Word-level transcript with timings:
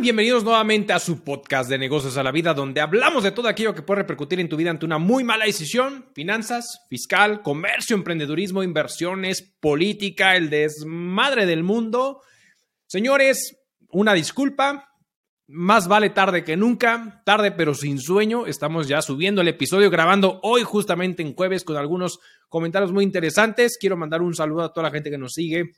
Bienvenidos 0.00 0.44
nuevamente 0.44 0.92
a 0.92 1.00
su 1.00 1.24
podcast 1.24 1.68
de 1.68 1.76
negocios 1.76 2.16
a 2.16 2.22
la 2.22 2.30
vida, 2.30 2.54
donde 2.54 2.80
hablamos 2.80 3.24
de 3.24 3.32
todo 3.32 3.48
aquello 3.48 3.74
que 3.74 3.82
puede 3.82 4.02
repercutir 4.02 4.38
en 4.38 4.48
tu 4.48 4.56
vida 4.56 4.70
ante 4.70 4.86
una 4.86 4.98
muy 4.98 5.24
mala 5.24 5.44
decisión, 5.44 6.06
finanzas, 6.14 6.86
fiscal, 6.88 7.42
comercio, 7.42 7.96
emprendedurismo, 7.96 8.62
inversiones, 8.62 9.42
política, 9.60 10.36
el 10.36 10.50
desmadre 10.50 11.46
del 11.46 11.64
mundo. 11.64 12.22
Señores, 12.86 13.58
una 13.88 14.14
disculpa, 14.14 14.88
más 15.48 15.88
vale 15.88 16.10
tarde 16.10 16.44
que 16.44 16.56
nunca, 16.56 17.22
tarde 17.26 17.50
pero 17.50 17.74
sin 17.74 17.98
sueño. 17.98 18.46
Estamos 18.46 18.86
ya 18.86 19.02
subiendo 19.02 19.40
el 19.40 19.48
episodio, 19.48 19.90
grabando 19.90 20.38
hoy 20.44 20.62
justamente 20.62 21.22
en 21.22 21.34
jueves 21.34 21.64
con 21.64 21.76
algunos 21.76 22.20
comentarios 22.48 22.92
muy 22.92 23.02
interesantes. 23.02 23.76
Quiero 23.80 23.96
mandar 23.96 24.22
un 24.22 24.36
saludo 24.36 24.62
a 24.62 24.72
toda 24.72 24.84
la 24.84 24.92
gente 24.92 25.10
que 25.10 25.18
nos 25.18 25.34
sigue 25.34 25.72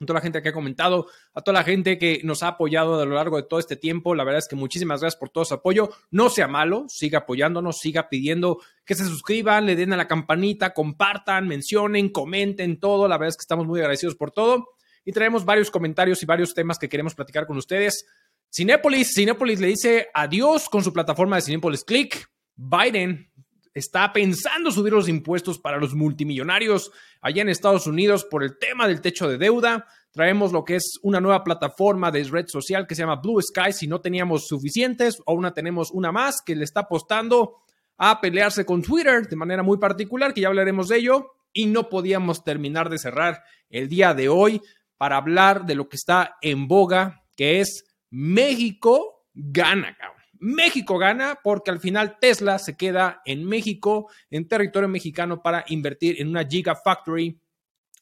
a 0.00 0.06
toda 0.06 0.18
la 0.18 0.22
gente 0.22 0.40
que 0.42 0.48
ha 0.48 0.52
comentado, 0.52 1.08
a 1.34 1.42
toda 1.42 1.58
la 1.58 1.64
gente 1.64 1.98
que 1.98 2.20
nos 2.24 2.42
ha 2.42 2.48
apoyado 2.48 3.00
a 3.00 3.04
lo 3.04 3.14
largo 3.14 3.36
de 3.36 3.42
todo 3.42 3.60
este 3.60 3.76
tiempo. 3.76 4.14
La 4.14 4.24
verdad 4.24 4.38
es 4.38 4.48
que 4.48 4.56
muchísimas 4.56 5.00
gracias 5.00 5.18
por 5.18 5.28
todo 5.28 5.44
su 5.44 5.54
apoyo. 5.54 5.90
No 6.10 6.30
sea 6.30 6.48
malo, 6.48 6.86
siga 6.88 7.20
apoyándonos, 7.20 7.78
siga 7.78 8.08
pidiendo 8.08 8.60
que 8.84 8.94
se 8.94 9.04
suscriban, 9.04 9.66
le 9.66 9.76
den 9.76 9.92
a 9.92 9.98
la 9.98 10.08
campanita, 10.08 10.72
compartan, 10.72 11.46
mencionen, 11.46 12.08
comenten 12.08 12.80
todo. 12.80 13.08
La 13.08 13.18
verdad 13.18 13.28
es 13.28 13.36
que 13.36 13.42
estamos 13.42 13.66
muy 13.66 13.80
agradecidos 13.80 14.14
por 14.14 14.30
todo. 14.30 14.68
Y 15.04 15.12
traemos 15.12 15.44
varios 15.44 15.70
comentarios 15.70 16.22
y 16.22 16.26
varios 16.26 16.54
temas 16.54 16.78
que 16.78 16.88
queremos 16.88 17.14
platicar 17.14 17.46
con 17.46 17.58
ustedes. 17.58 18.06
Cinépolis, 18.50 19.12
Cinépolis 19.14 19.60
le 19.60 19.68
dice 19.68 20.08
adiós 20.14 20.68
con 20.68 20.82
su 20.82 20.92
plataforma 20.92 21.36
de 21.36 21.42
Cinépolis 21.42 21.84
Click. 21.84 22.30
Biden 22.56 23.30
está 23.80 24.12
pensando 24.12 24.70
subir 24.70 24.92
los 24.92 25.08
impuestos 25.08 25.58
para 25.58 25.78
los 25.78 25.94
multimillonarios 25.94 26.92
allá 27.20 27.42
en 27.42 27.48
Estados 27.48 27.86
Unidos 27.86 28.24
por 28.24 28.44
el 28.44 28.58
tema 28.58 28.86
del 28.86 29.00
techo 29.00 29.28
de 29.28 29.38
deuda. 29.38 29.86
Traemos 30.12 30.52
lo 30.52 30.64
que 30.64 30.76
es 30.76 30.98
una 31.02 31.20
nueva 31.20 31.42
plataforma 31.42 32.10
de 32.10 32.24
red 32.24 32.46
social 32.46 32.86
que 32.86 32.94
se 32.94 33.02
llama 33.02 33.20
Blue 33.20 33.40
Sky. 33.42 33.72
Si 33.72 33.86
no 33.86 34.00
teníamos 34.00 34.46
suficientes, 34.46 35.18
una 35.26 35.52
tenemos 35.52 35.90
una 35.90 36.12
más 36.12 36.42
que 36.44 36.54
le 36.54 36.64
está 36.64 36.80
apostando 36.80 37.56
a 37.96 38.20
pelearse 38.20 38.64
con 38.64 38.82
Twitter 38.82 39.28
de 39.28 39.36
manera 39.36 39.62
muy 39.62 39.78
particular, 39.78 40.32
que 40.32 40.40
ya 40.40 40.48
hablaremos 40.48 40.88
de 40.88 40.98
ello. 40.98 41.32
Y 41.52 41.66
no 41.66 41.88
podíamos 41.88 42.44
terminar 42.44 42.88
de 42.90 42.98
cerrar 42.98 43.42
el 43.68 43.88
día 43.88 44.14
de 44.14 44.28
hoy 44.28 44.62
para 44.96 45.16
hablar 45.16 45.66
de 45.66 45.74
lo 45.74 45.88
que 45.88 45.96
está 45.96 46.36
en 46.40 46.68
boga, 46.68 47.24
que 47.36 47.60
es 47.60 47.84
México 48.10 49.26
gana, 49.34 49.96
cabrón. 49.96 50.19
México 50.40 50.98
gana 50.98 51.38
porque 51.44 51.70
al 51.70 51.80
final 51.80 52.18
Tesla 52.20 52.58
se 52.58 52.76
queda 52.76 53.20
en 53.24 53.44
México, 53.44 54.10
en 54.30 54.48
territorio 54.48 54.88
mexicano, 54.88 55.42
para 55.42 55.64
invertir 55.68 56.20
en 56.20 56.28
una 56.28 56.44
Gigafactory, 56.44 57.38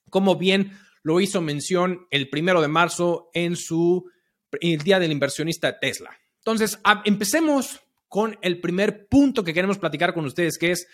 como 0.09 0.37
bien 0.37 0.73
lo 1.03 1.21
hizo 1.21 1.41
mención 1.41 2.07
el 2.11 2.31
primero 2.31 2.61
de 2.63 2.69
marzo 2.69 3.31
en 3.35 3.57
su 3.57 4.11
el 4.61 4.81
día 4.81 4.99
del 4.99 5.13
inversionista 5.13 5.79
Tesla. 5.79 6.17
Entonces, 6.39 6.81
empecemos 7.05 7.81
con 8.09 8.39
el 8.41 8.61
primer 8.61 9.07
punto 9.09 9.45
que 9.45 9.53
queremos 9.53 9.79
platicar 9.79 10.15
con 10.15 10.25
ustedes, 10.25 10.57
que 10.57 10.71
es 10.73 10.87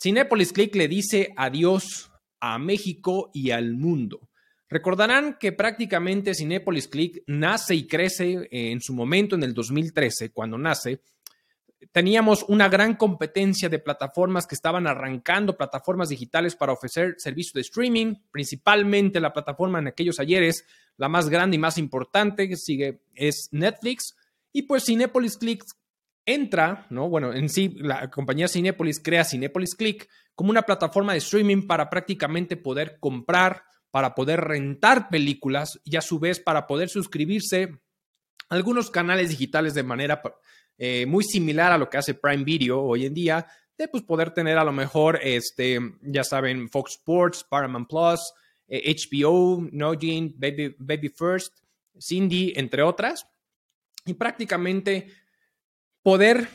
Cinepolis 0.00 0.52
Click 0.52 0.74
le 0.76 0.86
dice 0.86 1.32
adiós 1.36 2.12
a 2.40 2.58
México 2.58 3.30
y 3.34 3.50
al 3.50 3.74
mundo. 3.74 4.27
Recordarán 4.68 5.38
que 5.40 5.52
prácticamente 5.52 6.34
Cinepolis 6.34 6.88
Click 6.88 7.22
nace 7.26 7.74
y 7.74 7.86
crece 7.86 8.48
en 8.50 8.80
su 8.80 8.92
momento 8.92 9.34
en 9.34 9.42
el 9.42 9.54
2013, 9.54 10.30
cuando 10.30 10.58
nace. 10.58 11.00
Teníamos 11.92 12.44
una 12.48 12.68
gran 12.68 12.96
competencia 12.96 13.68
de 13.68 13.78
plataformas 13.78 14.46
que 14.46 14.54
estaban 14.54 14.86
arrancando 14.86 15.56
plataformas 15.56 16.10
digitales 16.10 16.54
para 16.54 16.72
ofrecer 16.72 17.14
servicios 17.18 17.54
de 17.54 17.60
streaming, 17.62 18.16
principalmente 18.30 19.20
la 19.20 19.32
plataforma 19.32 19.78
en 19.78 19.86
aquellos 19.86 20.20
ayeres, 20.20 20.66
la 20.96 21.08
más 21.08 21.30
grande 21.30 21.54
y 21.54 21.60
más 21.60 21.78
importante 21.78 22.48
que 22.48 22.56
sigue 22.56 23.00
es 23.14 23.48
Netflix. 23.52 24.16
Y 24.52 24.62
pues 24.62 24.84
Cinepolis 24.84 25.38
Click 25.38 25.64
entra, 26.26 26.86
¿no? 26.90 27.08
Bueno, 27.08 27.32
en 27.32 27.48
sí, 27.48 27.74
la 27.78 28.10
compañía 28.10 28.48
Cinepolis 28.48 29.00
crea 29.00 29.24
Cinepolis 29.24 29.74
Click 29.74 30.10
como 30.34 30.50
una 30.50 30.62
plataforma 30.62 31.12
de 31.12 31.18
streaming 31.18 31.66
para 31.66 31.88
prácticamente 31.88 32.58
poder 32.58 32.98
comprar 33.00 33.62
para 33.98 34.14
poder 34.14 34.42
rentar 34.42 35.08
películas 35.08 35.80
y 35.82 35.96
a 35.96 36.00
su 36.00 36.20
vez 36.20 36.38
para 36.38 36.68
poder 36.68 36.88
suscribirse 36.88 37.80
a 38.48 38.54
algunos 38.54 38.92
canales 38.92 39.30
digitales 39.30 39.74
de 39.74 39.82
manera 39.82 40.22
eh, 40.76 41.04
muy 41.04 41.24
similar 41.24 41.72
a 41.72 41.78
lo 41.78 41.90
que 41.90 41.96
hace 41.96 42.14
Prime 42.14 42.44
Video 42.44 42.80
hoy 42.80 43.06
en 43.06 43.14
día, 43.14 43.44
de 43.76 43.88
pues, 43.88 44.04
poder 44.04 44.30
tener 44.30 44.56
a 44.56 44.62
lo 44.62 44.70
mejor, 44.70 45.18
este, 45.20 45.80
ya 46.00 46.22
saben, 46.22 46.68
Fox 46.68 46.92
Sports, 46.92 47.42
Paramount 47.42 47.88
Plus, 47.88 48.32
HBO, 48.68 49.64
eh, 49.66 49.70
No 49.72 49.88
Baby, 49.90 50.76
Baby 50.78 51.08
First, 51.08 51.58
Cindy, 52.00 52.52
entre 52.54 52.84
otras, 52.84 53.26
y 54.06 54.14
prácticamente 54.14 55.08
poder 56.04 56.48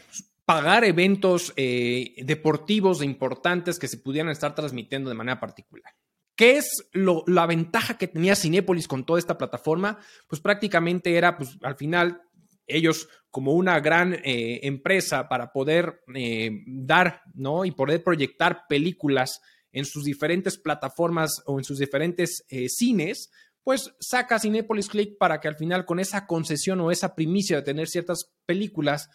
pagar 0.45 0.85
eventos 0.85 1.51
eh, 1.57 2.15
deportivos 2.23 3.03
importantes 3.03 3.77
que 3.77 3.89
se 3.89 3.97
pudieran 3.97 4.31
estar 4.31 4.55
transmitiendo 4.55 5.09
de 5.09 5.15
manera 5.17 5.41
particular. 5.41 5.93
¿Qué 6.35 6.57
es 6.57 6.89
la 6.93 7.45
ventaja 7.45 7.97
que 7.97 8.07
tenía 8.07 8.35
Cinepolis 8.35 8.87
con 8.87 9.05
toda 9.05 9.19
esta 9.19 9.37
plataforma? 9.37 9.99
Pues 10.27 10.41
prácticamente 10.41 11.15
era, 11.15 11.37
pues 11.37 11.57
al 11.61 11.75
final, 11.75 12.23
ellos 12.65 13.07
como 13.29 13.53
una 13.53 13.79
gran 13.79 14.13
eh, 14.13 14.59
empresa 14.63 15.27
para 15.27 15.51
poder 15.51 16.01
eh, 16.15 16.51
dar, 16.65 17.21
¿no? 17.35 17.65
Y 17.65 17.71
poder 17.71 18.03
proyectar 18.03 18.65
películas 18.67 19.41
en 19.71 19.85
sus 19.85 20.05
diferentes 20.05 20.57
plataformas 20.57 21.43
o 21.45 21.59
en 21.59 21.63
sus 21.63 21.77
diferentes 21.79 22.43
eh, 22.49 22.67
cines, 22.69 23.31
pues 23.63 23.93
saca 23.99 24.39
Cinepolis 24.39 24.87
Click 24.87 25.17
para 25.17 25.39
que 25.39 25.47
al 25.47 25.55
final 25.55 25.85
con 25.85 25.99
esa 25.99 26.25
concesión 26.25 26.79
o 26.81 26.91
esa 26.91 27.15
primicia 27.15 27.57
de 27.57 27.63
tener 27.63 27.87
ciertas 27.87 28.33
películas 28.45 29.09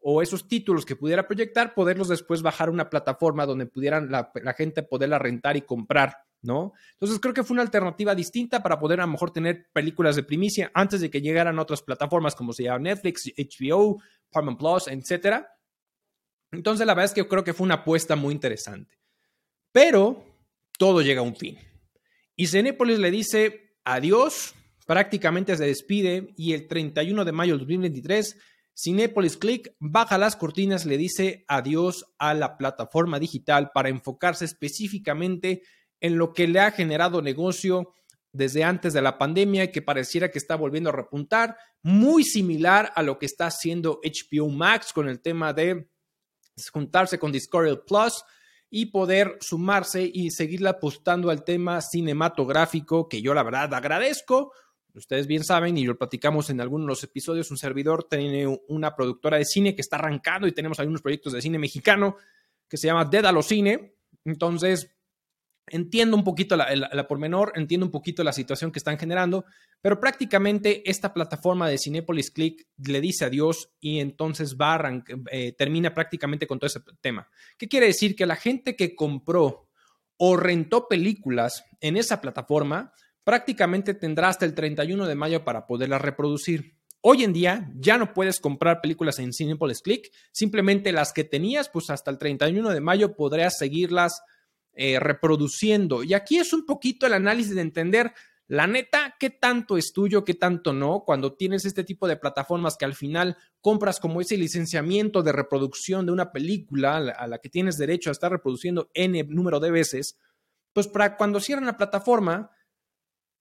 o 0.00 0.22
esos 0.22 0.48
títulos 0.48 0.86
que 0.86 0.96
pudiera 0.96 1.26
proyectar, 1.26 1.74
poderlos 1.74 2.08
después 2.08 2.42
bajar 2.42 2.68
a 2.68 2.72
una 2.72 2.90
plataforma 2.90 3.44
donde 3.44 3.66
pudieran 3.66 4.10
la, 4.10 4.32
la 4.42 4.54
gente 4.54 4.82
poderla 4.82 5.18
rentar 5.18 5.56
y 5.56 5.62
comprar 5.62 6.16
¿no? 6.42 6.72
Entonces 6.92 7.18
creo 7.20 7.34
que 7.34 7.44
fue 7.44 7.54
una 7.54 7.62
alternativa 7.62 8.14
distinta 8.14 8.62
para 8.62 8.78
poder 8.78 9.00
a 9.00 9.06
lo 9.06 9.12
mejor 9.12 9.32
tener 9.32 9.68
películas 9.72 10.16
de 10.16 10.22
primicia 10.22 10.70
antes 10.74 11.00
de 11.00 11.10
que 11.10 11.20
llegaran 11.20 11.58
otras 11.58 11.82
plataformas 11.82 12.34
como 12.34 12.52
se 12.52 12.64
llama 12.64 12.80
Netflix, 12.80 13.30
HBO, 13.36 14.02
Paramount 14.30 14.58
Plus, 14.58 14.88
etc. 14.88 15.44
Entonces 16.52 16.86
la 16.86 16.94
verdad 16.94 17.06
es 17.06 17.14
que 17.14 17.26
creo 17.26 17.44
que 17.44 17.54
fue 17.54 17.64
una 17.64 17.76
apuesta 17.76 18.16
muy 18.16 18.34
interesante. 18.34 18.98
Pero 19.72 20.24
todo 20.78 21.02
llega 21.02 21.20
a 21.20 21.24
un 21.24 21.36
fin. 21.36 21.58
Y 22.36 22.46
Cinepolis 22.46 22.98
le 22.98 23.10
dice 23.10 23.76
adiós, 23.84 24.54
prácticamente 24.86 25.56
se 25.56 25.66
despide 25.66 26.32
y 26.36 26.54
el 26.54 26.66
31 26.66 27.24
de 27.24 27.32
mayo 27.32 27.52
del 27.52 27.60
2023 27.60 28.36
Cinepolis 28.82 29.36
Click 29.36 29.74
baja 29.78 30.16
las 30.16 30.36
cortinas, 30.36 30.86
le 30.86 30.96
dice 30.96 31.44
adiós 31.48 32.06
a 32.18 32.32
la 32.32 32.56
plataforma 32.56 33.18
digital 33.18 33.70
para 33.74 33.90
enfocarse 33.90 34.46
específicamente 34.46 35.50
en 35.50 35.62
lo 36.00 36.32
que 36.32 36.48
le 36.48 36.60
ha 36.60 36.70
generado 36.70 37.22
negocio 37.22 37.94
desde 38.32 38.64
antes 38.64 38.92
de 38.92 39.02
la 39.02 39.18
pandemia 39.18 39.64
y 39.64 39.72
que 39.72 39.82
pareciera 39.82 40.30
que 40.30 40.38
está 40.38 40.56
volviendo 40.56 40.90
a 40.90 40.94
repuntar, 40.94 41.56
muy 41.82 42.24
similar 42.24 42.92
a 42.94 43.02
lo 43.02 43.18
que 43.18 43.26
está 43.26 43.46
haciendo 43.46 44.00
HBO 44.04 44.48
Max 44.48 44.92
con 44.92 45.08
el 45.08 45.20
tema 45.20 45.52
de 45.52 45.88
juntarse 46.72 47.18
con 47.18 47.32
Discovery 47.32 47.80
Plus 47.86 48.22
y 48.68 48.86
poder 48.86 49.36
sumarse 49.40 50.08
y 50.12 50.30
seguirle 50.30 50.68
apostando 50.68 51.30
al 51.30 51.44
tema 51.44 51.80
cinematográfico 51.80 53.08
que 53.08 53.20
yo 53.20 53.34
la 53.34 53.42
verdad 53.42 53.74
agradezco. 53.74 54.52
Ustedes 54.94 55.26
bien 55.26 55.44
saben 55.44 55.76
y 55.76 55.84
lo 55.84 55.98
platicamos 55.98 56.50
en 56.50 56.60
algunos 56.60 56.86
los 56.86 57.04
episodios, 57.04 57.50
un 57.50 57.58
servidor 57.58 58.06
tiene 58.08 58.46
una 58.68 58.94
productora 58.94 59.38
de 59.38 59.44
cine 59.44 59.74
que 59.74 59.82
está 59.82 59.96
arrancando 59.96 60.46
y 60.46 60.52
tenemos 60.52 60.78
algunos 60.78 61.02
proyectos 61.02 61.32
de 61.32 61.42
cine 61.42 61.58
mexicano 61.58 62.16
que 62.68 62.76
se 62.76 62.86
llama 62.86 63.04
Dédalo 63.04 63.42
Cine. 63.42 63.96
Entonces, 64.24 64.90
Entiendo 65.70 66.16
un 66.16 66.24
poquito 66.24 66.56
la, 66.56 66.74
la, 66.74 67.08
pormenor, 67.08 67.52
entiendo 67.54 67.86
un 67.86 67.92
poquito 67.92 68.22
la 68.22 68.32
situación 68.32 68.70
que 68.70 68.78
están 68.78 68.98
generando, 68.98 69.44
pero 69.80 69.98
prácticamente 69.98 70.88
esta 70.88 71.14
plataforma 71.14 71.68
de 71.68 71.78
Cinepolis 71.78 72.30
Click 72.30 72.66
le 72.86 73.00
dice 73.00 73.24
adiós 73.24 73.70
y 73.80 74.00
entonces 74.00 74.56
va 74.56 74.80
eh, 75.30 75.52
termina 75.52 75.94
prácticamente 75.94 76.46
con 76.46 76.58
todo 76.58 76.66
ese 76.66 76.80
tema. 77.00 77.28
¿Qué 77.56 77.68
quiere 77.68 77.86
decir? 77.86 78.14
Que 78.14 78.26
la 78.26 78.36
gente 78.36 78.76
que 78.76 78.94
compró 78.94 79.68
o 80.16 80.36
rentó 80.36 80.86
películas 80.86 81.64
en 81.80 81.96
esa 81.96 82.20
plataforma 82.20 82.92
prácticamente 83.24 83.94
tendrá 83.94 84.28
hasta 84.28 84.44
el 84.44 84.54
31 84.54 85.06
de 85.06 85.14
mayo 85.14 85.44
para 85.44 85.66
poderlas 85.66 86.02
reproducir. 86.02 86.76
Hoy 87.02 87.24
en 87.24 87.32
día 87.32 87.70
ya 87.76 87.96
no 87.96 88.12
puedes 88.12 88.40
comprar 88.40 88.82
películas 88.82 89.18
en 89.18 89.32
Cinepolis 89.32 89.80
Click, 89.80 90.10
simplemente 90.32 90.92
las 90.92 91.14
que 91.14 91.24
tenías, 91.24 91.70
pues 91.70 91.88
hasta 91.88 92.10
el 92.10 92.18
31 92.18 92.68
de 92.68 92.80
mayo 92.80 93.16
podrías 93.16 93.56
seguirlas 93.56 94.20
eh, 94.82 94.98
reproduciendo. 94.98 96.02
Y 96.02 96.14
aquí 96.14 96.38
es 96.38 96.54
un 96.54 96.64
poquito 96.64 97.06
el 97.06 97.12
análisis 97.12 97.54
de 97.54 97.60
entender 97.60 98.14
la 98.46 98.66
neta, 98.66 99.14
qué 99.20 99.28
tanto 99.28 99.76
es 99.76 99.92
tuyo, 99.92 100.24
qué 100.24 100.32
tanto 100.32 100.72
no, 100.72 101.04
cuando 101.04 101.34
tienes 101.34 101.66
este 101.66 101.84
tipo 101.84 102.08
de 102.08 102.16
plataformas 102.16 102.78
que 102.78 102.86
al 102.86 102.94
final 102.94 103.36
compras 103.60 104.00
como 104.00 104.22
ese 104.22 104.38
licenciamiento 104.38 105.22
de 105.22 105.32
reproducción 105.32 106.06
de 106.06 106.12
una 106.12 106.32
película 106.32 106.96
a 106.96 107.26
la, 107.26 107.38
que 107.40 107.50
tienes 107.50 107.76
derecho 107.76 108.08
a 108.08 108.12
estar 108.12 108.32
reproduciendo 108.32 108.90
N 108.94 109.22
número 109.24 109.60
de 109.60 109.70
veces, 109.70 110.18
pues 110.72 110.88
para 110.88 111.18
cuando 111.18 111.40
cierran 111.40 111.66
la 111.66 111.76
plataforma, 111.76 112.50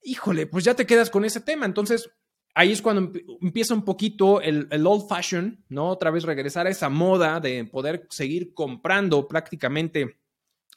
híjole, 0.04 0.46
pues 0.46 0.66
ya 0.66 0.76
te 0.76 0.86
quedas 0.86 1.10
con 1.10 1.24
ese 1.24 1.40
tema. 1.40 1.66
Entonces, 1.66 2.12
ahí 2.54 2.74
es 2.74 2.82
cuando 2.82 3.18
empieza 3.42 3.74
un 3.74 3.86
poquito 3.86 4.42
el, 4.42 4.68
old 4.86 5.08
fashion, 5.08 5.64
¿no? 5.70 5.88
Otra 5.88 6.12
vez 6.12 6.26
regresar 6.26 6.68
a 6.68 6.70
esa 6.70 6.90
moda 6.90 7.40
de 7.40 7.64
poder 7.64 8.08
seguir 8.10 8.54
comprando 8.54 9.26
prácticamente 9.26 10.20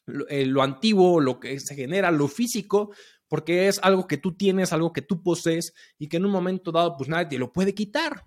lo, 0.06 0.28
eh, 0.28 0.46
lo, 0.46 0.62
antiguo, 0.62 1.20
lo 1.20 1.40
que 1.40 1.58
se 1.60 1.74
genera, 1.74 2.10
lo 2.10 2.28
físico, 2.28 2.92
porque 3.28 3.68
es 3.68 3.78
algo 3.82 4.06
que 4.06 4.18
tú 4.18 4.36
tienes, 4.36 4.72
algo 4.72 4.92
que 4.92 5.02
tú 5.02 5.22
posees 5.22 5.72
y 5.98 6.08
que 6.08 6.18
en 6.18 6.26
un 6.26 6.32
momento 6.32 6.72
dado, 6.72 6.96
pues 6.96 7.08
nadie 7.08 7.26
te 7.26 7.38
lo 7.38 7.52
puede 7.52 7.74
quitar. 7.74 8.26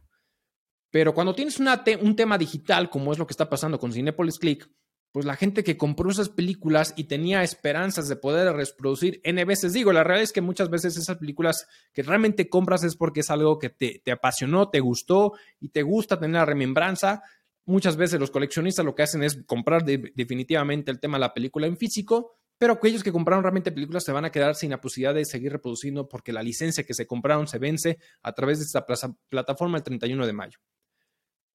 Pero 0.90 1.14
cuando 1.14 1.36
tienes 1.36 1.60
un 1.60 2.16
tema 2.16 2.38
digital, 2.38 2.90
como 2.90 3.12
es 3.12 3.20
lo 3.20 3.28
que 3.28 3.34
está 3.34 3.50
pasando 3.50 3.78
con 3.78 3.92
Cinepolis 3.92 4.40
Click, 4.40 4.70
pues 5.12 5.26
la 5.26 5.36
gente 5.36 5.64
que 5.64 5.78
compró 5.78 6.10
esas 6.10 6.28
películas 6.28 6.94
y 6.98 7.06
tenía 7.06 7.42
esperanzas 7.42 8.10
de 8.10 8.18
poder 8.18 8.54
reproducir 8.54 9.22
N 9.24 9.46
veces, 9.46 9.72
digo, 9.72 9.94
la 9.94 10.04
realidad 10.04 10.24
es 10.24 10.34
que 10.34 10.42
muchas 10.42 10.70
veces 10.70 10.98
esas 10.98 11.18
películas 11.18 11.68
que 11.94 12.04
realmente 12.04 12.50
compras 12.50 12.84
es 12.84 12.98
porque 12.98 13.22
es 13.22 13.30
algo 13.30 13.58
que 13.58 13.70
te, 13.70 14.02
apasionó, 14.12 14.70
te 14.70 14.82
gustó 14.82 15.32
y 15.62 15.70
te 15.70 15.84
gusta 15.84 16.20
tener 16.20 16.36
la 16.36 16.46
remembranza. 16.46 17.24
Muchas 17.66 17.98
veces 17.98 18.20
los 18.20 18.32
coleccionistas 18.32 18.86
lo 18.86 18.94
que 18.94 19.04
hacen 19.04 19.24
es 19.24 19.44
comprar 19.46 19.84
definitivamente 19.84 20.92
el 20.92 21.00
tema 21.00 21.18
de 21.18 21.22
la 21.22 21.34
película 21.34 21.66
en 21.66 21.78
físico, 21.78 22.38
pero 22.58 22.74
aquellos 22.74 23.04
que 23.04 23.12
compraron 23.12 23.44
realmente 23.44 23.72
películas 23.72 24.04
se 24.04 24.12
van 24.12 24.26
a 24.26 24.32
quedar 24.32 24.56
sin 24.56 24.70
la 24.70 24.80
posibilidad 24.80 25.14
de 25.14 25.26
seguir 25.26 25.52
reproduciendo 25.52 26.08
porque 26.08 26.32
la 26.32 26.44
licencia 26.44 26.84
que 26.84 26.94
se 26.94 27.08
compraron 27.08 27.48
se 27.48 27.58
vence 27.58 27.98
a 28.22 28.32
través 28.34 28.60
de 28.60 28.66
esta 28.66 28.86
plataforma 29.30 29.78
el 29.78 29.84
31 29.84 30.26
de 30.26 30.34
mayo. 30.34 30.60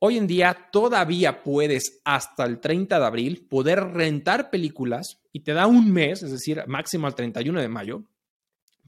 Hoy 0.01 0.17
en 0.17 0.27
día 0.27 0.71
todavía 0.73 1.43
puedes 1.43 2.01
hasta 2.05 2.45
el 2.45 2.59
30 2.59 2.99
de 2.99 3.05
abril 3.05 3.47
poder 3.49 3.81
rentar 3.93 4.51
películas 4.51 5.21
y 5.31 5.41
te 5.41 5.53
da 5.53 5.67
un 5.67 5.93
mes, 5.93 6.23
es 6.23 6.33
decir, 6.33 6.65
máximo 6.67 7.07
al 7.07 7.15
31 7.15 7.61
de 7.61 7.69
mayo, 7.69 8.05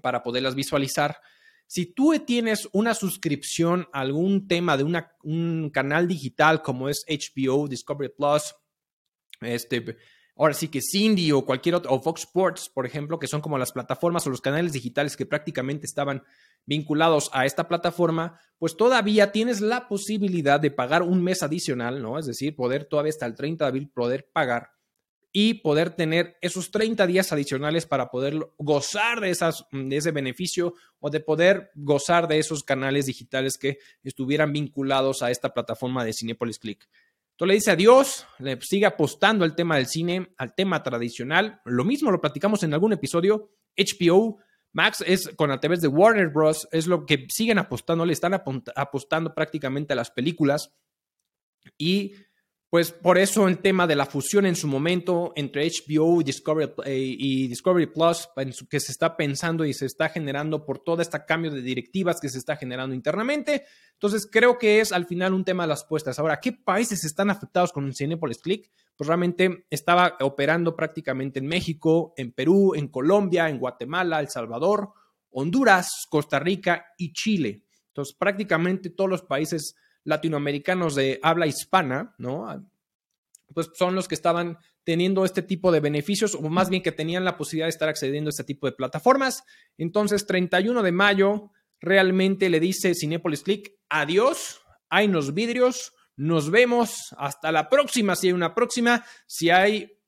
para 0.00 0.22
poderlas 0.22 0.54
visualizar. 0.54 1.18
Si 1.74 1.86
tú 1.86 2.12
tienes 2.26 2.68
una 2.72 2.92
suscripción 2.92 3.88
a 3.94 4.00
algún 4.00 4.46
tema 4.46 4.76
de 4.76 4.84
un 4.84 5.70
canal 5.70 6.06
digital 6.06 6.60
como 6.60 6.90
es 6.90 7.02
HBO, 7.08 7.66
Discovery 7.66 8.10
Plus, 8.14 8.54
este, 9.40 9.96
ahora 10.36 10.52
sí 10.52 10.68
que 10.68 10.82
Cindy 10.82 11.32
o 11.32 11.46
cualquier 11.46 11.76
otro, 11.76 11.90
o 11.90 12.02
Fox 12.02 12.24
Sports, 12.24 12.68
por 12.68 12.84
ejemplo, 12.84 13.18
que 13.18 13.26
son 13.26 13.40
como 13.40 13.56
las 13.56 13.72
plataformas 13.72 14.26
o 14.26 14.28
los 14.28 14.42
canales 14.42 14.74
digitales 14.74 15.16
que 15.16 15.24
prácticamente 15.24 15.86
estaban 15.86 16.22
vinculados 16.66 17.30
a 17.32 17.46
esta 17.46 17.66
plataforma, 17.68 18.38
pues 18.58 18.76
todavía 18.76 19.32
tienes 19.32 19.62
la 19.62 19.88
posibilidad 19.88 20.60
de 20.60 20.72
pagar 20.72 21.02
un 21.02 21.24
mes 21.24 21.42
adicional, 21.42 22.02
¿no? 22.02 22.18
Es 22.18 22.26
decir, 22.26 22.54
poder 22.54 22.84
todavía 22.84 23.08
hasta 23.08 23.24
el 23.24 23.34
30 23.34 23.64
de 23.64 23.68
abril 23.70 23.88
poder 23.88 24.28
pagar 24.30 24.72
y 25.32 25.54
poder 25.54 25.90
tener 25.90 26.36
esos 26.42 26.70
30 26.70 27.06
días 27.06 27.32
adicionales 27.32 27.86
para 27.86 28.10
poder 28.10 28.38
gozar 28.58 29.20
de, 29.20 29.30
esas, 29.30 29.66
de 29.72 29.96
ese 29.96 30.10
beneficio 30.10 30.74
o 31.00 31.08
de 31.08 31.20
poder 31.20 31.70
gozar 31.74 32.28
de 32.28 32.38
esos 32.38 32.62
canales 32.62 33.06
digitales 33.06 33.56
que 33.56 33.78
estuvieran 34.04 34.52
vinculados 34.52 35.22
a 35.22 35.30
esta 35.30 35.54
plataforma 35.54 36.04
de 36.04 36.12
Cinepolis 36.12 36.58
Click. 36.58 36.86
Entonces 37.32 37.48
le 37.48 37.54
dice 37.54 37.70
adiós, 37.70 38.26
le 38.38 38.60
sigue 38.60 38.84
apostando 38.84 39.44
al 39.44 39.56
tema 39.56 39.76
del 39.76 39.86
cine, 39.86 40.34
al 40.36 40.54
tema 40.54 40.82
tradicional. 40.82 41.62
Lo 41.64 41.84
mismo 41.84 42.10
lo 42.10 42.20
platicamos 42.20 42.62
en 42.62 42.74
algún 42.74 42.92
episodio. 42.92 43.50
HBO 43.74 44.38
Max 44.72 45.02
es 45.06 45.30
con 45.36 45.48
la 45.48 45.60
TV 45.60 45.78
de 45.78 45.88
Warner 45.88 46.28
Bros. 46.28 46.68
Es 46.72 46.86
lo 46.86 47.06
que 47.06 47.26
siguen 47.30 47.58
apostando, 47.58 48.04
le 48.04 48.12
están 48.12 48.34
apostando 48.34 49.34
prácticamente 49.34 49.94
a 49.94 49.96
las 49.96 50.10
películas. 50.10 50.74
Y 51.78 52.12
pues 52.72 52.90
por 52.90 53.18
eso 53.18 53.48
el 53.48 53.58
tema 53.58 53.86
de 53.86 53.94
la 53.94 54.06
fusión 54.06 54.46
en 54.46 54.56
su 54.56 54.66
momento 54.66 55.34
entre 55.36 55.68
HBO 55.68 56.22
y 56.22 56.24
Discovery, 56.24 56.72
eh, 56.86 57.16
y 57.18 57.46
Discovery 57.48 57.88
Plus, 57.88 58.30
que 58.70 58.80
se 58.80 58.92
está 58.92 59.14
pensando 59.14 59.66
y 59.66 59.74
se 59.74 59.84
está 59.84 60.08
generando 60.08 60.64
por 60.64 60.78
todo 60.78 61.02
este 61.02 61.22
cambio 61.26 61.50
de 61.50 61.60
directivas 61.60 62.18
que 62.18 62.30
se 62.30 62.38
está 62.38 62.56
generando 62.56 62.94
internamente. 62.94 63.66
Entonces 63.92 64.26
creo 64.26 64.56
que 64.56 64.80
es 64.80 64.90
al 64.90 65.04
final 65.04 65.34
un 65.34 65.44
tema 65.44 65.64
de 65.64 65.68
las 65.68 65.84
puestas. 65.84 66.18
Ahora, 66.18 66.40
¿qué 66.40 66.52
países 66.52 67.04
están 67.04 67.28
afectados 67.28 67.72
con 67.72 67.92
Cinepolis 67.92 68.38
Click? 68.38 68.70
Pues 68.96 69.06
realmente 69.06 69.66
estaba 69.68 70.16
operando 70.22 70.74
prácticamente 70.74 71.40
en 71.40 71.48
México, 71.48 72.14
en 72.16 72.32
Perú, 72.32 72.72
en 72.74 72.88
Colombia, 72.88 73.50
en 73.50 73.58
Guatemala, 73.58 74.18
El 74.18 74.30
Salvador, 74.30 74.94
Honduras, 75.28 76.06
Costa 76.08 76.38
Rica 76.38 76.86
y 76.96 77.12
Chile. 77.12 77.66
Entonces 77.88 78.16
prácticamente 78.18 78.88
todos 78.88 79.10
los 79.10 79.20
países 79.20 79.74
latinoamericanos 80.04 80.94
de 80.94 81.18
habla 81.22 81.46
hispana, 81.46 82.14
¿no? 82.18 82.68
Pues 83.54 83.70
son 83.74 83.94
los 83.94 84.08
que 84.08 84.14
estaban 84.14 84.58
teniendo 84.84 85.24
este 85.24 85.42
tipo 85.42 85.70
de 85.70 85.80
beneficios, 85.80 86.34
o 86.34 86.42
más 86.48 86.68
bien 86.68 86.82
que 86.82 86.92
tenían 86.92 87.24
la 87.24 87.36
posibilidad 87.36 87.66
de 87.66 87.70
estar 87.70 87.88
accediendo 87.88 88.28
a 88.28 88.30
este 88.30 88.44
tipo 88.44 88.66
de 88.66 88.72
plataformas. 88.72 89.44
Entonces, 89.78 90.26
31 90.26 90.82
de 90.82 90.92
mayo, 90.92 91.50
realmente 91.80 92.48
le 92.48 92.60
dice 92.60 92.94
Cinepolis 92.94 93.42
Click, 93.42 93.74
adiós, 93.88 94.60
hay 94.88 95.06
unos 95.06 95.34
vidrios, 95.34 95.92
nos 96.16 96.50
vemos, 96.50 97.14
hasta 97.16 97.52
la 97.52 97.68
próxima, 97.68 98.16
si 98.16 98.28
hay 98.28 98.32
una 98.32 98.54
próxima, 98.54 99.04
si 99.26 99.50
hay, 99.50 99.98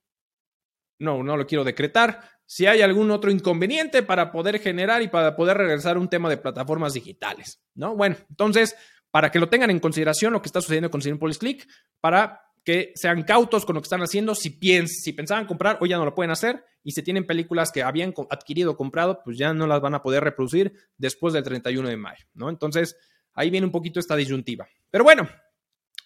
no, 0.99 1.23
no 1.23 1.37
lo 1.37 1.46
quiero 1.46 1.64
decretar, 1.64 2.20
si 2.46 2.67
hay 2.67 2.82
algún 2.82 3.11
otro 3.11 3.31
inconveniente 3.31 4.02
para 4.02 4.31
poder 4.31 4.58
generar 4.58 5.02
y 5.02 5.08
para 5.08 5.35
poder 5.35 5.56
regresar 5.56 5.96
un 5.96 6.08
tema 6.08 6.29
de 6.29 6.37
plataformas 6.37 6.93
digitales, 6.93 7.62
¿no? 7.75 7.96
Bueno, 7.96 8.17
entonces, 8.29 8.76
para 9.14 9.31
que 9.31 9.38
lo 9.38 9.49
tengan 9.49 9.70
en 9.70 9.78
consideración 9.78 10.32
lo 10.32 10.43
que 10.43 10.49
está 10.49 10.61
sucediendo 10.61 10.90
con 10.90 11.00
Cinepolis 11.00 11.38
Click, 11.38 11.69
para 12.00 12.40
que 12.64 12.90
sean 12.96 13.22
cautos 13.22 13.64
con 13.64 13.76
lo 13.76 13.81
que 13.81 13.87
están 13.87 14.02
haciendo. 14.02 14.34
Si, 14.34 14.58
si 14.88 15.12
pensaban 15.12 15.46
comprar, 15.46 15.78
hoy 15.81 15.90
ya 15.90 15.99
no 15.99 16.05
lo 16.05 16.16
pueden 16.16 16.32
hacer. 16.32 16.64
Y 16.82 16.90
si 16.90 17.02
tienen 17.05 17.25
películas 17.25 17.70
que 17.70 17.84
habían 17.84 18.12
adquirido 18.28 18.72
o 18.72 18.76
comprado, 18.76 19.20
pues 19.25 19.38
ya 19.38 19.55
no 19.55 19.69
las 19.69 19.81
van 19.81 19.94
a 19.94 20.02
poder 20.02 20.25
reproducir 20.25 20.72
después 20.99 21.32
del 21.32 21.44
31 21.44 21.90
de 21.90 21.96
mayo, 21.96 22.26
¿no? 22.34 22.49
Entonces, 22.49 22.96
ahí 23.34 23.50
viene 23.50 23.66
un 23.66 23.70
poquito 23.70 24.00
esta 24.00 24.16
disyuntiva. 24.16 24.66
Pero 24.90 25.05
bueno, 25.05 25.28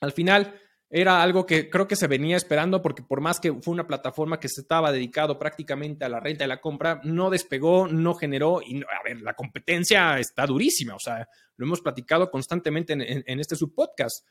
al 0.03 0.13
final 0.13 0.61
era 0.91 1.23
algo 1.23 1.45
que 1.45 1.69
creo 1.69 1.87
que 1.87 1.97
se 1.97 2.07
venía 2.07 2.37
esperando 2.37 2.81
porque 2.81 3.03
por 3.03 3.21
más 3.21 3.41
que 3.41 3.53
fue 3.53 3.75
una 3.75 3.87
plataforma 3.87 4.41
que 4.41 4.49
se 4.49 4.63
estaba 4.63 4.91
dedicado 4.91 5.39
prácticamente 5.39 6.05
a 6.05 6.09
la 6.09 6.21
renta 6.21 6.45
y 6.45 6.49
la 6.49 6.61
compra, 6.61 7.01
no 7.05 7.29
despegó, 7.29 7.89
no 7.89 8.15
generó 8.15 8.61
y 8.67 8.83
a 8.83 9.03
ver, 9.05 9.21
la 9.21 9.35
competencia 9.35 10.19
está 10.19 10.47
durísima, 10.47 10.95
o 10.95 10.99
sea, 10.99 11.29
lo 11.57 11.67
hemos 11.67 11.83
platicado 11.83 12.31
constantemente 12.31 12.95
en, 12.95 13.41
este 13.41 13.57
subpodcast, 13.57 14.25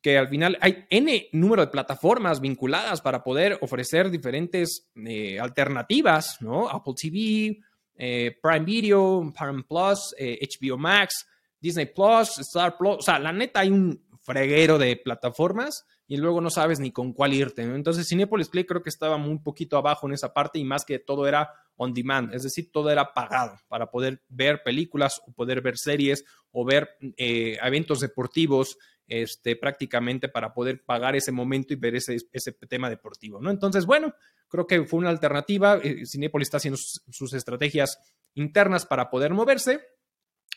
que 0.00 0.16
al 0.16 0.28
final 0.28 0.56
hay 0.60 0.86
N 0.88 1.28
número 1.32 1.62
de 1.62 1.70
plataformas 1.70 2.40
vinculadas 2.40 3.02
para 3.02 3.22
poder 3.22 3.58
ofrecer 3.60 4.10
diferentes 4.10 4.90
eh, 4.94 5.38
alternativas, 5.40 6.38
¿no? 6.40 6.68
Apple 6.68 6.94
TV, 6.96 7.58
eh, 7.96 8.38
Prime 8.40 8.64
Video, 8.64 9.32
Prime 9.36 9.64
Plus, 9.64 10.14
HBO 10.18 10.74
eh, 10.74 10.78
Max, 10.78 11.26
Disney 11.60 11.86
Plus, 11.86 12.38
Star 12.38 12.78
Plus, 12.78 12.96
o 12.98 13.02
sea, 13.02 13.18
la 13.18 13.32
neta 13.32 13.60
hay 13.60 13.70
un 13.70 14.11
freguero 14.22 14.78
de 14.78 14.96
plataformas 14.96 15.84
y 16.06 16.16
luego 16.16 16.40
no 16.40 16.50
sabes 16.50 16.80
ni 16.80 16.92
con 16.92 17.12
cuál 17.12 17.34
irte. 17.34 17.62
Entonces, 17.62 18.06
Cinepolis 18.08 18.48
Play 18.48 18.64
creo 18.64 18.82
que 18.82 18.90
estaba 18.90 19.18
muy 19.18 19.38
poquito 19.38 19.76
abajo 19.76 20.06
en 20.06 20.14
esa 20.14 20.32
parte 20.32 20.58
y 20.58 20.64
más 20.64 20.84
que 20.84 20.98
todo 20.98 21.26
era 21.26 21.50
on 21.76 21.92
demand, 21.92 22.32
es 22.34 22.42
decir, 22.42 22.70
todo 22.70 22.90
era 22.90 23.12
pagado 23.12 23.56
para 23.68 23.90
poder 23.90 24.22
ver 24.28 24.62
películas 24.62 25.20
o 25.26 25.32
poder 25.32 25.60
ver 25.62 25.76
series 25.76 26.24
o 26.52 26.64
ver 26.64 26.90
eh, 27.16 27.58
eventos 27.62 28.00
deportivos 28.00 28.76
este, 29.08 29.56
prácticamente 29.56 30.28
para 30.28 30.54
poder 30.54 30.84
pagar 30.84 31.16
ese 31.16 31.32
momento 31.32 31.72
y 31.72 31.76
ver 31.76 31.96
ese, 31.96 32.18
ese 32.32 32.52
tema 32.52 32.88
deportivo. 32.88 33.40
¿no? 33.40 33.50
Entonces, 33.50 33.86
bueno, 33.86 34.14
creo 34.48 34.66
que 34.66 34.84
fue 34.84 35.00
una 35.00 35.10
alternativa. 35.10 35.80
Eh, 35.82 36.06
Cinepolis 36.06 36.46
está 36.46 36.58
haciendo 36.58 36.78
sus 36.78 37.32
estrategias 37.32 37.98
internas 38.34 38.86
para 38.86 39.10
poder 39.10 39.32
moverse. 39.32 39.80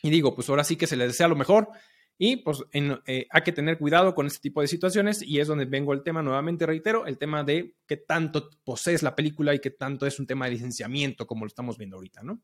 Y 0.02 0.10
digo, 0.10 0.34
pues 0.34 0.48
ahora 0.48 0.64
sí 0.64 0.76
que 0.76 0.86
se 0.86 0.96
les 0.96 1.08
desea 1.08 1.28
lo 1.28 1.36
mejor 1.36 1.68
y 2.18 2.36
pues 2.36 2.64
eh, 2.72 3.26
hay 3.30 3.42
que 3.42 3.52
tener 3.52 3.78
cuidado 3.78 4.14
con 4.14 4.26
este 4.26 4.40
tipo 4.40 4.62
de 4.62 4.68
situaciones 4.68 5.22
y 5.22 5.38
es 5.38 5.48
donde 5.48 5.66
vengo 5.66 5.92
el 5.92 6.02
tema, 6.02 6.22
nuevamente 6.22 6.64
reitero, 6.64 7.06
el 7.06 7.18
tema 7.18 7.44
de 7.44 7.76
qué 7.86 7.98
tanto 7.98 8.48
posees 8.64 9.02
la 9.02 9.14
película 9.14 9.54
y 9.54 9.58
qué 9.58 9.70
tanto 9.70 10.06
es 10.06 10.18
un 10.18 10.26
tema 10.26 10.46
de 10.46 10.52
licenciamiento 10.52 11.26
como 11.26 11.44
lo 11.44 11.48
estamos 11.48 11.76
viendo 11.76 11.96
ahorita, 11.96 12.22
¿no? 12.22 12.40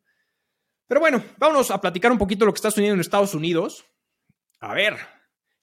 Pero 0.87 1.01
bueno, 1.01 1.25
vámonos 1.39 1.71
a 1.71 1.81
platicar 1.81 2.13
un 2.13 2.19
poquito 2.19 2.45
lo 2.45 2.53
que 2.53 2.59
está 2.59 2.71
sucediendo 2.71 2.97
en 2.97 3.01
Estados 3.01 3.35
Unidos. 3.35 3.87
A 4.61 4.75
ver, 4.75 4.99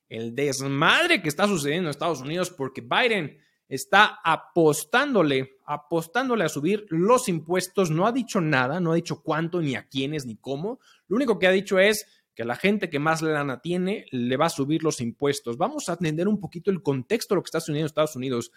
el 0.07 0.33
desmadre 0.33 1.21
que 1.21 1.29
está 1.29 1.47
sucediendo 1.47 1.87
en 1.87 1.91
Estados 1.91 2.21
Unidos 2.21 2.49
porque 2.49 2.81
Biden 2.81 3.37
está 3.67 4.19
apostándole, 4.23 5.57
apostándole 5.67 6.43
a 6.43 6.49
subir 6.49 6.87
los 6.89 7.29
impuestos, 7.29 7.91
no 7.91 8.07
ha 8.07 8.11
dicho 8.11 8.41
nada, 8.41 8.79
no 8.79 8.91
ha 8.91 8.95
dicho 8.95 9.21
cuánto, 9.21 9.61
ni 9.61 9.75
a 9.75 9.87
quiénes, 9.87 10.25
ni 10.25 10.35
cómo. 10.35 10.79
Lo 11.07 11.15
único 11.15 11.37
que 11.37 11.45
ha 11.45 11.51
dicho 11.51 11.77
es 11.77 12.18
que 12.39 12.45
la 12.45 12.55
gente 12.55 12.89
que 12.89 12.99
más 12.99 13.21
lana 13.21 13.59
tiene 13.59 14.05
le 14.11 14.37
va 14.37 14.45
a 14.45 14.49
subir 14.49 14.81
los 14.81 15.01
impuestos. 15.01 15.57
Vamos 15.57 15.89
a 15.89 15.91
entender 15.91 16.25
un 16.25 16.39
poquito 16.39 16.71
el 16.71 16.81
contexto 16.81 17.33
de 17.33 17.35
lo 17.35 17.43
que 17.43 17.47
está 17.47 17.59
sucediendo 17.59 17.81
en 17.81 17.87
Estados 17.87 18.15
Unidos. 18.15 18.53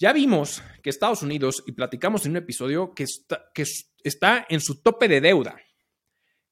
Ya 0.00 0.12
vimos 0.12 0.60
que 0.82 0.90
Estados 0.90 1.22
Unidos, 1.22 1.62
y 1.68 1.70
platicamos 1.70 2.26
en 2.26 2.32
un 2.32 2.38
episodio, 2.38 2.92
que 2.92 3.04
está, 3.04 3.52
que 3.54 3.64
está 4.02 4.46
en 4.48 4.60
su 4.60 4.82
tope 4.82 5.06
de 5.06 5.20
deuda. 5.20 5.60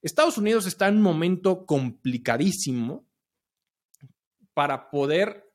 Estados 0.00 0.38
Unidos 0.38 0.66
está 0.66 0.86
en 0.86 0.98
un 0.98 1.02
momento 1.02 1.66
complicadísimo 1.66 3.04
para 4.54 4.90
poder 4.90 5.47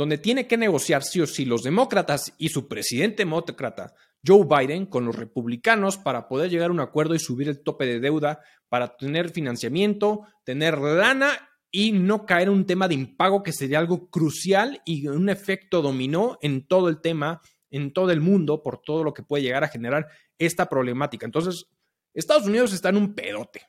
donde 0.00 0.16
tiene 0.16 0.46
que 0.46 0.56
negociar 0.56 1.02
sí 1.02 1.20
o 1.20 1.26
sí 1.26 1.44
los 1.44 1.62
demócratas 1.62 2.32
y 2.38 2.48
su 2.48 2.68
presidente 2.68 3.18
demócrata, 3.18 3.92
Joe 4.26 4.46
Biden, 4.48 4.86
con 4.86 5.04
los 5.04 5.14
republicanos 5.14 5.98
para 5.98 6.26
poder 6.26 6.48
llegar 6.50 6.70
a 6.70 6.72
un 6.72 6.80
acuerdo 6.80 7.14
y 7.14 7.18
subir 7.18 7.50
el 7.50 7.62
tope 7.62 7.84
de 7.84 8.00
deuda 8.00 8.40
para 8.70 8.96
tener 8.96 9.28
financiamiento, 9.28 10.22
tener 10.42 10.78
lana 10.78 11.50
y 11.70 11.92
no 11.92 12.24
caer 12.24 12.48
en 12.48 12.54
un 12.54 12.64
tema 12.64 12.88
de 12.88 12.94
impago 12.94 13.42
que 13.42 13.52
sería 13.52 13.78
algo 13.78 14.08
crucial 14.08 14.80
y 14.86 15.06
un 15.06 15.28
efecto 15.28 15.82
dominó 15.82 16.38
en 16.40 16.66
todo 16.66 16.88
el 16.88 17.02
tema, 17.02 17.42
en 17.70 17.92
todo 17.92 18.10
el 18.10 18.22
mundo, 18.22 18.62
por 18.62 18.80
todo 18.80 19.04
lo 19.04 19.12
que 19.12 19.22
puede 19.22 19.42
llegar 19.42 19.64
a 19.64 19.68
generar 19.68 20.08
esta 20.38 20.66
problemática. 20.66 21.26
Entonces, 21.26 21.66
Estados 22.14 22.46
Unidos 22.46 22.72
está 22.72 22.88
en 22.88 22.96
un 22.96 23.14
pedote. 23.14 23.66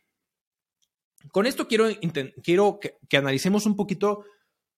Con 1.34 1.46
esto 1.46 1.68
quiero, 1.68 1.90
quiero 2.42 2.80
que, 2.80 2.96
que 3.10 3.18
analicemos 3.18 3.66
un 3.66 3.76
poquito 3.76 4.24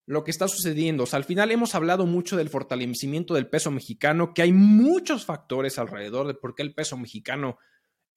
lo 0.06 0.24
que 0.24 0.32
está 0.32 0.48
sucediendo. 0.48 1.04
O 1.04 1.06
sea, 1.06 1.18
al 1.18 1.24
final 1.24 1.52
hemos 1.52 1.76
hablado 1.76 2.06
mucho 2.06 2.36
del 2.36 2.50
fortalecimiento 2.50 3.34
del 3.34 3.48
peso 3.48 3.72
mexicano, 3.72 4.34
que 4.34 4.42
hay 4.42 4.52
muchos 4.52 5.26
factores 5.26 5.80
alrededor 5.80 6.28
de 6.28 6.34
por 6.34 6.56
qué 6.56 6.64
el 6.64 6.74
peso 6.74 6.98
mexicano 6.98 7.58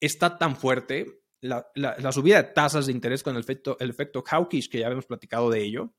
está 0.00 0.38
tan 0.38 0.56
fuerte. 0.56 1.22
La, 1.40 2.12
subida 2.12 2.42
de 2.42 2.50
tasas 2.52 2.86
de 2.86 2.92
interés 2.92 3.22
con 3.22 3.36
el 3.36 3.40
efecto, 3.40 3.76
el 3.78 3.90
efecto 3.90 4.22
hawkish, 4.26 4.68
que 4.68 4.80
ya 4.80 4.86
habíamos 4.86 5.06
platicado 5.06 5.48
de 5.50 5.62
ello. 5.62 5.94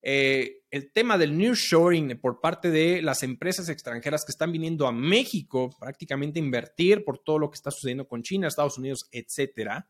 Eh, 0.00 0.62
el 0.70 0.92
tema 0.92 1.18
del 1.18 1.36
nearshoring 1.36 2.20
por 2.20 2.40
parte 2.40 2.70
de 2.70 3.02
las 3.02 3.24
empresas 3.24 3.68
extranjeras 3.68 4.24
que 4.24 4.30
están 4.30 4.52
viniendo 4.52 4.86
a 4.86 4.92
México 4.92 5.70
prácticamente 5.80 6.38
a 6.38 6.44
invertir 6.44 7.04
por 7.04 7.18
todo 7.18 7.40
lo 7.40 7.50
que 7.50 7.56
está 7.56 7.72
sucediendo 7.72 8.06
con 8.06 8.22
China, 8.22 8.46
Estados 8.46 8.78
Unidos, 8.78 9.08
etcétera 9.10 9.88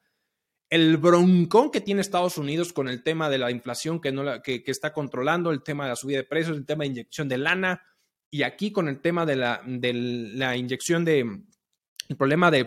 el 0.71 0.97
broncón 0.99 1.71
que 1.71 1.81
tiene 1.81 2.01
Estados 2.01 2.39
Unidos 2.39 2.73
con 2.73 2.89
el 2.89 3.03
tema 3.03 3.31
de 3.31 3.39
la 3.39 3.51
inflación 3.51 4.01
que, 4.01 4.13
no 4.13 4.43
que, 4.43 4.63
está 4.67 4.93
controlando, 4.93 5.51
el 5.51 5.63
tema 5.63 5.85
de 5.85 5.91
la 5.91 5.97
subida 5.97 6.19
de 6.19 6.25
precios, 6.25 6.57
el 6.57 6.67
tema 6.67 6.85
de 6.85 6.91
inyección 6.91 7.29
de 7.29 7.39
lana, 7.39 7.83
y 8.31 8.43
aquí 8.43 8.73
con 8.73 8.89
el 8.89 9.01
tema 9.01 9.25
de 9.25 9.37
la, 9.37 9.63
de 9.65 9.93
la 9.95 10.57
inyección 10.57 11.05
de, 11.05 11.25
el 12.09 12.17
problema 12.17 12.51
de, 12.51 12.65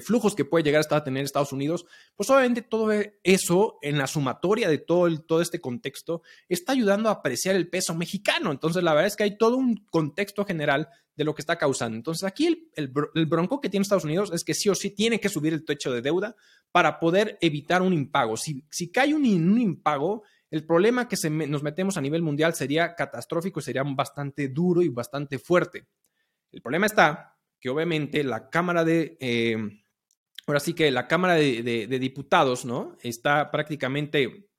flujos 0.00 0.34
que 0.34 0.46
puede 0.46 0.64
llegar 0.64 0.82
a 0.90 1.04
tener 1.04 1.22
Estados 1.22 1.52
Unidos, 1.52 1.84
pues 2.16 2.30
obviamente 2.30 2.62
todo 2.62 2.90
eso 3.22 3.78
en 3.82 3.98
la 3.98 4.06
sumatoria 4.06 4.68
de 4.68 4.78
todo, 4.78 5.08
este 5.42 5.60
contexto 5.60 6.22
está 6.48 6.72
ayudando 6.72 7.10
a 7.10 7.12
apreciar 7.12 7.54
el 7.54 7.68
peso 7.68 7.94
mexicano. 7.94 8.50
Entonces, 8.50 8.82
la 8.82 8.94
verdad 8.94 9.08
es 9.08 9.16
que 9.16 9.24
hay 9.24 9.36
todo 9.36 9.58
un 9.58 9.86
contexto 9.90 10.46
general 10.46 10.88
de 11.14 11.24
lo 11.24 11.34
que 11.34 11.42
está 11.42 11.56
causando. 11.56 11.96
Entonces, 11.96 12.24
aquí 12.24 12.70
el, 12.74 12.88
bronco 12.88 13.60
que 13.60 13.68
tiene 13.68 13.82
Estados 13.82 14.04
Unidos 14.04 14.30
es 14.32 14.42
que 14.42 14.54
sí 14.54 14.70
o 14.70 14.74
sí 14.74 14.90
tiene 14.90 15.20
que 15.20 15.28
subir 15.28 15.52
el 15.52 15.66
techo 15.66 15.92
de 15.92 16.00
deuda 16.00 16.34
para 16.72 16.98
poder 16.98 17.36
evitar 17.42 17.82
un 17.82 17.92
impago. 17.92 18.38
Si, 18.38 18.90
cae 18.90 19.12
un, 19.12 19.26
impago, 19.26 20.22
el 20.50 20.64
problema 20.64 21.08
que 21.08 21.16
nos 21.28 21.62
metemos 21.62 21.98
a 21.98 22.00
nivel 22.00 22.22
mundial 22.22 22.54
sería 22.54 22.94
catastrófico, 22.94 23.60
sería 23.60 23.82
bastante 23.84 24.48
duro 24.48 24.80
y 24.80 24.88
bastante 24.88 25.38
fuerte. 25.38 25.88
El 26.50 26.62
problema 26.62 26.86
está 26.86 27.37
que 27.60 27.68
obviamente 27.68 28.22
la 28.24 28.50
Cámara 28.50 28.84
de, 28.84 29.16
eh, 29.20 29.56
ahora 30.46 30.60
sí 30.60 30.74
que 30.74 30.90
la 30.90 31.06
Cámara 31.06 31.34
de, 31.34 31.98
Diputados, 32.00 32.64
¿no? 32.64 32.96
Está 33.02 33.50
prácticamente, 33.50 34.50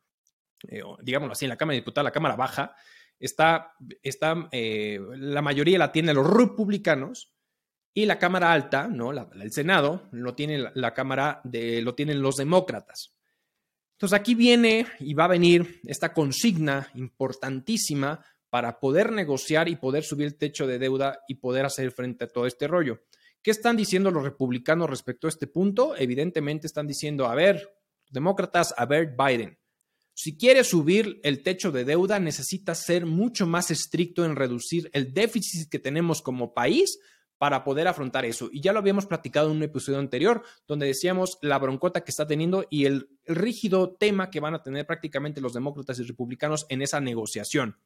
eh, 0.67 0.81
digámoslo 1.01 1.33
así, 1.33 1.45
en 1.45 1.49
la 1.49 1.57
Cámara 1.57 1.73
de 1.73 1.81
Diputados, 1.81 2.05
la 2.05 2.11
Cámara 2.11 2.35
Baja, 2.35 2.75
está, 3.19 3.73
está 4.01 4.47
eh, 4.51 4.99
la 5.15 5.41
mayoría 5.41 5.77
la 5.77 5.91
tienen 5.91 6.15
los 6.15 6.29
republicanos 6.29 7.33
y 7.93 8.05
la 8.05 8.19
Cámara 8.19 8.53
Alta, 8.53 8.87
¿no? 8.87 9.11
el 9.11 9.51
Senado, 9.51 10.07
lo 10.11 10.35
tiene 10.35 10.69
la, 10.73 10.93
Cámara 10.93 11.41
de, 11.43 11.81
lo 11.81 11.95
tienen 11.95 12.21
los 12.21 12.37
demócratas. 12.37 13.15
Entonces 13.93 14.17
aquí 14.17 14.35
viene 14.35 14.85
y 14.99 15.13
va 15.13 15.25
a 15.25 15.29
venir 15.29 15.81
esta 15.85 16.13
consigna 16.13 16.89
importantísima 16.93 18.23
para 18.49 18.79
poder 18.79 19.11
negociar 19.11 19.69
y 19.69 19.75
poder 19.75 20.03
subir 20.03 20.27
el 20.27 20.37
techo 20.37 20.67
de 20.67 20.79
deuda 20.79 21.19
y 21.27 21.35
poder 21.35 21.65
hacer 21.65 21.91
frente 21.91 22.25
a 22.25 22.27
todo 22.27 22.45
este 22.45 22.67
rollo. 22.67 23.01
¿Qué 23.41 23.51
están 23.51 23.77
diciendo 23.77 24.11
los 24.11 24.23
republicanos 24.23 24.89
respecto 24.89 25.27
a 25.27 25.29
este 25.29 25.47
punto? 25.47 25.95
Evidentemente 25.95 26.67
están 26.67 26.87
diciendo, 26.87 27.27
a 27.27 27.35
ver, 27.35 27.73
demócratas, 28.09 28.73
a 28.77 28.85
ver, 28.85 29.15
Biden, 29.17 29.57
si 30.13 30.37
quiere 30.37 30.65
subir 30.65 31.21
el 31.23 31.43
techo 31.43 31.71
de 31.71 31.85
deuda, 31.85 32.19
necesita 32.19 32.75
ser 32.75 33.05
mucho 33.05 33.47
más 33.47 33.71
estricto 33.71 34.25
en 34.25 34.35
reducir 34.35 34.89
el 34.93 35.13
déficit 35.13 35.69
que 35.69 35.79
tenemos 35.79 36.21
como 36.21 36.53
país 36.53 36.99
para 37.37 37.63
poder 37.63 37.87
afrontar 37.87 38.25
eso. 38.25 38.49
Y 38.51 38.59
ya 38.59 38.73
lo 38.73 38.79
habíamos 38.79 39.05
platicado 39.05 39.49
en 39.49 39.57
un 39.57 39.63
episodio 39.63 39.97
anterior, 39.97 40.43
donde 40.67 40.87
decíamos 40.87 41.39
la 41.41 41.57
broncota 41.57 42.01
que 42.01 42.11
está 42.11 42.27
teniendo 42.27 42.65
y 42.69 42.83
el 42.85 43.09
rígido 43.25 43.95
tema 43.95 44.29
que 44.29 44.41
van 44.41 44.55
a 44.55 44.61
tener 44.61 44.85
prácticamente 44.85 45.39
los 45.39 45.53
demócratas 45.53 45.97
y 45.99 46.03
republicanos 46.03 46.65
en 46.67 46.81
esa 46.81 46.99
negociación. 46.99 47.77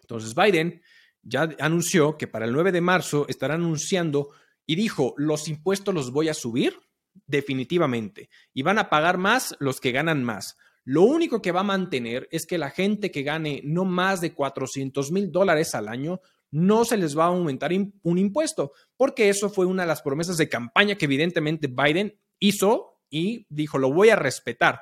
Entonces 0.00 0.34
Biden 0.34 0.82
ya 1.22 1.48
anunció 1.60 2.16
que 2.16 2.26
para 2.26 2.46
el 2.46 2.52
9 2.52 2.72
de 2.72 2.80
marzo 2.80 3.26
estará 3.28 3.54
anunciando 3.54 4.30
y 4.66 4.74
dijo, 4.74 5.14
los 5.16 5.48
impuestos 5.48 5.94
los 5.94 6.12
voy 6.12 6.28
a 6.28 6.34
subir 6.34 6.78
definitivamente 7.26 8.30
y 8.54 8.62
van 8.62 8.78
a 8.78 8.88
pagar 8.88 9.18
más 9.18 9.54
los 9.60 9.80
que 9.80 9.92
ganan 9.92 10.24
más. 10.24 10.56
Lo 10.84 11.02
único 11.02 11.40
que 11.40 11.52
va 11.52 11.60
a 11.60 11.64
mantener 11.64 12.28
es 12.32 12.46
que 12.46 12.58
la 12.58 12.70
gente 12.70 13.10
que 13.10 13.22
gane 13.22 13.60
no 13.64 13.84
más 13.84 14.20
de 14.20 14.34
400 14.34 15.12
mil 15.12 15.30
dólares 15.30 15.74
al 15.74 15.88
año 15.88 16.20
no 16.50 16.84
se 16.84 16.96
les 16.96 17.16
va 17.16 17.24
a 17.24 17.28
aumentar 17.28 17.72
un 18.02 18.18
impuesto, 18.18 18.72
porque 18.96 19.28
eso 19.28 19.48
fue 19.48 19.64
una 19.64 19.84
de 19.84 19.88
las 19.88 20.02
promesas 20.02 20.36
de 20.36 20.48
campaña 20.48 20.96
que 20.96 21.06
evidentemente 21.06 21.68
Biden 21.68 22.18
hizo 22.38 23.00
y 23.08 23.46
dijo, 23.48 23.78
lo 23.78 23.92
voy 23.92 24.10
a 24.10 24.16
respetar. 24.16 24.80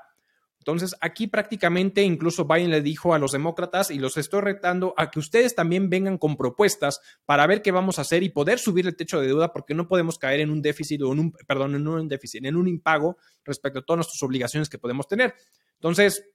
Entonces, 0.61 0.95
aquí 1.01 1.27
prácticamente 1.27 2.03
incluso 2.03 2.45
Biden 2.45 2.71
le 2.71 2.83
dijo 2.83 3.15
a 3.15 3.19
los 3.19 3.33
demócratas 3.33 3.91
y 3.91 3.99
los 3.99 4.19
estoy 4.19 4.43
retando 4.43 4.93
a 4.99 5.11
que 5.11 5.19
ustedes 5.19 5.55
también 5.55 5.89
vengan 5.89 6.19
con 6.19 6.37
propuestas 6.37 7.01
para 7.25 7.47
ver 7.47 7.63
qué 7.63 7.73
vamos 7.73 7.99
a 7.99 8.03
hacer 8.03 8.23
y 8.23 8.29
poder 8.29 8.59
subir 8.59 8.87
el 8.87 8.95
techo 8.95 9.21
de 9.21 9.27
deuda 9.27 9.55
porque 9.55 9.75
no 9.75 9.89
podemos 9.89 10.19
caer 10.19 10.41
en 10.41 10.51
un 10.51 10.61
déficit 10.61 11.01
o 11.03 11.13
en 11.15 11.19
un, 11.19 11.33
perdón, 11.33 11.77
en 11.77 11.89
un 11.89 12.09
déficit, 12.09 12.45
en 12.45 12.57
un 12.57 12.69
impago 12.69 13.17
respecto 13.43 13.79
a 13.79 13.83
todas 13.83 13.99
nuestras 13.99 14.23
obligaciones 14.23 14.69
que 14.69 14.79
podemos 14.79 15.09
tener. 15.09 15.35
Entonces, 15.75 16.29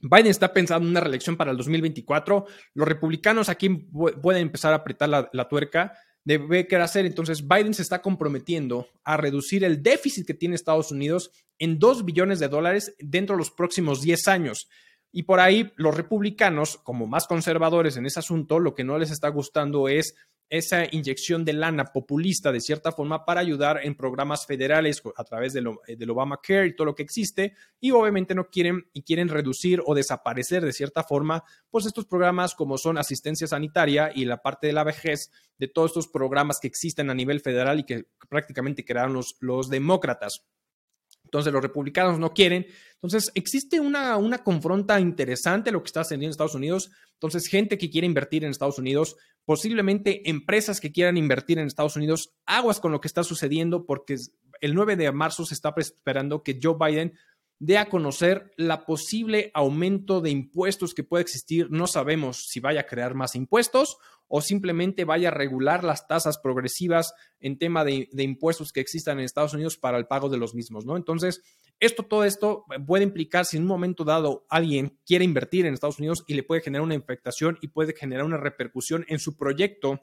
Biden 0.00 0.28
está 0.28 0.52
pensando 0.52 0.86
en 0.86 0.92
una 0.92 1.00
reelección 1.00 1.36
para 1.36 1.50
el 1.50 1.56
2024. 1.56 2.46
Los 2.74 2.86
republicanos 2.86 3.48
aquí 3.48 3.68
pueden 3.68 4.42
empezar 4.42 4.72
a 4.72 4.76
apretar 4.76 5.08
la, 5.08 5.28
la 5.32 5.48
tuerca 5.48 5.94
debe 6.28 6.66
querer 6.66 6.82
hacer. 6.82 7.06
Entonces, 7.06 7.48
Biden 7.48 7.72
se 7.72 7.80
está 7.80 8.02
comprometiendo 8.02 8.86
a 9.02 9.16
reducir 9.16 9.64
el 9.64 9.82
déficit 9.82 10.26
que 10.26 10.34
tiene 10.34 10.54
Estados 10.54 10.92
Unidos 10.92 11.30
en 11.58 11.78
2 11.78 12.04
billones 12.04 12.38
de 12.38 12.48
dólares 12.48 12.94
dentro 12.98 13.34
de 13.34 13.38
los 13.38 13.50
próximos 13.50 14.02
10 14.02 14.28
años. 14.28 14.68
Y 15.10 15.22
por 15.22 15.40
ahí 15.40 15.72
los 15.76 15.96
republicanos, 15.96 16.76
como 16.76 17.06
más 17.06 17.26
conservadores 17.26 17.96
en 17.96 18.04
ese 18.04 18.18
asunto, 18.18 18.58
lo 18.58 18.74
que 18.74 18.84
no 18.84 18.98
les 18.98 19.10
está 19.10 19.28
gustando 19.30 19.88
es 19.88 20.14
esa 20.50 20.84
inyección 20.90 21.44
de 21.44 21.52
lana 21.52 21.84
populista 21.86 22.52
de 22.52 22.60
cierta 22.60 22.92
forma 22.92 23.24
para 23.24 23.40
ayudar 23.40 23.80
en 23.82 23.94
programas 23.94 24.46
federales 24.46 25.02
a 25.16 25.24
través 25.24 25.52
del, 25.52 25.68
eh, 25.86 25.96
del 25.96 26.10
Obamacare 26.10 26.68
y 26.68 26.76
todo 26.76 26.86
lo 26.86 26.94
que 26.94 27.02
existe 27.02 27.54
y 27.80 27.90
obviamente 27.90 28.34
no 28.34 28.48
quieren 28.48 28.88
y 28.92 29.02
quieren 29.02 29.28
reducir 29.28 29.82
o 29.84 29.94
desaparecer 29.94 30.64
de 30.64 30.72
cierta 30.72 31.04
forma 31.04 31.44
pues 31.70 31.86
estos 31.86 32.06
programas 32.06 32.54
como 32.54 32.78
son 32.78 32.98
asistencia 32.98 33.46
sanitaria 33.46 34.10
y 34.14 34.24
la 34.24 34.42
parte 34.42 34.66
de 34.66 34.72
la 34.72 34.84
vejez 34.84 35.30
de 35.58 35.68
todos 35.68 35.90
estos 35.90 36.08
programas 36.08 36.60
que 36.60 36.68
existen 36.68 37.10
a 37.10 37.14
nivel 37.14 37.40
federal 37.40 37.80
y 37.80 37.84
que 37.84 38.06
prácticamente 38.28 38.84
crearon 38.84 39.12
los, 39.12 39.36
los 39.40 39.68
demócratas. 39.68 40.46
Entonces 41.28 41.52
los 41.52 41.62
republicanos 41.62 42.18
no 42.18 42.32
quieren. 42.32 42.66
Entonces 42.94 43.30
existe 43.34 43.80
una, 43.80 44.16
una 44.16 44.42
confronta 44.42 44.98
interesante 44.98 45.70
lo 45.70 45.82
que 45.82 45.88
está 45.88 46.04
sucediendo 46.04 46.26
en 46.26 46.30
Estados 46.30 46.54
Unidos. 46.54 46.90
Entonces 47.12 47.46
gente 47.48 47.76
que 47.76 47.90
quiere 47.90 48.06
invertir 48.06 48.44
en 48.44 48.50
Estados 48.50 48.78
Unidos, 48.78 49.16
posiblemente 49.44 50.28
empresas 50.30 50.80
que 50.80 50.90
quieran 50.90 51.18
invertir 51.18 51.58
en 51.58 51.66
Estados 51.66 51.96
Unidos, 51.96 52.32
aguas 52.46 52.80
con 52.80 52.92
lo 52.92 53.00
que 53.00 53.08
está 53.08 53.24
sucediendo 53.24 53.84
porque 53.84 54.16
el 54.62 54.74
9 54.74 54.96
de 54.96 55.12
marzo 55.12 55.44
se 55.44 55.52
está 55.52 55.74
esperando 55.76 56.42
que 56.42 56.58
Joe 56.62 56.76
Biden 56.80 57.12
dé 57.58 57.78
a 57.78 57.88
conocer 57.88 58.52
la 58.56 58.84
posible 58.84 59.50
aumento 59.54 60.20
de 60.20 60.30
impuestos 60.30 60.94
que 60.94 61.04
puede 61.04 61.22
existir. 61.22 61.68
No 61.70 61.86
sabemos 61.86 62.46
si 62.48 62.60
vaya 62.60 62.80
a 62.82 62.86
crear 62.86 63.14
más 63.14 63.34
impuestos 63.34 63.98
o 64.28 64.40
simplemente 64.40 65.04
vaya 65.04 65.28
a 65.28 65.32
regular 65.32 65.82
las 65.82 66.06
tasas 66.06 66.38
progresivas 66.38 67.14
en 67.40 67.58
tema 67.58 67.84
de, 67.84 68.08
impuestos 68.12 68.72
que 68.72 68.80
existan 68.80 69.18
en 69.18 69.24
Estados 69.24 69.54
Unidos 69.54 69.76
para 69.78 69.98
el 69.98 70.06
pago 70.06 70.28
de 70.28 70.36
los 70.36 70.54
mismos, 70.54 70.84
¿no? 70.84 70.96
Entonces, 70.96 71.42
esto, 71.80 72.02
todo 72.02 72.24
esto 72.24 72.64
puede 72.86 73.04
implicar 73.04 73.46
si 73.46 73.56
en 73.56 73.62
un 73.62 73.68
momento 73.68 74.04
dado 74.04 74.44
alguien 74.50 74.98
quiere 75.06 75.24
invertir 75.24 75.64
en 75.64 75.74
Estados 75.74 75.98
Unidos 75.98 76.24
y 76.26 76.34
le 76.34 76.42
puede 76.42 76.60
generar 76.60 76.84
una 76.84 76.94
infectación 76.94 77.58
y 77.62 77.68
puede 77.68 77.94
generar 77.94 78.24
una 78.24 78.36
repercusión 78.36 79.04
en 79.08 79.18
su 79.18 79.36
proyecto 79.36 80.02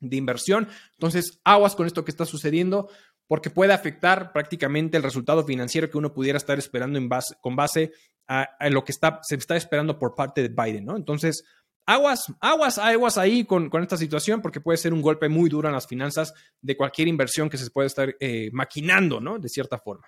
de 0.00 0.16
inversión. 0.16 0.68
Entonces, 0.92 1.40
aguas 1.44 1.76
con 1.76 1.86
esto 1.86 2.04
que 2.04 2.10
está 2.10 2.24
sucediendo 2.24 2.88
porque 3.32 3.48
puede 3.48 3.72
afectar 3.72 4.30
prácticamente 4.30 4.98
el 4.98 5.02
resultado 5.02 5.42
financiero 5.42 5.88
que 5.88 5.96
uno 5.96 6.12
pudiera 6.12 6.36
estar 6.36 6.58
esperando 6.58 7.00
con 7.40 7.56
base 7.56 7.90
a, 8.28 8.46
lo 8.68 8.84
que 8.84 8.92
se 8.92 9.36
está 9.36 9.56
esperando 9.56 9.98
por 9.98 10.14
parte 10.14 10.46
de 10.46 10.48
Biden, 10.48 10.84
¿no? 10.84 10.98
Entonces, 10.98 11.42
aguas, 11.86 12.26
aguas, 12.42 12.76
aguas 12.76 13.16
ahí 13.16 13.46
con, 13.46 13.70
esta 13.80 13.96
situación 13.96 14.42
porque 14.42 14.60
puede 14.60 14.76
ser 14.76 14.92
un 14.92 15.00
golpe 15.00 15.30
muy 15.30 15.48
duro 15.48 15.66
en 15.66 15.72
las 15.72 15.86
finanzas 15.86 16.34
de 16.60 16.76
cualquier 16.76 17.08
inversión 17.08 17.48
que 17.48 17.56
se 17.56 17.70
puede 17.70 17.86
estar 17.86 18.14
eh, 18.20 18.50
maquinando, 18.52 19.18
¿no? 19.18 19.38
De 19.38 19.48
cierta 19.48 19.78
forma. 19.78 20.06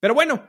Pero 0.00 0.14
bueno, 0.14 0.42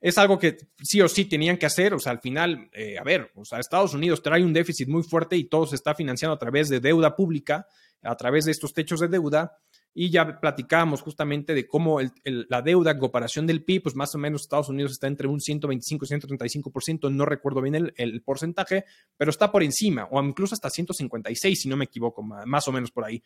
es 0.00 0.18
algo 0.18 0.36
que 0.36 0.56
sí 0.82 1.00
o 1.00 1.08
sí 1.08 1.26
tenían 1.26 1.58
que 1.58 1.66
hacer. 1.66 1.94
O 1.94 2.00
sea, 2.00 2.10
al 2.10 2.20
final, 2.20 2.70
eh, 2.72 2.98
a 2.98 3.04
ver, 3.04 3.30
o 3.36 3.44
sea, 3.44 3.60
Estados 3.60 3.94
Unidos 3.94 4.20
trae 4.20 4.42
un 4.42 4.52
déficit 4.52 4.88
muy 4.88 5.04
fuerte 5.04 5.36
y 5.36 5.44
todo 5.44 5.64
se 5.64 5.76
está 5.76 5.94
financiando 5.94 6.34
a 6.34 6.40
través 6.40 6.68
de 6.68 6.80
deuda 6.80 7.14
pública, 7.14 7.68
a 8.02 8.16
través 8.16 8.46
de 8.46 8.50
estos 8.50 8.72
techos 8.72 8.98
de 8.98 9.06
deuda. 9.06 9.58
Y 9.94 10.10
ya 10.10 10.40
platicábamos 10.40 11.02
justamente 11.02 11.54
de 11.54 11.66
cómo 11.66 11.98
la 12.24 12.62
deuda 12.62 12.92
en 12.92 12.98
comparación 12.98 13.46
del 13.46 13.64
PIB, 13.64 13.82
pues 13.82 13.96
más 13.96 14.14
o 14.14 14.18
menos 14.18 14.42
Estados 14.42 14.68
Unidos 14.68 14.92
está 14.92 15.06
entre 15.08 15.26
un 15.26 15.40
125 15.40 16.04
y 16.04 16.08
135%, 16.08 17.12
no 17.12 17.24
recuerdo 17.24 17.62
bien 17.62 17.74
el, 17.74 17.94
el, 17.96 18.22
porcentaje, 18.22 18.84
pero 19.16 19.30
está 19.30 19.50
por 19.50 19.62
encima, 19.62 20.06
o 20.10 20.22
incluso 20.22 20.54
hasta 20.54 20.70
156, 20.70 21.60
si 21.60 21.68
no 21.68 21.76
me 21.76 21.86
equivoco, 21.86 22.22
más 22.22 22.68
o 22.68 22.72
menos 22.72 22.92
por 22.92 23.04
ahí. 23.04 23.22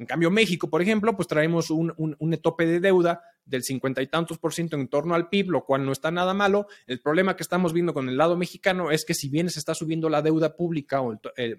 En 0.00 0.06
cambio, 0.06 0.30
México, 0.30 0.70
por 0.70 0.80
ejemplo, 0.80 1.14
pues 1.14 1.28
traemos 1.28 1.68
un, 1.68 1.92
un, 1.98 2.36
tope 2.38 2.64
de 2.64 2.80
deuda 2.80 3.22
del 3.44 3.62
cincuenta 3.62 4.00
y 4.00 4.06
tantos 4.06 4.38
por 4.38 4.54
ciento 4.54 4.76
en 4.76 4.88
torno 4.88 5.14
al 5.14 5.28
PIB, 5.28 5.50
lo 5.50 5.66
cual 5.66 5.84
no 5.84 5.92
está 5.92 6.10
nada 6.10 6.32
malo. 6.32 6.68
El 6.86 7.02
problema 7.02 7.36
que 7.36 7.42
estamos 7.42 7.74
viendo 7.74 7.92
con 7.92 8.08
el 8.08 8.16
lado 8.16 8.34
mexicano 8.34 8.90
es 8.90 9.04
que 9.04 9.12
si 9.12 9.28
bien 9.28 9.50
se 9.50 9.58
está 9.58 9.74
subiendo 9.74 10.08
la 10.08 10.22
deuda 10.22 10.56
pública 10.56 11.02
o, 11.02 11.20
eh, 11.36 11.54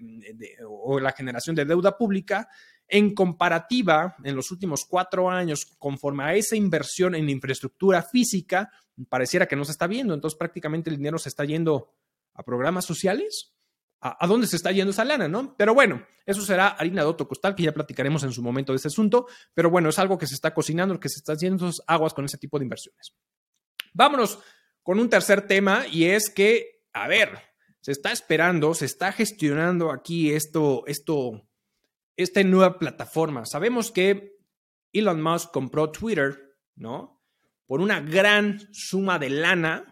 o 0.66 0.98
la 0.98 1.12
generación 1.12 1.54
de 1.54 1.66
deuda 1.66 1.96
pública, 1.96 2.48
en 2.88 3.14
comparativa, 3.14 4.16
en 4.24 4.34
los 4.34 4.50
últimos 4.50 4.86
cuatro 4.86 5.30
años, 5.30 5.76
conforme 5.78 6.24
a 6.24 6.34
esa 6.34 6.56
inversión 6.56 7.14
en 7.14 7.30
infraestructura 7.30 8.02
física, 8.02 8.72
pareciera 9.08 9.46
que 9.46 9.54
no 9.54 9.64
se 9.64 9.70
está 9.70 9.86
viendo. 9.86 10.14
Entonces, 10.14 10.36
prácticamente 10.36 10.90
el 10.90 10.96
dinero 10.96 11.16
se 11.16 11.28
está 11.28 11.44
yendo 11.44 11.94
a 12.34 12.42
programas 12.42 12.86
sociales 12.86 13.51
a, 14.04 14.26
dónde 14.26 14.48
se 14.48 14.56
está 14.56 14.72
yendo 14.72 14.90
esa 14.90 15.04
lana, 15.04 15.28
¿no? 15.28 15.54
Pero 15.56 15.74
bueno, 15.74 16.04
eso 16.26 16.42
será 16.42 16.68
harina 16.68 17.02
de 17.02 17.08
otro 17.08 17.28
costal, 17.28 17.54
que 17.54 17.62
ya 17.62 17.72
platicaremos 17.72 18.24
en 18.24 18.32
su 18.32 18.42
momento 18.42 18.72
de 18.72 18.78
ese 18.78 18.88
asunto, 18.88 19.28
pero 19.54 19.70
bueno, 19.70 19.90
es 19.90 19.98
algo 20.00 20.18
que 20.18 20.26
se 20.26 20.34
está 20.34 20.52
cocinando, 20.52 20.98
que 20.98 21.08
se 21.08 21.18
está 21.18 21.34
haciendo 21.34 21.70
aguas 21.86 22.12
con 22.12 22.24
ese 22.24 22.36
tipo 22.36 22.58
de 22.58 22.64
inversiones. 22.64 23.14
Vámonos 23.92 24.40
con 24.82 24.98
un 24.98 25.08
tercer 25.08 25.46
tema 25.46 25.86
y 25.86 26.06
es 26.06 26.30
que, 26.30 26.84
a 26.92 27.06
ver, 27.06 27.38
se 27.80 27.92
está 27.92 28.10
esperando, 28.10 28.74
se 28.74 28.86
está 28.86 29.12
gestionando 29.12 29.92
aquí 29.92 30.32
esto, 30.32 30.82
esto, 30.88 31.48
esta 32.16 32.42
nueva 32.42 32.80
plataforma. 32.80 33.46
Sabemos 33.46 33.92
que 33.92 34.36
Elon 34.92 35.22
Musk 35.22 35.52
compró 35.52 35.92
Twitter, 35.92 36.56
¿no? 36.74 37.22
Por 37.66 37.80
una 37.80 38.00
gran 38.00 38.68
suma 38.72 39.20
de 39.20 39.30
lana, 39.30 39.91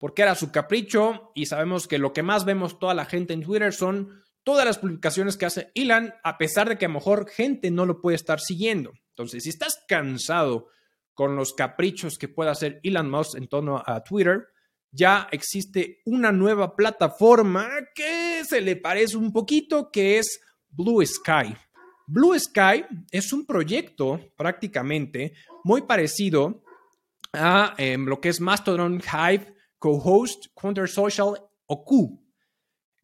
porque 0.00 0.22
era 0.22 0.34
su 0.34 0.50
capricho 0.50 1.30
y 1.34 1.46
sabemos 1.46 1.86
que 1.86 1.98
lo 1.98 2.12
que 2.12 2.24
más 2.24 2.44
vemos 2.44 2.78
toda 2.78 2.94
la 2.94 3.04
gente 3.04 3.34
en 3.34 3.42
Twitter 3.42 3.72
son 3.72 4.24
todas 4.42 4.64
las 4.64 4.78
publicaciones 4.78 5.36
que 5.36 5.46
hace 5.46 5.70
Elon, 5.74 6.12
a 6.24 6.38
pesar 6.38 6.68
de 6.68 6.78
que 6.78 6.86
a 6.86 6.88
lo 6.88 6.94
mejor 6.94 7.28
gente 7.28 7.70
no 7.70 7.84
lo 7.84 8.00
puede 8.00 8.16
estar 8.16 8.40
siguiendo. 8.40 8.92
Entonces, 9.10 9.44
si 9.44 9.50
estás 9.50 9.84
cansado 9.86 10.68
con 11.12 11.36
los 11.36 11.52
caprichos 11.52 12.16
que 12.18 12.28
pueda 12.28 12.52
hacer 12.52 12.80
Elon 12.82 13.10
Musk 13.10 13.36
en 13.36 13.46
torno 13.46 13.82
a 13.84 14.02
Twitter, 14.02 14.48
ya 14.90 15.28
existe 15.30 16.00
una 16.06 16.32
nueva 16.32 16.74
plataforma 16.74 17.68
que 17.94 18.42
se 18.48 18.62
le 18.62 18.76
parece 18.76 19.18
un 19.18 19.32
poquito, 19.32 19.90
que 19.92 20.18
es 20.18 20.40
Blue 20.70 21.04
Sky. 21.04 21.54
Blue 22.06 22.36
Sky 22.38 22.86
es 23.10 23.34
un 23.34 23.44
proyecto 23.44 24.18
prácticamente 24.34 25.34
muy 25.62 25.82
parecido 25.82 26.64
a 27.34 27.74
em, 27.76 28.06
lo 28.06 28.18
que 28.20 28.30
es 28.30 28.40
Mastodon 28.40 29.00
Hive 29.00 29.59
Co-Host, 29.80 30.46
Counter 30.54 30.88
Social 30.88 31.34
o 31.66 31.84
Q, 31.84 32.22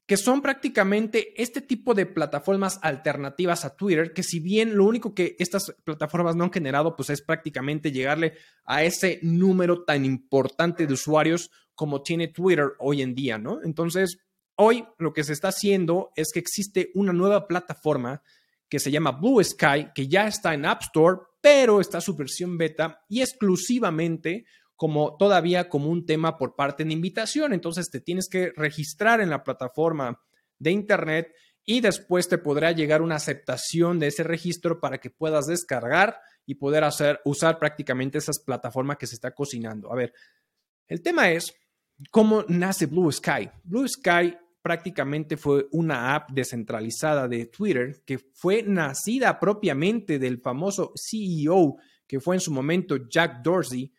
que 0.06 0.16
son 0.16 0.40
prácticamente 0.40 1.42
este 1.42 1.60
tipo 1.60 1.92
de 1.94 2.06
plataformas 2.06 2.78
alternativas 2.82 3.64
a 3.64 3.74
Twitter, 3.74 4.12
que 4.12 4.22
si 4.22 4.38
bien 4.38 4.76
lo 4.76 4.84
único 4.84 5.12
que 5.14 5.34
estas 5.40 5.74
plataformas 5.82 6.36
no 6.36 6.44
han 6.44 6.52
generado, 6.52 6.94
pues 6.94 7.10
es 7.10 7.22
prácticamente 7.22 7.90
llegarle 7.90 8.34
a 8.64 8.84
ese 8.84 9.18
número 9.22 9.82
tan 9.82 10.04
importante 10.04 10.86
de 10.86 10.94
usuarios 10.94 11.50
como 11.74 12.02
tiene 12.02 12.28
Twitter 12.28 12.74
hoy 12.78 13.02
en 13.02 13.16
día, 13.16 13.36
¿no? 13.36 13.60
Entonces, 13.64 14.18
hoy 14.54 14.84
lo 14.98 15.12
que 15.12 15.24
se 15.24 15.32
está 15.32 15.48
haciendo 15.48 16.12
es 16.14 16.28
que 16.32 16.38
existe 16.38 16.90
una 16.94 17.12
nueva 17.12 17.48
plataforma 17.48 18.22
que 18.68 18.78
se 18.78 18.90
llama 18.90 19.12
Blue 19.12 19.42
Sky, 19.42 19.88
que 19.94 20.06
ya 20.06 20.28
está 20.28 20.54
en 20.54 20.66
App 20.66 20.82
Store, 20.82 21.18
pero 21.40 21.80
está 21.80 22.00
su 22.00 22.14
versión 22.14 22.56
beta 22.58 23.04
y 23.08 23.22
exclusivamente 23.22 24.44
como 24.76 25.16
todavía 25.16 25.68
como 25.68 25.88
un 25.88 26.06
tema 26.06 26.36
por 26.36 26.54
parte 26.54 26.84
de 26.84 26.92
invitación. 26.92 27.52
Entonces 27.52 27.90
te 27.90 28.00
tienes 28.00 28.28
que 28.28 28.52
registrar 28.54 29.20
en 29.20 29.30
la 29.30 29.42
plataforma 29.42 30.20
de 30.58 30.70
Internet 30.70 31.32
y 31.64 31.80
después 31.80 32.28
te 32.28 32.38
podrá 32.38 32.72
llegar 32.72 33.02
una 33.02 33.16
aceptación 33.16 33.98
de 33.98 34.08
ese 34.08 34.22
registro 34.22 34.80
para 34.80 34.98
que 34.98 35.10
puedas 35.10 35.46
descargar 35.46 36.20
y 36.46 36.54
poder 36.54 36.84
hacer, 36.84 37.20
usar 37.24 37.58
prácticamente 37.58 38.18
esas 38.18 38.38
plataformas 38.38 38.98
que 38.98 39.06
se 39.08 39.16
está 39.16 39.32
cocinando. 39.32 39.92
A 39.92 39.96
ver, 39.96 40.12
el 40.86 41.02
tema 41.02 41.30
es 41.30 41.52
cómo 42.10 42.44
nace 42.48 42.86
Blue 42.86 43.10
Sky. 43.10 43.50
Blue 43.64 43.88
Sky 43.88 44.36
prácticamente 44.62 45.36
fue 45.36 45.66
una 45.72 46.14
app 46.14 46.30
descentralizada 46.30 47.26
de 47.26 47.46
Twitter 47.46 48.02
que 48.04 48.18
fue 48.18 48.62
nacida 48.62 49.40
propiamente 49.40 50.18
del 50.18 50.40
famoso 50.40 50.92
CEO 50.94 51.76
que 52.06 52.20
fue 52.20 52.36
en 52.36 52.40
su 52.40 52.52
momento 52.52 52.96
Jack 53.08 53.42
Dorsey, 53.42 53.92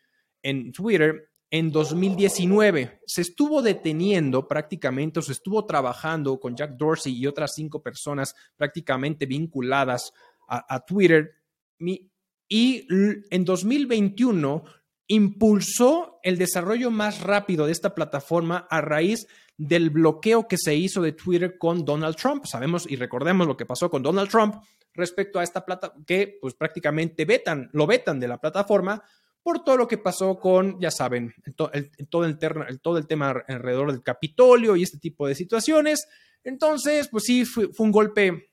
en 0.48 0.72
Twitter 0.72 1.30
en 1.50 1.70
2019. 1.70 3.00
Se 3.06 3.22
estuvo 3.22 3.62
deteniendo 3.62 4.48
prácticamente, 4.48 5.20
o 5.20 5.22
se 5.22 5.32
estuvo 5.32 5.64
trabajando 5.66 6.38
con 6.40 6.56
Jack 6.56 6.76
Dorsey 6.76 7.14
y 7.14 7.26
otras 7.26 7.52
cinco 7.54 7.82
personas 7.82 8.34
prácticamente 8.56 9.26
vinculadas 9.26 10.12
a, 10.48 10.84
Twitter. 10.86 11.34
Y 11.78 12.86
en 13.30 13.44
2021 13.44 14.64
impulsó 15.08 16.18
el 16.22 16.38
desarrollo 16.38 16.90
más 16.90 17.20
rápido 17.20 17.66
de 17.66 17.72
esta 17.72 17.94
plataforma 17.94 18.66
a 18.70 18.80
raíz 18.80 19.26
del 19.58 19.90
bloqueo 19.90 20.48
que 20.48 20.56
se 20.56 20.74
hizo 20.74 21.02
de 21.02 21.12
Twitter 21.12 21.58
con 21.58 21.84
Donald 21.84 22.16
Trump. 22.16 22.46
Sabemos 22.46 22.86
y 22.88 22.96
recordemos 22.96 23.46
lo 23.46 23.56
que 23.56 23.66
pasó 23.66 23.90
con 23.90 24.02
Donald 24.02 24.30
Trump 24.30 24.56
respecto 24.94 25.38
a 25.38 25.42
esta 25.42 25.64
plata 25.64 25.92
que 26.06 26.38
pues 26.40 26.54
prácticamente 26.54 27.24
vetan, 27.24 27.68
lo 27.72 27.86
vetan 27.86 28.18
de 28.20 28.28
la 28.28 28.40
plataforma 28.40 29.02
por 29.42 29.64
todo 29.64 29.76
lo 29.76 29.88
que 29.88 29.98
pasó 29.98 30.38
con, 30.38 30.80
ya 30.80 30.90
saben, 30.90 31.32
todo, 31.56 31.70
el, 31.72 31.90
todo, 32.08 32.24
el, 32.24 32.38
el 32.38 33.06
tema 33.06 33.30
alrededor 33.48 33.92
del 33.92 34.02
Capitolio 34.02 34.76
y 34.76 34.82
este 34.82 34.98
tipo 34.98 35.26
de 35.26 35.34
situaciones. 35.34 36.06
Entonces, 36.44 37.08
pues 37.08 37.24
sí, 37.24 37.44
fue, 37.44 37.68
un 37.78 37.90
golpe, 37.90 38.50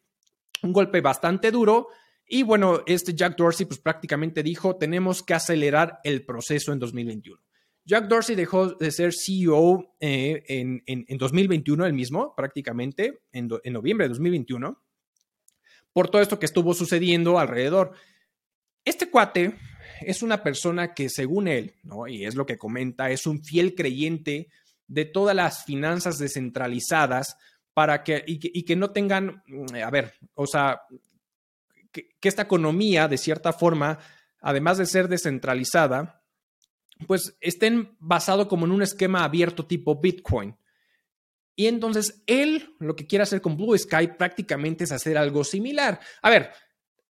un 0.63 0.73
golpe 0.73 1.01
bastante 1.01 1.51
duro. 1.51 1.87
Y 2.27 2.43
bueno, 2.43 2.81
este 2.85 3.13
Jack 3.13 3.37
Dorsey 3.37 3.65
pues 3.65 3.79
prácticamente 3.79 4.41
dijo, 4.41 4.77
tenemos 4.77 5.21
que 5.21 5.33
acelerar 5.33 5.99
el 6.03 6.25
proceso 6.25 6.71
en 6.73 6.79
2021. 6.79 7.41
Jack 7.87 8.07
Dorsey 8.07 8.35
dejó 8.35 8.73
de 8.73 8.89
ser 8.89 9.13
CEO 9.13 9.95
eh, 9.99 10.43
en, 10.47 10.83
en, 10.87 11.17
2021, 11.17 11.85
el 11.85 11.93
mismo, 11.93 12.33
prácticamente, 12.35 13.21
en, 13.31 13.47
en 13.63 13.73
noviembre 13.73 14.05
de 14.05 14.09
2021, 14.09 14.81
por 15.93 16.09
todo 16.09 16.21
esto 16.21 16.39
que 16.39 16.47
estuvo 16.47 16.73
sucediendo 16.73 17.37
alrededor. 17.37 17.91
Este 18.83 19.09
cuate 19.11 19.55
es 20.01 20.23
una 20.23 20.43
persona 20.43 20.93
que 20.93 21.09
según 21.09 21.47
él, 21.47 21.75
y 22.07 22.25
es 22.25 22.35
lo 22.35 22.45
que 22.45 22.57
comenta, 22.57 23.09
es 23.09 23.25
un 23.27 23.43
fiel 23.43 23.75
creyente 23.75 24.49
de 24.87 25.05
todas 25.05 25.35
las 25.35 25.65
finanzas 25.65 26.17
descentralizadas 26.17 27.37
para 27.73 28.03
que 28.03 28.23
y, 28.25 28.63
que, 28.63 28.75
no 28.75 28.91
tengan, 28.91 29.43
mm, 29.47 29.75
a 29.83 29.89
ver, 29.89 30.13
o 30.33 30.47
sea, 30.47 30.81
que, 31.91 32.09
esta 32.21 32.43
economía, 32.43 33.07
de 33.07 33.17
cierta 33.17 33.53
forma, 33.53 33.99
además 34.41 34.77
de 34.77 34.85
ser 34.85 35.07
descentralizada, 35.07 36.23
pues 37.07 37.35
estén 37.41 37.95
basado 37.99 38.47
como 38.47 38.65
en 38.65 38.71
un 38.71 38.81
esquema 38.81 39.23
abierto 39.23 39.65
tipo 39.65 39.99
Bitcoin. 39.99 40.55
Y 41.57 41.67
entonces 41.67 42.23
él 42.27 42.75
lo 42.79 42.95
que 42.95 43.07
quiere 43.07 43.23
hacer 43.23 43.41
con 43.41 43.55
Blue 43.55 43.77
Sky 43.77 44.07
prácticamente 44.17 44.83
es 44.83 44.91
hacer 44.91 45.17
algo 45.17 45.43
similar. 45.43 45.99
A 46.21 46.29
ver, 46.29 46.51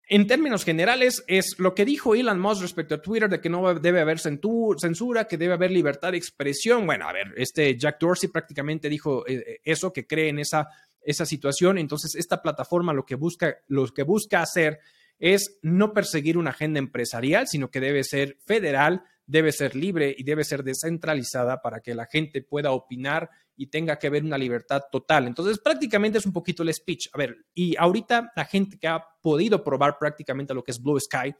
en 0.07 0.27
términos 0.27 0.63
generales, 0.63 1.23
es 1.27 1.55
lo 1.57 1.73
que 1.73 1.85
dijo 1.85 2.13
Elon 2.13 2.39
Musk 2.39 2.61
respecto 2.61 2.95
a 2.95 3.01
Twitter 3.01 3.29
de 3.29 3.41
que 3.41 3.49
no 3.49 3.73
debe 3.79 4.01
haber 4.01 4.19
censura, 4.19 5.27
que 5.27 5.37
debe 5.37 5.53
haber 5.53 5.71
libertad 5.71 6.11
de 6.11 6.17
expresión. 6.17 6.85
Bueno, 6.85 7.07
a 7.07 7.13
ver, 7.13 7.33
este 7.37 7.75
Jack 7.77 7.99
Dorsey 7.99 8.29
prácticamente 8.29 8.87
dijo 8.87 9.27
eh, 9.27 9.43
eh, 9.47 9.59
eso, 9.63 9.91
que 9.91 10.05
cree 10.05 10.29
en 10.29 10.39
esa, 10.39 10.67
esa 11.01 11.25
situación. 11.25 11.79
Entonces, 11.79 12.15
esta 12.15 12.41
plataforma 12.41 12.93
lo 12.93 13.05
que 13.05 13.15
busca, 13.15 13.57
lo 13.67 13.87
que 13.87 14.03
busca 14.03 14.41
hacer 14.41 14.79
es 15.17 15.57
no 15.63 15.93
perseguir 15.93 16.37
una 16.37 16.51
agenda 16.51 16.79
empresarial, 16.79 17.47
sino 17.47 17.71
que 17.71 17.79
debe 17.79 18.03
ser 18.03 18.37
federal, 18.45 19.03
debe 19.25 19.51
ser 19.51 19.75
libre 19.75 20.13
y 20.17 20.23
debe 20.23 20.43
ser 20.43 20.63
descentralizada 20.63 21.61
para 21.61 21.79
que 21.79 21.95
la 21.95 22.05
gente 22.05 22.41
pueda 22.41 22.71
opinar 22.71 23.29
y 23.57 23.67
tenga 23.67 23.97
que 23.97 24.07
haber 24.07 24.23
una 24.23 24.37
libertad 24.37 24.83
total. 24.91 25.27
Entonces, 25.27 25.59
prácticamente 25.59 26.17
es 26.17 26.25
un 26.25 26.33
poquito 26.33 26.63
el 26.63 26.73
speech. 26.73 27.09
A 27.13 27.17
ver, 27.17 27.37
y 27.53 27.75
ahorita 27.77 28.31
la 28.35 28.45
gente 28.45 28.77
que 28.77 28.87
ha 28.87 29.03
podido 29.21 29.63
probar 29.63 29.97
prácticamente 29.97 30.53
lo 30.53 30.63
que 30.63 30.71
es 30.71 30.81
Blue 30.81 30.99
Sky 30.99 31.33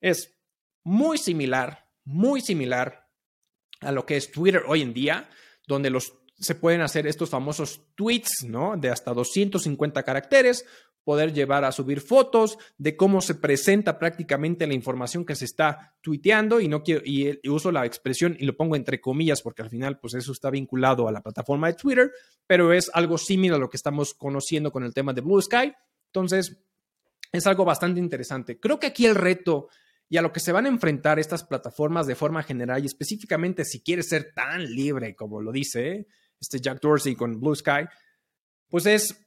es 0.00 0.34
muy 0.84 1.18
similar, 1.18 1.88
muy 2.04 2.40
similar 2.40 3.08
a 3.80 3.92
lo 3.92 4.06
que 4.06 4.16
es 4.16 4.30
Twitter 4.30 4.62
hoy 4.66 4.82
en 4.82 4.94
día, 4.94 5.28
donde 5.66 5.90
los 5.90 6.14
se 6.38 6.54
pueden 6.54 6.82
hacer 6.82 7.06
estos 7.06 7.30
famosos 7.30 7.82
tweets, 7.94 8.44
¿no? 8.46 8.76
De 8.76 8.90
hasta 8.90 9.14
250 9.14 10.02
caracteres, 10.02 10.64
poder 11.06 11.32
llevar 11.32 11.64
a 11.64 11.70
subir 11.70 12.00
fotos 12.00 12.58
de 12.78 12.96
cómo 12.96 13.20
se 13.20 13.36
presenta 13.36 13.96
prácticamente 13.96 14.66
la 14.66 14.74
información 14.74 15.24
que 15.24 15.36
se 15.36 15.44
está 15.44 15.94
tuiteando 16.00 16.60
y 16.60 16.66
no 16.66 16.82
quiero 16.82 17.02
y, 17.04 17.38
uso 17.48 17.70
la 17.70 17.86
expresión 17.86 18.36
y 18.40 18.44
lo 18.44 18.56
pongo 18.56 18.74
entre 18.74 19.00
comillas 19.00 19.40
porque 19.40 19.62
al 19.62 19.70
final 19.70 20.00
pues 20.00 20.14
eso 20.14 20.32
está 20.32 20.50
vinculado 20.50 21.06
a 21.06 21.12
la 21.12 21.22
plataforma 21.22 21.68
de 21.68 21.74
Twitter, 21.74 22.10
pero 22.44 22.72
es 22.72 22.90
algo 22.92 23.18
similar 23.18 23.56
a 23.56 23.60
lo 23.60 23.70
que 23.70 23.76
estamos 23.76 24.14
conociendo 24.14 24.72
con 24.72 24.82
el 24.82 24.92
tema 24.92 25.12
de 25.12 25.20
Blue 25.20 25.40
Sky. 25.40 25.72
Entonces, 26.06 26.58
es 27.30 27.46
algo 27.46 27.64
bastante 27.64 28.00
interesante. 28.00 28.58
Creo 28.58 28.80
que 28.80 28.88
aquí 28.88 29.06
el 29.06 29.14
reto 29.14 29.68
y 30.08 30.16
a 30.16 30.22
lo 30.22 30.32
que 30.32 30.40
se 30.40 30.50
van 30.50 30.66
a 30.66 30.70
enfrentar 30.70 31.20
estas 31.20 31.44
plataformas 31.44 32.08
de 32.08 32.16
forma 32.16 32.42
general 32.42 32.82
y 32.82 32.86
específicamente 32.86 33.64
si 33.64 33.80
quieres 33.80 34.08
ser 34.08 34.32
tan 34.34 34.64
libre 34.64 35.14
como 35.14 35.40
lo 35.40 35.52
dice 35.52 36.08
este 36.40 36.60
Jack 36.60 36.80
Dorsey 36.80 37.14
con 37.14 37.40
Blue 37.40 37.54
Sky, 37.54 37.86
pues 38.68 38.86
es, 38.86 39.26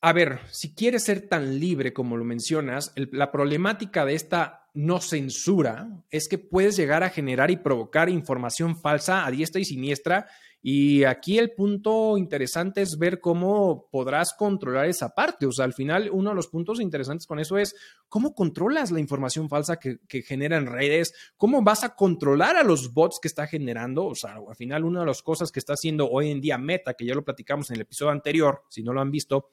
a 0.00 0.12
ver, 0.12 0.40
si 0.50 0.74
quieres 0.74 1.04
ser 1.04 1.28
tan 1.28 1.58
libre 1.58 1.92
como 1.92 2.16
lo 2.16 2.24
mencionas, 2.24 2.92
la 2.96 3.30
problemática 3.30 4.04
de 4.04 4.14
esta 4.14 4.68
no 4.74 5.00
censura 5.00 5.88
es 6.10 6.28
que 6.28 6.38
puedes 6.38 6.76
llegar 6.76 7.02
a 7.02 7.10
generar 7.10 7.50
y 7.50 7.56
provocar 7.56 8.08
información 8.08 8.80
falsa 8.80 9.26
a 9.26 9.30
diestra 9.30 9.60
y 9.60 9.64
siniestra 9.64 10.28
y 10.60 11.04
aquí 11.04 11.38
el 11.38 11.52
punto 11.52 12.18
interesante 12.18 12.82
es 12.82 12.98
ver 12.98 13.20
cómo 13.20 13.88
podrás 13.90 14.34
controlar 14.34 14.86
esa 14.86 15.10
parte. 15.10 15.46
O 15.46 15.52
sea, 15.52 15.64
al 15.64 15.72
final 15.72 16.10
uno 16.12 16.30
de 16.30 16.36
los 16.36 16.48
puntos 16.48 16.80
interesantes 16.80 17.26
con 17.26 17.38
eso 17.38 17.58
es 17.58 17.76
cómo 18.08 18.34
controlas 18.34 18.90
la 18.90 19.00
información 19.00 19.48
falsa 19.48 19.78
que, 19.78 19.98
que 20.08 20.22
genera 20.22 20.56
en 20.56 20.66
redes, 20.66 21.14
cómo 21.36 21.62
vas 21.62 21.84
a 21.84 21.94
controlar 21.94 22.56
a 22.56 22.64
los 22.64 22.92
bots 22.92 23.20
que 23.20 23.28
está 23.28 23.46
generando. 23.46 24.06
O 24.06 24.14
sea, 24.14 24.36
al 24.48 24.56
final 24.56 24.84
una 24.84 25.00
de 25.00 25.06
las 25.06 25.22
cosas 25.22 25.52
que 25.52 25.60
está 25.60 25.74
haciendo 25.74 26.10
hoy 26.10 26.30
en 26.30 26.40
día 26.40 26.58
Meta, 26.58 26.94
que 26.94 27.06
ya 27.06 27.14
lo 27.14 27.24
platicamos 27.24 27.70
en 27.70 27.76
el 27.76 27.82
episodio 27.82 28.12
anterior, 28.12 28.64
si 28.68 28.82
no 28.82 28.92
lo 28.92 29.00
han 29.00 29.12
visto, 29.12 29.50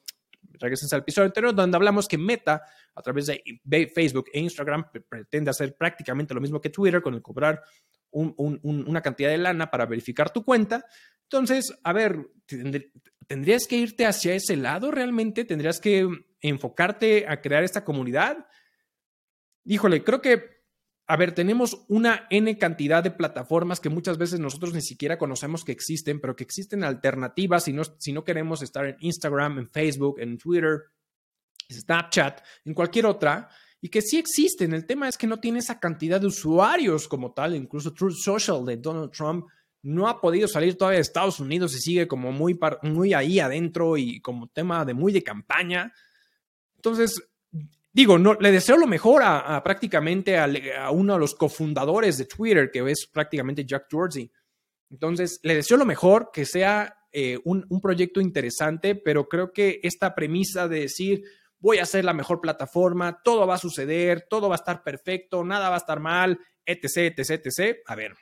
regresen 0.54 0.88
al 0.92 1.00
episodio 1.00 1.26
anterior 1.26 1.54
donde 1.54 1.76
hablamos 1.76 2.08
que 2.08 2.18
Meta 2.18 2.62
a 2.94 3.02
través 3.02 3.26
de 3.26 3.92
Facebook 3.94 4.26
e 4.32 4.40
Instagram 4.40 4.86
pretende 5.08 5.50
hacer 5.50 5.76
prácticamente 5.76 6.34
lo 6.34 6.40
mismo 6.40 6.60
que 6.60 6.70
Twitter 6.70 7.02
con 7.02 7.14
el 7.14 7.22
cobrar 7.22 7.62
una 8.10 9.02
cantidad 9.02 9.28
de 9.28 9.38
lana 9.38 9.70
para 9.70 9.84
verificar 9.84 10.30
tu 10.30 10.44
cuenta. 10.44 10.86
Entonces, 11.24 11.76
a 11.82 11.92
ver, 11.92 12.30
¿tendrías 13.26 13.66
que 13.66 13.76
irte 13.76 14.06
hacia 14.06 14.34
ese 14.34 14.56
lado 14.56 14.90
realmente? 14.90 15.44
¿Tendrías 15.44 15.80
que 15.80 16.08
enfocarte 16.40 17.26
a 17.28 17.40
crear 17.40 17.64
esta 17.64 17.84
comunidad? 17.84 18.46
Híjole, 19.64 20.02
creo 20.04 20.22
que, 20.22 20.55
a 21.08 21.16
ver, 21.16 21.32
tenemos 21.32 21.84
una 21.88 22.26
N 22.30 22.58
cantidad 22.58 23.02
de 23.02 23.12
plataformas 23.12 23.78
que 23.78 23.88
muchas 23.88 24.18
veces 24.18 24.40
nosotros 24.40 24.74
ni 24.74 24.82
siquiera 24.82 25.18
conocemos 25.18 25.64
que 25.64 25.70
existen, 25.70 26.20
pero 26.20 26.34
que 26.34 26.42
existen 26.42 26.82
alternativas 26.82 27.64
si 27.64 27.72
no, 27.72 27.82
si 27.98 28.12
no 28.12 28.24
queremos 28.24 28.60
estar 28.62 28.86
en 28.86 28.96
Instagram, 29.00 29.58
en 29.58 29.68
Facebook, 29.68 30.18
en 30.18 30.36
Twitter, 30.36 30.82
Snapchat, 31.70 32.40
en 32.64 32.74
cualquier 32.74 33.06
otra 33.06 33.48
y 33.80 33.88
que 33.88 34.02
sí 34.02 34.18
existen. 34.18 34.72
El 34.72 34.84
tema 34.84 35.08
es 35.08 35.16
que 35.16 35.28
no 35.28 35.38
tiene 35.38 35.60
esa 35.60 35.78
cantidad 35.78 36.20
de 36.20 36.26
usuarios 36.26 37.06
como 37.06 37.32
tal. 37.32 37.54
Incluso 37.54 37.92
Truth 37.92 38.16
Social 38.16 38.64
de 38.64 38.76
Donald 38.76 39.12
Trump 39.12 39.46
no 39.82 40.08
ha 40.08 40.20
podido 40.20 40.48
salir 40.48 40.76
todavía 40.76 40.96
de 40.96 41.02
Estados 41.02 41.38
Unidos 41.38 41.72
y 41.76 41.80
sigue 41.80 42.08
como 42.08 42.32
muy, 42.32 42.58
muy 42.82 43.14
ahí 43.14 43.38
adentro 43.38 43.96
y 43.96 44.20
como 44.20 44.48
tema 44.48 44.84
de 44.84 44.94
muy 44.94 45.12
de 45.12 45.22
campaña. 45.22 45.92
Entonces, 46.74 47.22
digo, 47.96 48.18
no, 48.18 48.34
le 48.34 48.52
deseo 48.52 48.76
lo 48.76 48.86
mejor 48.86 49.22
a, 49.24 49.62
prácticamente 49.64 50.36
a, 50.38 50.90
uno 50.90 51.14
de 51.14 51.18
los 51.18 51.34
cofundadores 51.34 52.18
de 52.18 52.26
Twitter, 52.26 52.70
que 52.70 52.90
es 52.90 53.08
prácticamente 53.10 53.64
Jack 53.64 53.86
Dorsey. 53.90 54.30
Entonces, 54.90 55.40
le 55.42 55.54
deseo 55.54 55.78
lo 55.78 55.86
mejor, 55.86 56.28
que 56.30 56.44
sea 56.44 56.94
eh, 57.10 57.38
un, 57.44 57.64
proyecto 57.80 58.20
interesante, 58.20 58.96
pero 58.96 59.26
creo 59.30 59.50
que 59.50 59.80
esta 59.82 60.14
premisa 60.14 60.68
de 60.68 60.80
decir, 60.80 61.22
voy 61.58 61.78
a 61.78 61.84
hacer 61.84 62.04
la 62.04 62.12
mejor 62.12 62.42
plataforma, 62.42 63.22
todo 63.24 63.46
va 63.46 63.54
a 63.54 63.58
suceder, 63.58 64.26
todo 64.28 64.50
va 64.50 64.56
a 64.56 64.62
estar 64.62 64.82
perfecto, 64.82 65.42
nada 65.42 65.70
va 65.70 65.76
a 65.76 65.78
estar 65.78 65.98
mal, 65.98 66.38
etc, 66.66 67.18
etc, 67.18 67.46
etc. 67.46 67.78
A 67.86 67.94
ver, 67.94 68.12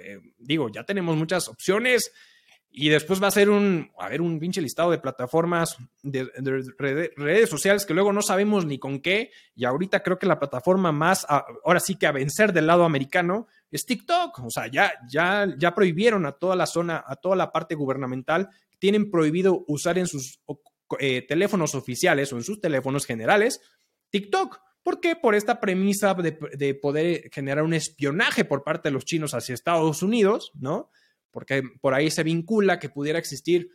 eh, 0.00 0.18
digo, 0.38 0.70
ya 0.70 0.84
tenemos 0.84 1.14
muchas 1.18 1.46
opciones 1.46 2.10
y 2.72 2.88
después 2.88 3.22
va 3.22 3.26
a 3.26 3.32
ser 3.32 3.50
un, 3.50 3.90
a 3.98 4.08
ver, 4.08 4.20
un 4.20 4.38
pinche 4.38 4.60
listado 4.60 4.90
de 4.90 4.98
plataformas 4.98 5.76
de, 6.02 6.30
redes 7.16 7.50
sociales 7.50 7.84
que 7.84 7.94
luego 7.94 8.12
no 8.12 8.22
sabemos 8.22 8.64
ni 8.64 8.78
con 8.78 9.00
qué. 9.00 9.32
Y 9.56 9.64
ahorita 9.64 10.02
creo 10.02 10.18
que 10.18 10.26
la 10.26 10.38
plataforma 10.38 10.92
más, 10.92 11.26
ahora 11.28 11.80
sí 11.80 11.96
que 11.96 12.06
a 12.06 12.12
vencer 12.12 12.52
del 12.52 12.68
lado 12.68 12.84
americano 12.84 13.48
es 13.70 13.84
TikTok. 13.86 14.38
O 14.44 14.50
sea, 14.50 14.68
ya, 14.68 14.92
ya, 15.08 15.48
ya 15.58 15.74
prohibieron 15.74 16.26
a 16.26 16.32
toda 16.32 16.54
la 16.54 16.66
zona, 16.66 17.02
a 17.04 17.16
toda 17.16 17.34
la 17.34 17.50
parte 17.50 17.74
gubernamental, 17.74 18.48
tienen 18.78 19.10
prohibido 19.10 19.64
usar 19.66 19.98
en 19.98 20.06
sus 20.06 20.40
eh, 20.98 21.22
teléfonos 21.26 21.74
oficiales 21.74 22.32
o 22.32 22.36
en 22.36 22.44
sus 22.44 22.60
teléfonos 22.60 23.04
generales 23.04 23.60
TikTok. 24.10 24.60
¿Por 24.82 25.00
qué? 25.00 25.14
Por 25.16 25.34
esta 25.34 25.60
premisa 25.60 26.14
de, 26.14 26.74
poder 26.74 27.30
generar 27.32 27.64
un 27.64 27.74
espionaje 27.74 28.44
por 28.44 28.64
parte 28.64 28.88
de 28.88 28.92
los 28.94 29.04
chinos 29.04 29.34
hacia 29.34 29.54
Estados 29.54 30.02
Unidos, 30.02 30.52
¿no? 30.54 30.90
Porque 31.30 31.62
por 31.80 31.94
ahí 31.94 32.10
se 32.10 32.22
vincula 32.22 32.78
que 32.78 32.88
pudiera 32.88 33.18
existir, 33.18 33.70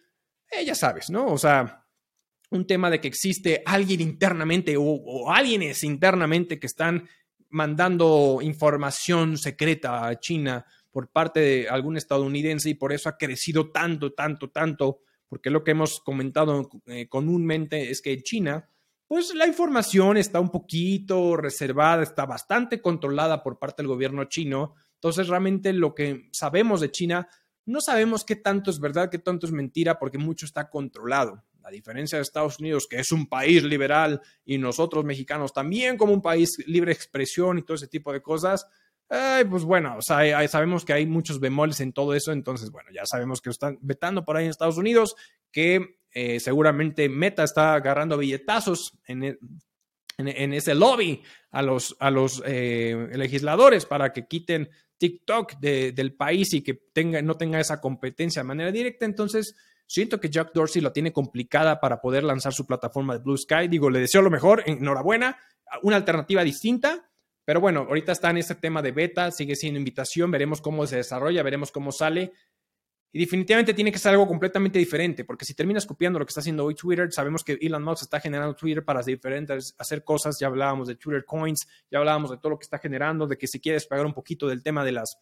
eh, 0.51 0.65
ya 0.65 0.75
sabes, 0.75 1.09
¿no? 1.09 1.27
O 1.27 1.37
sea, 1.37 1.85
un 2.51 2.67
tema 2.67 2.89
de 2.89 2.99
que 3.01 3.07
existe 3.07 3.63
alguien 3.65 4.01
internamente 4.01 4.77
o, 4.77 4.83
o 4.83 5.31
alguienes 5.31 5.83
internamente 5.83 6.59
que 6.59 6.67
están 6.67 7.07
mandando 7.49 8.39
información 8.41 9.37
secreta 9.37 10.07
a 10.07 10.19
China 10.19 10.65
por 10.91 11.09
parte 11.09 11.39
de 11.39 11.69
algún 11.69 11.97
estadounidense 11.97 12.69
y 12.69 12.73
por 12.75 12.93
eso 12.93 13.09
ha 13.09 13.17
crecido 13.17 13.71
tanto, 13.71 14.13
tanto, 14.13 14.49
tanto 14.49 15.01
porque 15.27 15.49
lo 15.49 15.63
que 15.63 15.71
hemos 15.71 15.99
comentado 15.99 16.69
eh, 16.85 17.07
comúnmente 17.09 17.89
es 17.89 18.01
que 18.01 18.13
en 18.13 18.21
China, 18.21 18.69
pues 19.07 19.33
la 19.35 19.47
información 19.47 20.17
está 20.17 20.39
un 20.39 20.49
poquito 20.49 21.35
reservada, 21.35 22.03
está 22.03 22.25
bastante 22.25 22.81
controlada 22.81 23.43
por 23.43 23.59
parte 23.59 23.81
del 23.81 23.87
gobierno 23.87 24.25
chino. 24.25 24.75
Entonces, 24.95 25.27
realmente 25.27 25.73
lo 25.73 25.93
que 25.93 26.29
sabemos 26.31 26.81
de 26.81 26.91
China, 26.91 27.27
no 27.65 27.81
sabemos 27.81 28.23
qué 28.23 28.35
tanto 28.35 28.69
es 28.71 28.79
verdad, 28.79 29.09
qué 29.09 29.19
tanto 29.19 29.45
es 29.45 29.51
mentira, 29.51 29.97
porque 29.99 30.17
mucho 30.17 30.45
está 30.45 30.69
controlado. 30.69 31.43
La 31.61 31.71
diferencia 31.71 32.17
de 32.17 32.21
Estados 32.21 32.59
Unidos, 32.59 32.87
que 32.87 32.99
es 32.99 33.11
un 33.11 33.27
país 33.27 33.63
liberal, 33.63 34.21
y 34.45 34.57
nosotros 34.57 35.03
mexicanos 35.03 35.51
también 35.51 35.97
como 35.97 36.13
un 36.13 36.21
país 36.21 36.57
libre 36.67 36.91
expresión 36.91 37.57
y 37.57 37.63
todo 37.63 37.75
ese 37.75 37.87
tipo 37.87 38.13
de 38.13 38.21
cosas, 38.21 38.67
pues 39.07 39.63
bueno, 39.63 39.97
o 39.97 40.01
sea, 40.01 40.47
sabemos 40.47 40.85
que 40.85 40.93
hay 40.93 41.05
muchos 41.05 41.39
bemoles 41.39 41.79
en 41.79 41.93
todo 41.93 42.13
eso, 42.13 42.31
entonces, 42.31 42.71
bueno, 42.71 42.89
ya 42.93 43.05
sabemos 43.05 43.41
que 43.41 43.49
están 43.49 43.77
vetando 43.81 44.25
por 44.25 44.37
ahí 44.37 44.45
en 44.45 44.51
Estados 44.51 44.77
Unidos, 44.77 45.15
que 45.51 45.99
eh, 46.11 46.39
seguramente 46.39 47.09
Meta 47.09 47.43
está 47.43 47.73
agarrando 47.75 48.17
billetazos 48.17 48.97
en, 49.05 49.23
e, 49.23 49.37
en, 50.17 50.53
ese 50.53 50.75
lobby 50.75 51.21
a 51.51 51.61
los, 51.61 51.95
a 51.99 52.09
los 52.09 52.41
eh, 52.45 53.09
legisladores 53.13 53.85
para 53.85 54.13
que 54.13 54.27
quiten 54.27 54.69
TikTok 54.97 55.59
del 55.59 56.15
país 56.15 56.53
y 56.53 56.61
que 56.61 56.73
tenga, 56.73 57.21
no 57.21 57.35
tenga 57.35 57.59
esa 57.59 57.81
competencia 57.81 58.41
de 58.41 58.47
manera 58.47 58.71
directa. 58.71 59.05
Entonces, 59.05 59.55
siento 59.87 60.19
que 60.19 60.29
Jack 60.29 60.51
Dorsey 60.53 60.81
lo 60.81 60.91
tiene 60.91 61.11
complicada 61.11 61.79
para 61.79 62.01
poder 62.01 62.23
lanzar 62.23 62.53
su 62.53 62.65
plataforma 62.65 63.17
de 63.17 63.23
Blue 63.23 63.37
Sky. 63.37 63.67
Digo, 63.67 63.89
le 63.89 63.99
deseo 63.99 64.21
lo 64.21 64.29
mejor, 64.29 64.63
enhorabuena, 64.65 65.37
una 65.81 65.97
alternativa 65.97 66.43
distinta 66.43 67.09
pero 67.45 67.61
bueno, 67.61 67.81
ahorita 67.87 68.11
está 68.11 68.31
en 68.31 68.37
este 68.37 68.55
tema 68.55 68.81
de 68.81 68.91
beta, 68.91 69.29
sigue 69.29 69.55
siendo 69.55 69.77
invitación, 69.77 70.31
veremos 70.31 70.61
cómo 70.61 70.87
se 70.87 70.97
desarrolla, 70.97 71.43
veremos 71.43 71.71
cómo 71.71 71.91
sale. 71.91 72.33
Y 73.15 73.19
definitivamente 73.19 73.73
tiene 73.73 73.93
que 73.93 73.97
ser 73.97 74.11
algo 74.11 74.27
completamente 74.27 74.77
diferente, 74.77 75.23
porque 75.23 75.45
si 75.45 75.53
terminas 75.53 75.85
copiando 75.85 76.19
lo 76.19 76.25
que 76.25 76.31
está 76.31 76.41
haciendo 76.41 76.65
hoy 76.65 76.75
Twitter, 76.75 77.09
sabemos 77.13 77.45
que 77.45 77.57
Elon 77.61 77.81
Musk 77.81 78.01
está 78.01 78.19
generando 78.19 78.53
Twitter 78.53 78.83
para 78.83 79.01
diferentes, 79.01 79.73
hacer 79.77 80.03
cosas, 80.03 80.37
ya 80.37 80.47
hablábamos 80.47 80.89
de 80.89 80.95
Twitter 80.95 81.23
Coins, 81.23 81.65
ya 81.89 81.99
hablábamos 81.99 82.31
de 82.31 82.39
todo 82.39 82.49
lo 82.49 82.59
que 82.59 82.65
está 82.65 82.77
generando, 82.77 83.25
de 83.25 83.37
que 83.37 83.47
si 83.47 83.61
quieres 83.61 83.85
pagar 83.85 84.05
un 84.05 84.13
poquito 84.13 84.49
del 84.49 84.61
tema 84.61 84.83
de 84.83 84.91
las 84.91 85.17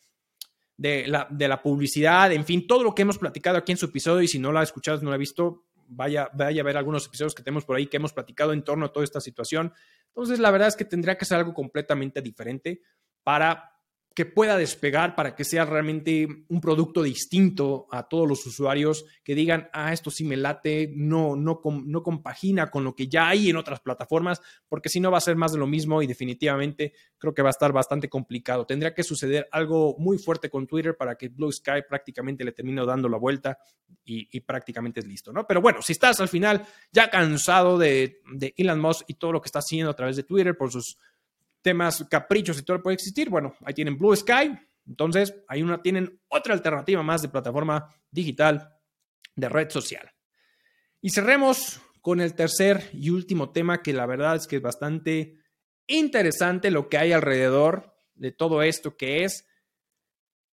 de 0.75 1.05
la, 1.05 1.27
de 1.29 1.47
la 1.47 1.61
publicidad, 1.61 2.31
en 2.31 2.43
fin, 2.45 2.65
todo 2.65 2.83
lo 2.83 2.95
que 2.95 3.03
hemos 3.03 3.19
platicado 3.19 3.59
aquí 3.59 3.73
en 3.73 3.77
su 3.77 3.85
episodio, 3.85 4.23
y 4.23 4.27
si 4.27 4.39
no 4.39 4.51
lo 4.51 4.57
ha 4.57 4.63
escuchado, 4.63 4.99
no 5.01 5.11
lo 5.11 5.13
ha 5.13 5.19
visto, 5.19 5.67
vaya, 5.87 6.31
vaya 6.33 6.63
a 6.63 6.65
ver 6.65 6.77
algunos 6.77 7.05
episodios 7.05 7.35
que 7.35 7.43
tenemos 7.43 7.63
por 7.63 7.75
ahí 7.75 7.85
que 7.85 7.97
hemos 7.97 8.11
platicado 8.11 8.53
en 8.53 8.63
torno 8.63 8.87
a 8.87 8.91
toda 8.91 9.03
esta 9.03 9.21
situación. 9.21 9.71
Entonces, 10.07 10.39
la 10.39 10.49
verdad 10.49 10.69
es 10.69 10.75
que 10.75 10.85
tendría 10.85 11.15
que 11.15 11.25
ser 11.25 11.37
algo 11.37 11.53
completamente 11.53 12.23
diferente 12.23 12.81
para 13.21 13.72
que 14.13 14.25
pueda 14.25 14.57
despegar 14.57 15.15
para 15.15 15.35
que 15.35 15.43
sea 15.43 15.65
realmente 15.65 16.27
un 16.47 16.61
producto 16.61 17.01
distinto 17.01 17.87
a 17.91 18.07
todos 18.07 18.27
los 18.27 18.45
usuarios 18.45 19.05
que 19.23 19.33
digan, 19.33 19.69
ah, 19.73 19.91
esto 19.91 20.11
sí 20.11 20.23
me 20.23 20.37
late, 20.37 20.91
no, 20.95 21.35
no, 21.35 21.61
no 21.83 22.03
compagina 22.03 22.69
con 22.69 22.83
lo 22.83 22.95
que 22.95 23.07
ya 23.07 23.27
hay 23.27 23.49
en 23.49 23.57
otras 23.57 23.79
plataformas, 23.79 24.39
porque 24.69 24.89
si 24.89 24.99
no 24.99 25.09
va 25.09 25.17
a 25.17 25.21
ser 25.21 25.35
más 25.35 25.53
de 25.53 25.57
lo 25.57 25.65
mismo 25.65 26.01
y 26.03 26.07
definitivamente 26.07 26.93
creo 27.17 27.33
que 27.33 27.41
va 27.41 27.49
a 27.49 27.51
estar 27.51 27.71
bastante 27.71 28.07
complicado. 28.07 28.67
Tendría 28.67 28.93
que 28.93 29.03
suceder 29.03 29.47
algo 29.51 29.95
muy 29.97 30.19
fuerte 30.19 30.49
con 30.49 30.67
Twitter 30.67 30.95
para 30.95 31.15
que 31.15 31.29
Blue 31.29 31.51
Sky 31.51 31.81
prácticamente 31.87 32.43
le 32.43 32.51
termine 32.51 32.85
dando 32.85 33.09
la 33.09 33.17
vuelta 33.17 33.57
y, 34.05 34.41
prácticamente 34.41 34.99
es 34.99 35.07
listo, 35.07 35.31
¿no? 35.31 35.47
Pero 35.47 35.61
bueno, 35.61 35.81
si 35.81 35.93
estás 35.93 36.19
al 36.19 36.27
final 36.27 36.65
ya 36.91 37.09
cansado 37.09 37.77
de, 37.77 38.21
de 38.33 38.53
Elon 38.57 38.79
Musk 38.79 39.05
y 39.07 39.13
todo 39.15 39.31
lo 39.31 39.41
que 39.41 39.47
está 39.47 39.59
haciendo 39.59 39.91
a 39.91 39.95
través 39.95 40.17
de 40.17 40.23
Twitter 40.23 40.57
por 40.57 40.71
sus 40.71 40.97
temas, 41.63 42.05
caprichos 42.09 42.59
y 42.59 42.63
todo 42.63 42.83
puede 42.83 42.95
existir, 42.95 43.29
bueno, 43.29 43.55
ahí 43.65 43.73
tienen 43.73 43.97
Blue 43.97 44.15
Sky. 44.15 44.55
Entonces, 44.85 45.33
ahí 45.47 45.63
una, 45.63 45.81
tienen 45.81 46.21
otra 46.27 46.53
alternativa 46.53 47.01
más 47.01 47.21
de 47.21 47.29
plataforma 47.29 47.87
digital 48.11 48.77
de 49.35 49.49
red 49.49 49.69
social. 49.69 50.11
Y 51.01 51.09
cerremos 51.09 51.81
con 52.01 52.21
el 52.21 52.35
tercer 52.35 52.89
y 52.93 53.09
último 53.09 53.51
tema 53.51 53.81
que 53.81 53.93
la 53.93 54.05
verdad 54.05 54.35
es 54.35 54.45
que 54.45 54.57
es 54.57 54.61
bastante 54.61 55.39
interesante 55.87 56.69
lo 56.69 56.89
que 56.89 56.97
hay 56.97 57.13
alrededor 57.13 57.95
de 58.15 58.31
todo 58.31 58.61
esto, 58.61 58.95
que 58.97 59.23
es, 59.23 59.45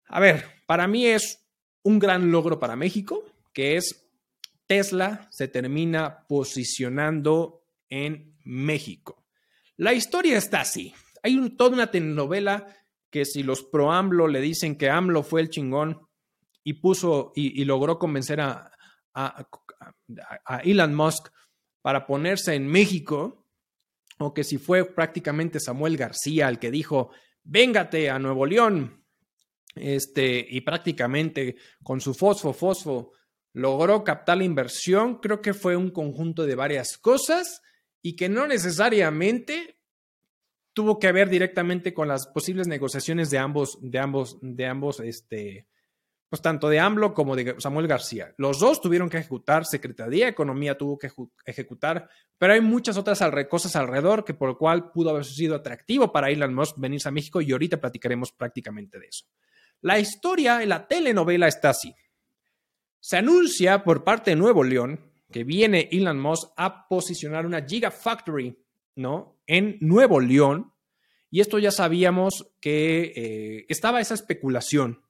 a 0.07 0.19
ver, 0.19 0.45
para 0.67 0.87
mí 0.87 1.05
es 1.07 1.47
un 1.83 1.99
gran 1.99 2.31
logro 2.31 2.59
para 2.59 2.75
México, 2.75 3.23
que 3.53 3.77
es 3.77 4.09
Tesla 4.67 5.27
se 5.31 5.47
termina 5.47 6.27
posicionando 6.27 7.63
en 7.89 8.37
México. 8.43 9.26
La 9.77 9.93
historia 9.93 10.37
está 10.37 10.61
así. 10.61 10.93
Hay 11.21 11.49
toda 11.51 11.71
una 11.71 11.91
telenovela 11.91 12.67
que 13.11 13.25
si 13.25 13.43
los 13.43 13.63
pro 13.63 13.91
AMLO 13.91 14.27
le 14.27 14.41
dicen 14.41 14.75
que 14.75 14.89
AMLO 14.89 15.23
fue 15.23 15.41
el 15.41 15.49
chingón 15.49 16.07
y 16.63 16.73
puso 16.73 17.31
y, 17.35 17.63
logró 17.63 17.97
convencer 17.97 18.41
a, 18.41 18.71
Elon 20.63 20.93
Musk 20.93 21.29
para 21.81 22.05
ponerse 22.05 22.53
en 22.55 22.67
México, 22.67 23.47
o 24.19 24.33
que 24.33 24.43
si 24.43 24.57
fue 24.57 24.83
prácticamente 24.83 25.59
Samuel 25.59 25.95
García 25.95 26.49
el 26.49 26.59
que 26.59 26.71
dijo, 26.71 27.11
véngate 27.43 28.09
a 28.09 28.19
Nuevo 28.19 28.45
León, 28.45 29.05
este, 29.75 30.45
y 30.49 30.61
prácticamente 30.61 31.55
con 31.83 32.01
su 32.01 32.13
fosfo, 32.13 32.51
fosfo, 32.51 33.13
logró 33.53 34.03
captar 34.03 34.37
la 34.37 34.43
inversión, 34.43 35.19
creo 35.19 35.41
que 35.41 35.53
fue 35.53 35.75
un 35.75 35.91
conjunto 35.91 36.45
de 36.45 36.55
varias 36.55 36.97
cosas 36.97 37.61
y 38.01 38.15
que 38.15 38.29
no 38.29 38.47
necesariamente 38.47 39.77
tuvo 40.73 40.99
que 40.99 41.11
ver 41.11 41.29
directamente 41.29 41.93
con 41.93 42.07
las 42.07 42.27
posibles 42.27 42.67
negociaciones 42.67 43.29
de 43.31 43.39
ambos, 43.39 43.79
de 43.81 43.97
ambos, 43.99 44.37
de 44.41 44.65
ambos, 44.67 44.99
este, 44.99 45.67
pues 46.29 46.41
tanto 46.41 46.69
de 46.69 46.79
AMLO 46.79 47.13
como 47.13 47.35
de 47.35 47.55
Samuel 47.59 47.87
García. 47.87 48.33
Los 48.37 48.59
dos 48.59 48.81
tuvieron 48.81 49.09
que 49.09 49.17
ejecutar, 49.17 49.65
Secretaría 49.65 50.25
de 50.25 50.31
Economía 50.31 50.77
tuvo 50.77 50.97
que 50.97 51.09
ejecutar, 51.45 52.09
pero 52.37 52.53
hay 52.53 52.61
muchas 52.61 52.97
otras 52.97 53.19
cosas 53.49 53.75
alrededor 53.75 54.25
que 54.25 54.33
por 54.33 54.49
lo 54.49 54.57
cual 54.57 54.91
pudo 54.91 55.09
haber 55.09 55.25
sido 55.25 55.55
atractivo 55.55 56.11
para 56.11 56.29
Elon 56.29 56.53
Musk 56.53 56.75
venirse 56.77 57.09
a 57.09 57.11
México 57.11 57.41
y 57.41 57.51
ahorita 57.51 57.79
platicaremos 57.79 58.31
prácticamente 58.31 58.99
de 58.99 59.07
eso. 59.07 59.25
La 59.81 59.99
historia 59.99 60.61
en 60.61 60.69
la 60.69 60.87
telenovela 60.87 61.47
está 61.47 61.69
así. 61.69 61.95
Se 62.99 63.17
anuncia 63.17 63.83
por 63.83 64.03
parte 64.03 64.31
de 64.31 64.35
Nuevo 64.35 64.63
León 64.63 65.06
que 65.31 65.43
viene 65.43 65.89
Elon 65.91 66.19
Musk 66.19 66.51
a 66.57 66.87
posicionar 66.87 67.45
una 67.45 67.65
Gigafactory, 67.65 68.57
¿no? 68.95 69.37
en 69.47 69.77
Nuevo 69.79 70.19
León, 70.19 70.73
y 71.29 71.41
esto 71.41 71.59
ya 71.59 71.71
sabíamos 71.71 72.53
que 72.61 73.13
eh, 73.15 73.65
estaba 73.69 74.01
esa 74.01 74.13
especulación. 74.13 75.01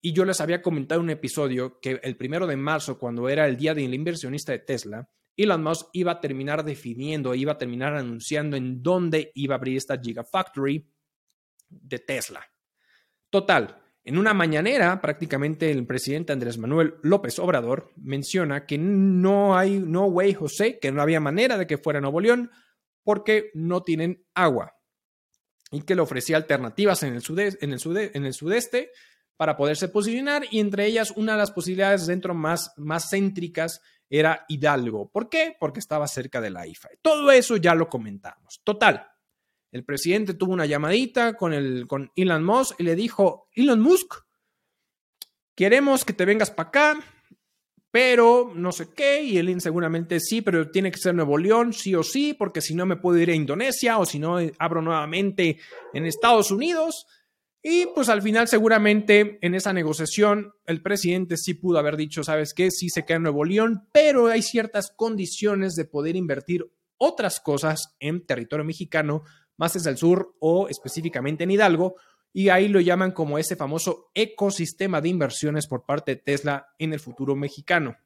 Y 0.00 0.12
yo 0.12 0.24
les 0.24 0.40
había 0.40 0.62
comentado 0.62 1.00
en 1.00 1.06
un 1.06 1.10
episodio 1.10 1.80
que 1.80 2.00
el 2.02 2.16
primero 2.16 2.46
de 2.46 2.56
marzo, 2.56 2.98
cuando 2.98 3.28
era 3.28 3.46
el 3.46 3.56
día 3.56 3.74
del 3.74 3.94
inversionista 3.94 4.52
de 4.52 4.60
Tesla, 4.60 5.10
Elon 5.36 5.62
Musk 5.62 5.88
iba 5.92 6.12
a 6.12 6.20
terminar 6.20 6.64
definiendo, 6.64 7.34
iba 7.34 7.52
a 7.52 7.58
terminar 7.58 7.94
anunciando 7.94 8.56
en 8.56 8.82
dónde 8.82 9.32
iba 9.34 9.54
a 9.54 9.58
abrir 9.58 9.76
esta 9.76 9.98
Gigafactory 9.98 10.88
de 11.68 11.98
Tesla. 11.98 12.44
Total, 13.30 13.82
en 14.08 14.16
una 14.16 14.32
mañanera, 14.32 15.02
prácticamente 15.02 15.70
el 15.70 15.86
presidente 15.86 16.32
Andrés 16.32 16.56
Manuel 16.56 16.94
López 17.02 17.38
Obrador 17.38 17.92
menciona 17.96 18.64
que 18.64 18.78
no 18.78 19.54
hay, 19.54 19.78
no 19.80 20.06
way, 20.06 20.32
José, 20.32 20.78
que 20.78 20.90
no 20.90 21.02
había 21.02 21.20
manera 21.20 21.58
de 21.58 21.66
que 21.66 21.76
fuera 21.76 22.00
Nuevo 22.00 22.18
León, 22.18 22.50
porque 23.04 23.50
no 23.52 23.82
tienen 23.82 24.24
agua 24.32 24.78
y 25.70 25.82
que 25.82 25.94
le 25.94 26.00
ofrecía 26.00 26.38
alternativas 26.38 27.02
en 27.02 27.12
el, 27.12 27.20
sudeste, 27.20 27.62
en, 27.62 27.74
el 27.74 28.10
en 28.14 28.24
el 28.24 28.32
sudeste 28.32 28.92
para 29.36 29.58
poderse 29.58 29.88
posicionar 29.88 30.44
y 30.50 30.60
entre 30.60 30.86
ellas 30.86 31.12
una 31.14 31.32
de 31.32 31.38
las 31.40 31.50
posibilidades 31.50 32.06
dentro 32.06 32.32
más, 32.32 32.72
más 32.78 33.10
céntricas 33.10 33.82
era 34.08 34.46
Hidalgo. 34.48 35.10
¿Por 35.10 35.28
qué? 35.28 35.54
Porque 35.60 35.80
estaba 35.80 36.08
cerca 36.08 36.40
de 36.40 36.48
la 36.48 36.66
IFA. 36.66 36.88
Todo 37.02 37.30
eso 37.30 37.58
ya 37.58 37.74
lo 37.74 37.90
comentamos. 37.90 38.62
Total. 38.64 39.06
El 39.70 39.84
presidente 39.84 40.34
tuvo 40.34 40.52
una 40.52 40.66
llamadita 40.66 41.34
con, 41.34 41.52
el, 41.52 41.86
con 41.86 42.10
Elon 42.16 42.44
Musk 42.44 42.80
y 42.80 42.84
le 42.84 42.96
dijo, 42.96 43.48
Elon 43.54 43.80
Musk, 43.80 44.14
queremos 45.54 46.04
que 46.04 46.12
te 46.12 46.24
vengas 46.24 46.50
para 46.50 46.68
acá, 46.68 47.00
pero 47.90 48.52
no 48.54 48.72
sé 48.72 48.88
qué, 48.94 49.22
y 49.22 49.38
él 49.38 49.60
seguramente 49.60 50.20
sí, 50.20 50.42
pero 50.42 50.70
tiene 50.70 50.90
que 50.90 50.98
ser 50.98 51.14
Nuevo 51.14 51.38
León, 51.38 51.72
sí 51.72 51.94
o 51.94 52.02
sí, 52.02 52.34
porque 52.34 52.60
si 52.60 52.74
no 52.74 52.86
me 52.86 52.96
puedo 52.96 53.18
ir 53.18 53.30
a 53.30 53.34
Indonesia 53.34 53.98
o 53.98 54.06
si 54.06 54.18
no 54.18 54.40
eh, 54.40 54.52
abro 54.58 54.82
nuevamente 54.82 55.58
en 55.92 56.06
Estados 56.06 56.50
Unidos. 56.50 57.06
Y 57.60 57.86
pues 57.86 58.08
al 58.08 58.22
final 58.22 58.46
seguramente 58.46 59.38
en 59.42 59.54
esa 59.54 59.72
negociación 59.72 60.52
el 60.64 60.80
presidente 60.80 61.36
sí 61.36 61.54
pudo 61.54 61.78
haber 61.78 61.96
dicho, 61.96 62.22
sabes 62.22 62.54
qué, 62.54 62.70
sí 62.70 62.88
se 62.88 63.04
queda 63.04 63.16
en 63.16 63.24
Nuevo 63.24 63.44
León, 63.44 63.88
pero 63.92 64.28
hay 64.28 64.42
ciertas 64.42 64.92
condiciones 64.94 65.74
de 65.74 65.84
poder 65.84 66.14
invertir 66.14 66.70
otras 66.98 67.40
cosas 67.40 67.96
en 68.00 68.24
territorio 68.26 68.64
mexicano, 68.64 69.24
más 69.58 69.74
desde 69.74 69.90
el 69.90 69.98
sur 69.98 70.34
o 70.40 70.68
específicamente 70.68 71.44
en 71.44 71.50
Hidalgo, 71.50 71.96
y 72.32 72.48
ahí 72.48 72.68
lo 72.68 72.80
llaman 72.80 73.12
como 73.12 73.38
ese 73.38 73.56
famoso 73.56 74.10
ecosistema 74.14 75.00
de 75.00 75.08
inversiones 75.08 75.66
por 75.66 75.84
parte 75.84 76.14
de 76.14 76.22
Tesla 76.22 76.68
en 76.78 76.92
el 76.92 77.00
futuro 77.00 77.34
mexicano, 77.36 77.96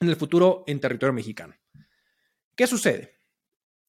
en 0.00 0.08
el 0.08 0.16
futuro 0.16 0.64
en 0.66 0.80
territorio 0.80 1.12
mexicano. 1.12 1.54
¿Qué 2.54 2.66
sucede? 2.66 3.18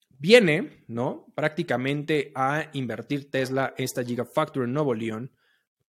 Viene, 0.09 0.83
¿no? 0.87 1.27
Prácticamente 1.35 2.31
a 2.35 2.69
invertir 2.73 3.31
Tesla 3.31 3.73
esta 3.77 4.03
Gigafactory 4.03 4.65
en 4.65 4.73
Nuevo 4.73 4.93
León, 4.93 5.31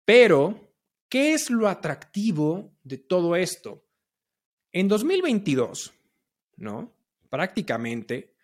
pero 0.04 0.74
¿qué 1.08 1.32
es 1.32 1.50
lo 1.50 1.68
atractivo 1.68 2.76
de 2.82 2.98
todo 2.98 3.36
esto? 3.36 3.86
En 4.72 4.88
2022, 4.88 5.94
¿no? 6.56 6.94
Prácticamente 7.30 8.34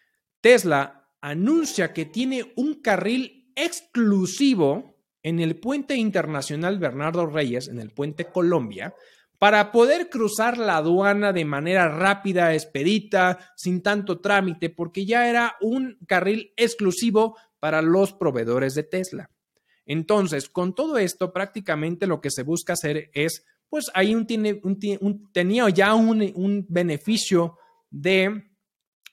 Tesla 0.40 1.03
anuncia 1.24 1.94
que 1.94 2.04
tiene 2.04 2.52
un 2.54 2.82
carril 2.82 3.50
exclusivo 3.56 4.94
en 5.22 5.40
el 5.40 5.56
puente 5.56 5.96
internacional 5.96 6.78
Bernardo 6.78 7.24
Reyes, 7.24 7.68
en 7.68 7.80
el 7.80 7.90
puente 7.90 8.26
Colombia, 8.26 8.94
para 9.38 9.72
poder 9.72 10.10
cruzar 10.10 10.58
la 10.58 10.76
aduana 10.76 11.32
de 11.32 11.46
manera 11.46 11.88
rápida, 11.88 12.52
expedita, 12.52 13.52
sin 13.56 13.80
tanto 13.82 14.20
trámite, 14.20 14.68
porque 14.68 15.06
ya 15.06 15.28
era 15.28 15.56
un 15.62 15.96
carril 16.06 16.52
exclusivo 16.56 17.38
para 17.58 17.80
los 17.80 18.12
proveedores 18.12 18.74
de 18.74 18.82
Tesla. 18.82 19.30
Entonces, 19.86 20.50
con 20.50 20.74
todo 20.74 20.98
esto, 20.98 21.32
prácticamente 21.32 22.06
lo 22.06 22.20
que 22.20 22.30
se 22.30 22.42
busca 22.42 22.74
hacer 22.74 23.10
es, 23.14 23.46
pues 23.70 23.90
ahí 23.94 24.14
un, 24.14 24.26
tiene, 24.26 24.60
tenía 25.32 25.70
ya 25.70 25.94
un, 25.94 26.66
beneficio 26.68 27.56
de 27.90 28.53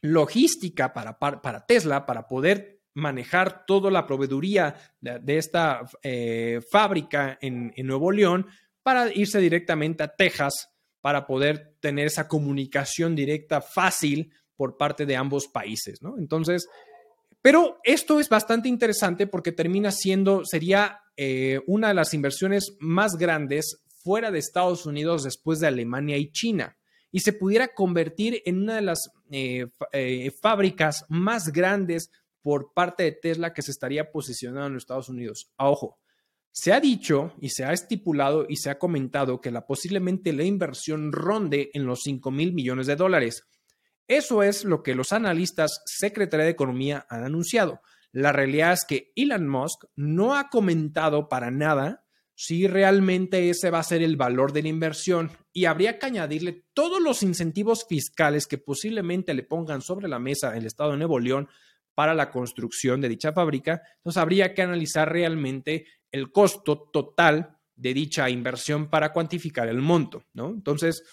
logística 0.02 0.94
para, 0.94 1.18
para 1.20 1.66
Tesla, 1.66 2.06
para 2.06 2.28
poder 2.28 2.82
manejar 2.94 3.66
toda 3.66 3.90
la 3.90 4.06
proveeduría 4.06 4.76
de, 5.00 5.38
esta 5.38 5.82
eh, 6.04 6.60
fábrica 6.70 7.38
en, 7.42 7.74
Nuevo 7.78 8.12
León 8.12 8.48
para 8.84 9.14
irse 9.14 9.40
directamente 9.40 10.04
a 10.04 10.16
Texas 10.16 10.70
para 11.00 11.26
poder 11.26 11.76
tener 11.80 12.08
esa 12.08 12.28
comunicación 12.28 13.16
directa 13.16 13.62
fácil 13.62 14.32
por 14.56 14.78
parte 14.78 15.06
de 15.06 15.16
ambos 15.16 15.48
países, 15.48 16.02
¿no? 16.02 16.18
Entonces, 16.18 16.68
pero 17.42 17.80
esto 17.84 18.20
es 18.20 18.30
bastante 18.30 18.70
interesante 18.70 19.26
porque 19.26 19.52
termina 19.52 19.92
siendo, 19.92 20.46
sería 20.46 21.00
eh, 21.18 21.62
una 21.66 21.88
de 21.88 21.94
las 21.96 22.14
inversiones 22.14 22.76
más 22.80 23.14
grandes 23.18 23.84
fuera 24.04 24.30
de 24.30 24.40
Estados 24.40 24.86
Unidos 24.86 25.24
después 25.24 25.60
de 25.60 25.68
Alemania 25.68 26.18
y 26.18 26.32
China 26.32 26.78
y 27.12 27.22
se 27.22 27.34
pudiera 27.34 27.70
convertir 27.70 28.42
en 28.46 28.62
una 28.62 28.76
de 28.76 28.82
las 28.82 29.10
eh, 29.32 30.32
fábricas 30.41 31.06
más 31.10 31.52
grandes 31.52 32.12
por 32.41 32.74
parte 32.74 33.04
de 33.04 33.12
Tesla 33.13 33.54
que 33.54 33.62
se 33.62 33.72
estaría 33.72 34.12
posicionando 34.12 34.67
en 34.67 34.74
los 34.74 34.84
Estados 34.84 35.10
Unidos. 35.10 35.52
A 35.58 35.70
ojo, 35.70 36.00
se 36.52 36.74
ha 36.74 36.80
dicho 36.80 37.34
y 37.39 37.50
se 37.50 37.63
ha 37.63 37.72
estipulado 37.72 38.46
y 38.48 38.58
se 38.58 38.70
ha 38.70 38.78
comentado 38.78 39.39
que 39.39 39.52
la 39.52 39.65
posiblemente 39.65 40.34
la 40.34 40.44
inversión 40.44 41.12
ronde 41.12 41.72
en 41.74 41.86
los 41.86 42.02
5 42.04 42.30
mil 42.32 42.54
millones 42.54 42.88
de 42.88 42.98
dólares. 42.98 43.44
Eso 44.08 44.44
es 44.44 44.65
lo 44.65 44.84
que 44.84 44.96
los 44.96 45.13
analistas 45.13 45.82
Secretaría 45.86 46.46
de 46.46 46.52
Economía 46.52 47.06
han 47.10 47.24
anunciado. 47.24 47.82
La 48.12 48.34
realidad 48.34 48.74
es 48.74 48.84
que 48.86 49.13
Elon 49.15 49.48
Musk 49.48 49.86
no 49.96 50.36
ha 50.36 50.50
comentado 50.50 51.30
para 51.30 51.52
nada 51.52 52.04
si 52.44 52.66
realmente 52.66 53.52
ese 53.52 53.70
va 53.70 53.78
a 53.78 53.84
ser 53.84 54.02
el 54.02 54.18
valor 54.18 54.52
de 54.52 54.64
la 54.64 54.70
inversión. 54.70 55.30
Y 55.54 55.66
habría 55.66 56.00
que 56.00 56.08
añadirle 56.08 56.64
todos 56.74 57.00
los 57.00 57.22
incentivos 57.22 57.86
fiscales 57.88 58.48
que 58.48 58.58
posiblemente 58.58 59.36
le 59.36 59.44
pongan 59.44 59.84
sobre 59.84 60.08
la 60.08 60.18
mesa 60.18 60.58
el 60.58 60.66
Estado 60.66 60.94
de 60.94 60.98
Nuevo 60.98 61.20
León 61.20 61.50
para 61.94 62.16
la 62.16 62.32
construcción 62.32 63.00
de 63.00 63.10
dicha 63.10 63.32
fábrica, 63.32 63.84
entonces 63.98 64.20
habría 64.20 64.56
que 64.56 64.64
analizar 64.64 65.12
realmente 65.12 65.86
el 66.12 66.32
costo 66.32 66.90
total 66.92 67.60
de 67.76 67.94
dicha 67.94 68.28
inversión 68.28 68.90
para 68.90 69.14
cuantificar 69.14 69.68
el 69.68 69.78
monto, 69.78 70.24
¿no? 70.34 70.50
Entonces, 70.50 71.04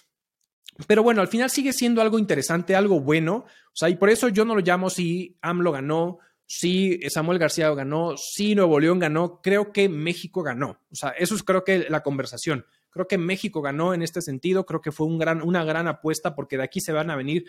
pero 0.87 1.03
bueno, 1.03 1.21
al 1.21 1.27
final 1.27 1.51
sigue 1.51 1.73
siendo 1.73 2.01
algo 2.01 2.17
interesante, 2.17 2.75
algo 2.75 3.01
bueno, 3.01 3.45
o 3.45 3.75
sea, 3.75 3.89
y 3.89 3.97
por 3.97 4.09
eso 4.09 4.29
yo 4.29 4.45
no 4.45 4.55
lo 4.55 4.61
llamo 4.61 4.89
si 4.89 5.37
AMLO 5.43 5.73
ganó, 5.73 6.17
si 6.51 6.99
Samuel 7.11 7.37
García 7.37 7.71
ganó, 7.75 8.17
si 8.17 8.55
Nuevo 8.55 8.79
León 8.79 8.97
ganó, 8.97 9.39
creo 9.39 9.71
que 9.71 9.87
México 9.87 10.41
ganó, 10.41 10.81
o 10.91 10.95
sea, 10.95 11.11
eso 11.11 11.35
es 11.35 11.43
creo 11.43 11.63
que 11.63 11.85
la 11.89 12.01
conversación. 12.01 12.65
Creo 12.89 13.07
que 13.07 13.19
México 13.19 13.61
ganó 13.61 13.93
en 13.93 14.01
este 14.01 14.19
sentido, 14.19 14.65
creo 14.65 14.81
que 14.81 14.91
fue 14.91 15.05
un 15.05 15.19
gran, 15.19 15.43
una 15.43 15.63
gran 15.63 15.87
apuesta 15.87 16.33
porque 16.33 16.57
de 16.57 16.63
aquí 16.63 16.81
se 16.81 16.91
van 16.91 17.11
a 17.11 17.15
venir 17.15 17.45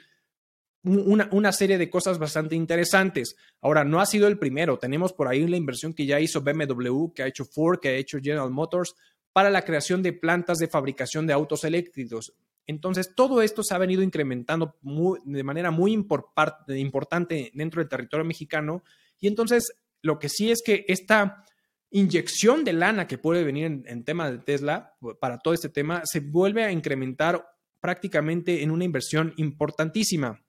una, 0.84 1.30
una, 1.32 1.50
serie 1.50 1.78
de 1.78 1.88
cosas 1.88 2.18
bastante 2.18 2.56
interesantes. 2.56 3.36
Ahora, 3.62 3.84
no 3.84 4.00
ha 4.00 4.06
sido 4.06 4.28
el 4.28 4.38
primero. 4.38 4.78
Tenemos 4.78 5.14
por 5.14 5.28
ahí 5.28 5.46
la 5.46 5.56
inversión 5.56 5.94
que 5.94 6.04
ya 6.04 6.20
hizo 6.20 6.42
BMW, 6.42 7.12
que 7.14 7.22
ha 7.22 7.26
hecho 7.26 7.46
Ford, 7.46 7.80
que 7.80 7.88
ha 7.88 7.94
hecho 7.94 8.18
General 8.18 8.50
Motors 8.50 8.94
para 9.32 9.48
la 9.48 9.62
creación 9.62 10.02
de 10.02 10.12
plantas 10.12 10.58
de 10.58 10.68
fabricación 10.68 11.26
de 11.26 11.32
autos 11.32 11.64
eléctricos. 11.64 12.34
Entonces, 12.66 13.14
todo 13.14 13.42
esto 13.42 13.62
se 13.62 13.74
ha 13.74 13.78
venido 13.78 14.02
incrementando 14.02 14.76
de 15.24 15.42
manera 15.42 15.70
muy 15.70 15.92
importante 15.92 17.50
dentro 17.54 17.80
del 17.80 17.88
territorio 17.88 18.24
mexicano. 18.24 18.84
Y 19.18 19.26
entonces, 19.26 19.72
lo 20.02 20.18
que 20.18 20.28
sí 20.28 20.50
es 20.50 20.62
que 20.64 20.84
esta 20.88 21.44
inyección 21.90 22.64
de 22.64 22.72
lana 22.72 23.06
que 23.06 23.18
puede 23.18 23.44
venir 23.44 23.82
en, 23.84 24.04
tema 24.04 24.30
de 24.30 24.38
Tesla 24.38 24.94
para 25.20 25.38
todo 25.38 25.54
este 25.54 25.68
tema 25.68 26.02
se 26.04 26.20
vuelve 26.20 26.64
a 26.64 26.72
incrementar 26.72 27.44
prácticamente 27.80 28.62
en 28.62 28.70
una 28.70 28.84
inversión 28.84 29.34
importantísima. 29.36 30.40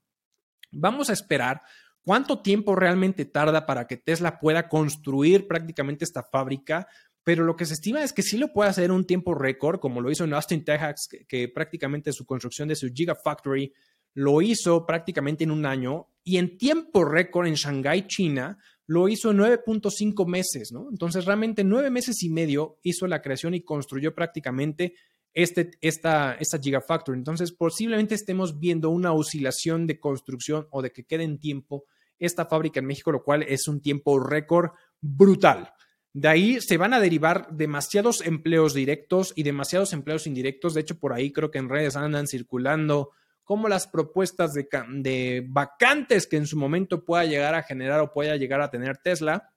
Vamos 0.71 1.09
a 1.09 1.13
esperar 1.13 1.61
cuánto 2.03 2.41
tiempo 2.41 2.75
realmente 2.75 3.25
tarda 3.25 3.65
para 3.65 3.87
que 3.87 3.97
Tesla 3.97 4.39
pueda 4.39 4.69
construir 4.69 5.47
prácticamente 5.47 6.05
esta 6.05 6.23
fábrica, 6.23 6.87
pero 7.23 7.43
lo 7.43 7.55
que 7.55 7.65
se 7.65 7.73
estima 7.73 8.03
es 8.03 8.13
que 8.13 8.23
sí 8.23 8.37
lo 8.37 8.51
puede 8.51 8.69
hacer 8.69 8.85
en 8.85 8.91
un 8.91 9.05
tiempo 9.05 9.35
récord, 9.35 9.79
como 9.79 10.01
lo 10.01 10.09
hizo 10.09 10.23
en 10.23 10.33
Austin, 10.33 10.63
Texas, 10.63 11.07
que, 11.27 11.47
prácticamente 11.49 12.11
su 12.13 12.25
construcción 12.25 12.67
de 12.67 12.75
su 12.75 12.89
Gigafactory 12.91 13.73
lo 14.13 14.41
hizo 14.41 14.85
prácticamente 14.85 15.43
en 15.43 15.51
un 15.51 15.65
año, 15.65 16.07
y 16.23 16.37
en 16.37 16.57
tiempo 16.57 17.05
récord 17.05 17.47
en 17.47 17.53
Shanghai, 17.53 18.07
China, 18.07 18.57
lo 18.87 19.07
hizo 19.07 19.31
en 19.31 19.37
9.5 19.37 20.27
meses, 20.27 20.71
¿no? 20.71 20.89
Entonces, 20.89 21.25
realmente 21.25 21.63
nueve 21.63 21.89
meses 21.89 22.21
y 22.23 22.29
medio 22.29 22.77
hizo 22.83 23.07
la 23.07 23.21
creación 23.21 23.53
y 23.53 23.61
construyó 23.61 24.13
prácticamente 24.13 24.95
este, 25.33 25.71
esta, 25.79 26.35
esta 26.35 26.59
Gigafactory. 26.59 27.17
Entonces, 27.17 27.53
posiblemente 27.53 28.15
estemos 28.15 28.59
viendo 28.59 28.89
una 28.89 29.13
oscilación 29.13 29.87
de 29.87 29.99
construcción 29.99 30.67
o 30.71 30.81
de 30.81 30.91
que 30.91 31.05
quede 31.05 31.23
en 31.23 31.39
tiempo 31.39 31.85
esta 32.19 32.45
fábrica 32.45 32.79
en 32.79 32.85
México, 32.85 33.11
lo 33.11 33.23
cual 33.23 33.43
es 33.43 33.67
un 33.67 33.81
tiempo 33.81 34.19
récord 34.19 34.71
brutal. 34.99 35.73
De 36.13 36.27
ahí 36.27 36.59
se 36.61 36.77
van 36.77 36.93
a 36.93 36.99
derivar 36.99 37.47
demasiados 37.51 38.21
empleos 38.21 38.73
directos 38.73 39.33
y 39.35 39.43
demasiados 39.43 39.93
empleos 39.93 40.27
indirectos. 40.27 40.73
De 40.73 40.81
hecho, 40.81 40.99
por 40.99 41.13
ahí 41.13 41.31
creo 41.31 41.51
que 41.51 41.59
en 41.59 41.69
redes 41.69 41.95
andan 41.95 42.27
circulando 42.27 43.11
como 43.43 43.67
las 43.67 43.87
propuestas 43.87 44.53
de, 44.53 45.45
vacantes 45.47 46.27
que 46.27 46.37
en 46.37 46.47
su 46.47 46.57
momento 46.57 47.05
pueda 47.05 47.25
llegar 47.25 47.55
a 47.55 47.63
generar 47.63 47.99
o 48.01 48.13
pueda 48.13 48.35
llegar 48.35 48.61
a 48.61 48.69
tener 48.69 48.97
Tesla 48.97 49.51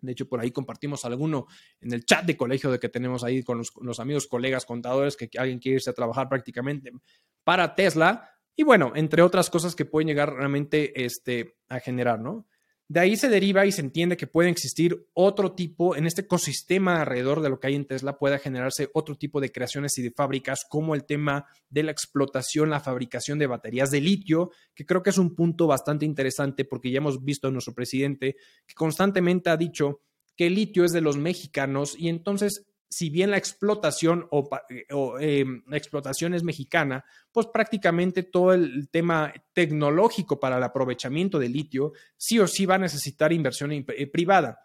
de 0.00 0.12
hecho, 0.12 0.28
por 0.28 0.40
ahí 0.40 0.50
compartimos 0.50 1.04
alguno 1.04 1.46
en 1.80 1.92
el 1.92 2.04
chat 2.04 2.24
de 2.24 2.36
colegio 2.36 2.70
de 2.70 2.78
que 2.78 2.88
tenemos 2.88 3.24
ahí 3.24 3.42
con 3.42 3.58
los, 3.58 4.00
amigos, 4.00 4.26
colegas, 4.26 4.64
contadores, 4.64 5.16
que 5.16 5.28
alguien 5.36 5.58
quiere 5.58 5.76
irse 5.76 5.90
a 5.90 5.94
trabajar 5.94 6.28
prácticamente 6.28 6.92
para 7.44 7.74
Tesla. 7.74 8.30
Y 8.54 8.62
bueno, 8.62 8.92
entre 8.94 9.22
otras 9.22 9.50
cosas 9.50 9.74
que 9.74 9.84
pueden 9.84 10.08
llegar 10.08 10.32
realmente 10.32 11.04
este, 11.04 11.56
a 11.68 11.80
generar, 11.80 12.20
¿no? 12.20 12.46
De 12.90 13.00
ahí 13.00 13.16
se 13.16 13.28
deriva 13.28 13.66
y 13.66 13.72
se 13.72 13.82
entiende 13.82 14.16
que 14.16 14.26
puede 14.26 14.48
existir 14.48 15.06
otro 15.12 15.52
tipo, 15.52 15.94
en 15.94 16.06
este 16.06 16.22
ecosistema 16.22 17.02
alrededor 17.02 17.42
de 17.42 17.50
lo 17.50 17.60
que 17.60 17.66
hay 17.66 17.74
en 17.74 17.84
Tesla, 17.84 18.16
pueda 18.16 18.38
generarse 18.38 18.88
otro 18.94 19.14
tipo 19.14 19.42
de 19.42 19.52
creaciones 19.52 19.98
y 19.98 20.02
de 20.02 20.10
fábricas, 20.10 20.64
como 20.66 20.94
el 20.94 21.04
tema 21.04 21.44
de 21.68 21.82
la 21.82 21.92
explotación, 21.92 22.70
la 22.70 22.80
fabricación 22.80 23.38
de 23.38 23.46
baterías 23.46 23.90
de 23.90 24.00
litio, 24.00 24.52
que 24.74 24.86
creo 24.86 25.02
que 25.02 25.10
es 25.10 25.18
un 25.18 25.34
punto 25.34 25.66
bastante 25.66 26.06
interesante 26.06 26.64
porque 26.64 26.90
ya 26.90 26.96
hemos 26.96 27.22
visto 27.22 27.48
a 27.48 27.50
nuestro 27.50 27.74
presidente 27.74 28.36
que 28.66 28.74
constantemente 28.74 29.50
ha 29.50 29.58
dicho 29.58 30.00
que 30.34 30.46
el 30.46 30.54
litio 30.54 30.84
es 30.84 30.92
de 30.92 31.02
los 31.02 31.18
mexicanos 31.18 31.94
y 31.98 32.08
entonces 32.08 32.67
si 32.90 33.10
bien 33.10 33.30
la 33.30 33.36
explotación 33.36 34.26
o, 34.30 34.48
eh, 35.20 35.44
la 35.66 35.76
explotación 35.76 36.34
es 36.34 36.42
mexicana, 36.42 37.04
pues 37.30 37.46
prácticamente 37.46 38.22
todo 38.22 38.54
el 38.54 38.88
tema 38.90 39.32
tecnológico 39.52 40.40
para 40.40 40.56
el 40.56 40.62
aprovechamiento 40.62 41.38
del 41.38 41.52
litio 41.52 41.92
sí 42.16 42.38
o 42.38 42.46
sí 42.46 42.64
va 42.66 42.76
a 42.76 42.78
necesitar 42.78 43.32
inversión 43.32 43.72
eh, 43.72 44.06
privada. 44.06 44.60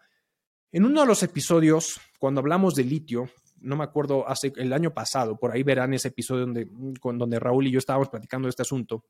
En 0.72 0.84
uno 0.84 1.02
de 1.02 1.06
los 1.06 1.22
episodios, 1.22 2.00
cuando 2.18 2.40
hablamos 2.40 2.74
de 2.74 2.84
litio, 2.84 3.30
no 3.60 3.76
me 3.76 3.84
acuerdo, 3.84 4.28
hace 4.28 4.52
el 4.56 4.72
año 4.72 4.92
pasado, 4.92 5.38
por 5.38 5.52
ahí 5.52 5.62
verán 5.62 5.94
ese 5.94 6.08
episodio 6.08 6.42
donde, 6.42 6.66
donde 6.68 7.38
Raúl 7.38 7.66
y 7.66 7.70
yo 7.70 7.78
estábamos 7.78 8.08
platicando 8.08 8.46
de 8.46 8.50
este 8.50 8.62
asunto, 8.62 9.04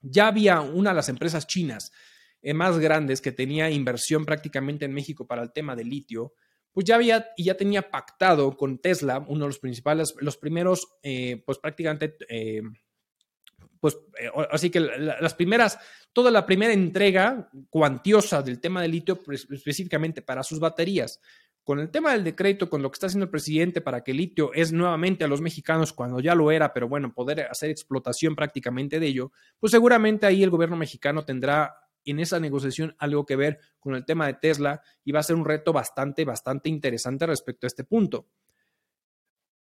ya 0.00 0.28
había 0.28 0.60
una 0.60 0.90
de 0.90 0.96
las 0.96 1.08
empresas 1.08 1.46
chinas 1.46 1.90
eh, 2.42 2.54
más 2.54 2.78
grandes 2.78 3.20
que 3.20 3.32
tenía 3.32 3.70
inversión 3.70 4.24
prácticamente 4.24 4.84
en 4.84 4.92
México 4.92 5.26
para 5.26 5.42
el 5.42 5.52
tema 5.52 5.74
del 5.74 5.88
litio, 5.88 6.34
pues 6.76 6.84
ya 6.84 6.96
había 6.96 7.30
y 7.38 7.44
ya 7.44 7.56
tenía 7.56 7.90
pactado 7.90 8.54
con 8.54 8.76
Tesla, 8.76 9.24
uno 9.28 9.44
de 9.44 9.48
los 9.48 9.58
principales, 9.58 10.14
los 10.20 10.36
primeros, 10.36 10.86
eh, 11.02 11.42
pues 11.46 11.56
prácticamente, 11.56 12.18
eh, 12.28 12.60
pues 13.80 13.96
eh, 14.20 14.28
así 14.50 14.68
que 14.68 14.80
las 14.80 15.32
primeras, 15.32 15.78
toda 16.12 16.30
la 16.30 16.44
primera 16.44 16.74
entrega 16.74 17.48
cuantiosa 17.70 18.42
del 18.42 18.60
tema 18.60 18.82
del 18.82 18.90
litio, 18.90 19.22
pues, 19.22 19.48
específicamente 19.50 20.20
para 20.20 20.42
sus 20.42 20.60
baterías. 20.60 21.18
Con 21.64 21.80
el 21.80 21.88
tema 21.88 22.12
del 22.12 22.24
decreto, 22.24 22.68
con 22.68 22.82
lo 22.82 22.90
que 22.90 22.96
está 22.96 23.06
haciendo 23.06 23.24
el 23.24 23.30
presidente 23.30 23.80
para 23.80 24.04
que 24.04 24.10
el 24.10 24.18
litio 24.18 24.52
es 24.52 24.70
nuevamente 24.70 25.24
a 25.24 25.28
los 25.28 25.40
mexicanos 25.40 25.94
cuando 25.94 26.20
ya 26.20 26.34
lo 26.34 26.50
era, 26.50 26.74
pero 26.74 26.90
bueno, 26.90 27.14
poder 27.14 27.48
hacer 27.50 27.70
explotación 27.70 28.36
prácticamente 28.36 29.00
de 29.00 29.06
ello, 29.06 29.32
pues 29.58 29.70
seguramente 29.70 30.26
ahí 30.26 30.42
el 30.42 30.50
gobierno 30.50 30.76
mexicano 30.76 31.24
tendrá 31.24 31.74
en 32.06 32.20
esa 32.20 32.40
negociación 32.40 32.94
algo 32.98 33.26
que 33.26 33.36
ver 33.36 33.58
con 33.78 33.94
el 33.94 34.04
tema 34.04 34.26
de 34.26 34.34
Tesla 34.34 34.80
y 35.04 35.12
va 35.12 35.20
a 35.20 35.24
ser 35.24 35.36
un 35.36 35.44
reto 35.44 35.72
bastante, 35.72 36.24
bastante 36.24 36.68
interesante 36.68 37.26
respecto 37.26 37.66
a 37.66 37.68
este 37.68 37.84
punto. 37.84 38.28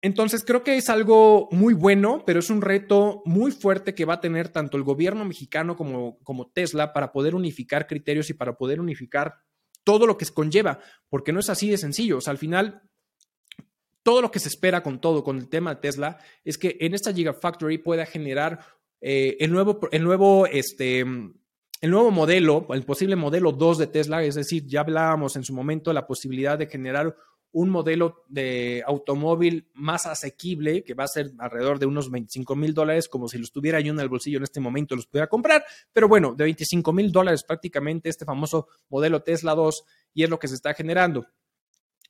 Entonces 0.04 0.44
creo 0.44 0.62
que 0.62 0.76
es 0.76 0.90
algo 0.90 1.48
muy 1.50 1.72
bueno, 1.72 2.24
pero 2.26 2.40
es 2.40 2.50
un 2.50 2.60
reto 2.60 3.22
muy 3.24 3.52
fuerte 3.52 3.94
que 3.94 4.04
va 4.04 4.14
a 4.14 4.20
tener 4.20 4.50
tanto 4.50 4.76
el 4.76 4.82
gobierno 4.82 5.24
mexicano 5.24 5.76
como, 5.76 6.18
como 6.18 6.50
Tesla 6.50 6.92
para 6.92 7.10
poder 7.10 7.34
unificar 7.34 7.86
criterios 7.86 8.28
y 8.28 8.34
para 8.34 8.58
poder 8.58 8.80
unificar 8.80 9.36
todo 9.82 10.06
lo 10.06 10.18
que 10.18 10.26
conlleva, 10.26 10.80
porque 11.08 11.32
no 11.32 11.40
es 11.40 11.48
así 11.48 11.70
de 11.70 11.78
sencillo. 11.78 12.18
O 12.18 12.20
sea, 12.20 12.32
al 12.32 12.38
final, 12.38 12.82
todo 14.02 14.20
lo 14.20 14.30
que 14.30 14.40
se 14.40 14.48
espera 14.48 14.82
con 14.82 15.00
todo, 15.00 15.24
con 15.24 15.38
el 15.38 15.48
tema 15.48 15.74
de 15.74 15.80
Tesla, 15.80 16.18
es 16.44 16.58
que 16.58 16.76
en 16.80 16.92
esta 16.92 17.12
Gigafactory 17.12 17.78
pueda 17.78 18.04
generar 18.04 18.60
eh, 19.00 19.38
el 19.40 19.52
nuevo, 19.52 19.80
el 19.90 20.04
nuevo, 20.04 20.46
este, 20.46 21.04
el 21.80 21.90
nuevo 21.90 22.10
modelo, 22.10 22.66
el 22.70 22.84
posible 22.84 23.16
modelo 23.16 23.52
2 23.52 23.78
de 23.78 23.86
Tesla, 23.88 24.22
es 24.22 24.34
decir, 24.34 24.66
ya 24.66 24.80
hablábamos 24.80 25.36
en 25.36 25.44
su 25.44 25.52
momento 25.52 25.92
la 25.92 26.06
posibilidad 26.06 26.58
de 26.58 26.66
generar 26.66 27.14
un 27.54 27.70
modelo 27.70 28.24
de 28.28 28.82
automóvil 28.84 29.70
más 29.74 30.06
asequible, 30.06 30.82
que 30.82 30.94
va 30.94 31.04
a 31.04 31.08
ser 31.08 31.30
alrededor 31.38 31.78
de 31.78 31.86
unos 31.86 32.10
25 32.10 32.56
mil 32.56 32.74
dólares, 32.74 33.08
como 33.08 33.28
si 33.28 33.38
los 33.38 33.52
tuviera 33.52 33.78
yo 33.80 33.92
en 33.92 34.00
el 34.00 34.08
bolsillo 34.08 34.38
en 34.38 34.42
este 34.42 34.58
momento, 34.58 34.96
los 34.96 35.06
pudiera 35.06 35.28
comprar, 35.28 35.64
pero 35.92 36.08
bueno, 36.08 36.34
de 36.34 36.44
25 36.44 36.92
mil 36.92 37.12
dólares 37.12 37.44
prácticamente 37.44 38.08
este 38.08 38.24
famoso 38.24 38.66
modelo 38.88 39.22
Tesla 39.22 39.54
2 39.54 39.84
y 40.14 40.24
es 40.24 40.30
lo 40.30 40.38
que 40.40 40.48
se 40.48 40.56
está 40.56 40.74
generando. 40.74 41.26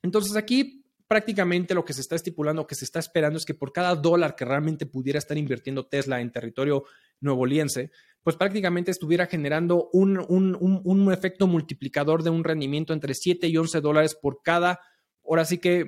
Entonces 0.01 0.35
aquí 0.35 0.84
prácticamente 1.07 1.73
lo 1.73 1.85
que 1.85 1.93
se 1.93 2.01
está 2.01 2.15
estipulando, 2.15 2.67
que 2.67 2.75
se 2.75 2.85
está 2.85 2.99
esperando 2.99 3.37
es 3.37 3.45
que 3.45 3.53
por 3.53 3.71
cada 3.71 3.95
dólar 3.95 4.35
que 4.35 4.45
realmente 4.45 4.85
pudiera 4.85 5.19
estar 5.19 5.37
invirtiendo 5.37 5.85
Tesla 5.85 6.19
en 6.19 6.31
territorio 6.31 6.85
nuevoliense, 7.19 7.91
pues 8.23 8.35
prácticamente 8.35 8.91
estuviera 8.91 9.27
generando 9.27 9.89
un, 9.93 10.17
un, 10.27 11.13
efecto 11.13 11.45
multiplicador 11.45 12.23
de 12.23 12.31
un 12.31 12.43
rendimiento 12.43 12.91
entre 12.91 13.13
7 13.13 13.47
y 13.47 13.55
11 13.55 13.81
dólares 13.81 14.15
por 14.19 14.41
cada, 14.43 14.79
ahora 15.23 15.45
sí 15.45 15.59
que 15.59 15.85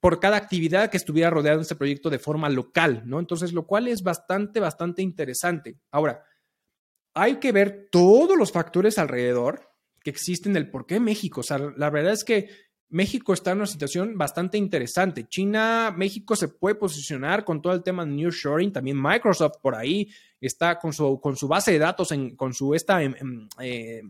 por 0.00 0.20
cada 0.20 0.36
actividad 0.36 0.90
que 0.90 0.96
estuviera 0.96 1.30
rodeando 1.30 1.62
este 1.62 1.76
proyecto 1.76 2.08
de 2.10 2.18
forma 2.18 2.48
local, 2.48 3.02
¿no? 3.06 3.18
Entonces, 3.18 3.52
lo 3.52 3.66
cual 3.66 3.88
es 3.88 4.02
bastante, 4.02 4.60
bastante 4.60 5.02
interesante. 5.02 5.78
Ahora, 5.90 6.22
hay 7.14 7.36
que 7.36 7.52
ver 7.52 7.88
todos 7.90 8.36
los 8.36 8.52
factores 8.52 8.98
alrededor 8.98 9.70
que 10.02 10.10
existen 10.10 10.52
del 10.52 10.70
por 10.70 10.86
qué 10.86 11.00
México. 11.00 11.40
O 11.40 11.44
sea, 11.44 11.58
la 11.76 11.90
verdad 11.90 12.12
es 12.12 12.24
que 12.24 12.48
México 12.90 13.32
está 13.32 13.52
en 13.52 13.58
una 13.58 13.66
situación 13.66 14.18
bastante 14.18 14.58
interesante. 14.58 15.26
China, 15.26 15.94
México 15.96 16.34
se 16.34 16.48
puede 16.48 16.74
posicionar 16.74 17.44
con 17.44 17.62
todo 17.62 17.72
el 17.72 17.82
tema 17.82 18.04
de 18.04 18.30
Shoring. 18.30 18.72
también 18.72 19.00
Microsoft 19.00 19.58
por 19.62 19.76
ahí 19.76 20.10
está 20.40 20.78
con 20.78 20.92
su, 20.92 21.20
con 21.20 21.36
su 21.36 21.46
base 21.46 21.72
de 21.72 21.78
datos, 21.78 22.10
en, 22.10 22.34
con 22.34 22.52
su 22.52 22.74
esta 22.74 23.02
em, 23.02 23.14
em, 23.18 23.48
eh, 23.60 24.02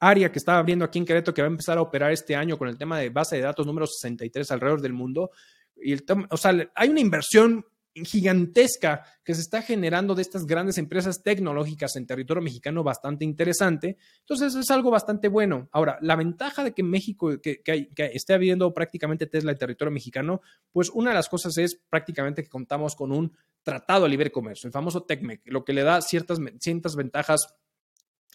área 0.00 0.32
que 0.32 0.38
está 0.38 0.58
abriendo 0.58 0.86
aquí 0.86 0.98
en 0.98 1.04
Querétaro 1.04 1.34
que 1.34 1.42
va 1.42 1.48
a 1.48 1.50
empezar 1.50 1.76
a 1.76 1.82
operar 1.82 2.10
este 2.12 2.34
año 2.34 2.56
con 2.56 2.68
el 2.68 2.78
tema 2.78 2.98
de 2.98 3.10
base 3.10 3.36
de 3.36 3.42
datos 3.42 3.66
número 3.66 3.86
63 3.86 4.50
alrededor 4.52 4.80
del 4.80 4.94
mundo. 4.94 5.30
Y 5.76 5.92
el, 5.92 6.04
o 6.30 6.36
sea, 6.36 6.70
hay 6.74 6.88
una 6.88 7.00
inversión 7.00 7.64
gigantesca 7.94 9.04
que 9.24 9.34
se 9.34 9.40
está 9.40 9.62
generando 9.62 10.14
de 10.14 10.22
estas 10.22 10.46
grandes 10.46 10.78
empresas 10.78 11.22
tecnológicas 11.22 11.96
en 11.96 12.06
territorio 12.06 12.42
mexicano 12.42 12.82
bastante 12.82 13.24
interesante. 13.24 13.96
Entonces 14.20 14.54
es 14.54 14.70
algo 14.70 14.90
bastante 14.90 15.28
bueno. 15.28 15.68
Ahora, 15.72 15.98
la 16.00 16.16
ventaja 16.16 16.64
de 16.64 16.72
que 16.72 16.82
México, 16.82 17.40
que, 17.40 17.62
esté 17.96 18.34
habiendo 18.34 18.72
prácticamente 18.72 19.26
Tesla 19.26 19.52
en 19.52 19.58
territorio 19.58 19.92
mexicano, 19.92 20.40
pues 20.72 20.90
una 20.90 21.10
de 21.10 21.16
las 21.16 21.28
cosas 21.28 21.56
es 21.58 21.80
prácticamente 21.88 22.42
que 22.42 22.48
contamos 22.48 22.94
con 22.94 23.12
un 23.12 23.32
tratado 23.62 24.04
de 24.04 24.10
libre 24.10 24.32
comercio, 24.32 24.68
el 24.68 24.72
famoso 24.72 25.02
TECMEC, 25.02 25.42
lo 25.46 25.64
que 25.64 25.72
le 25.72 25.82
da 25.82 26.00
ciertas, 26.00 26.38
ciertas 26.58 26.96
ventajas 26.96 27.54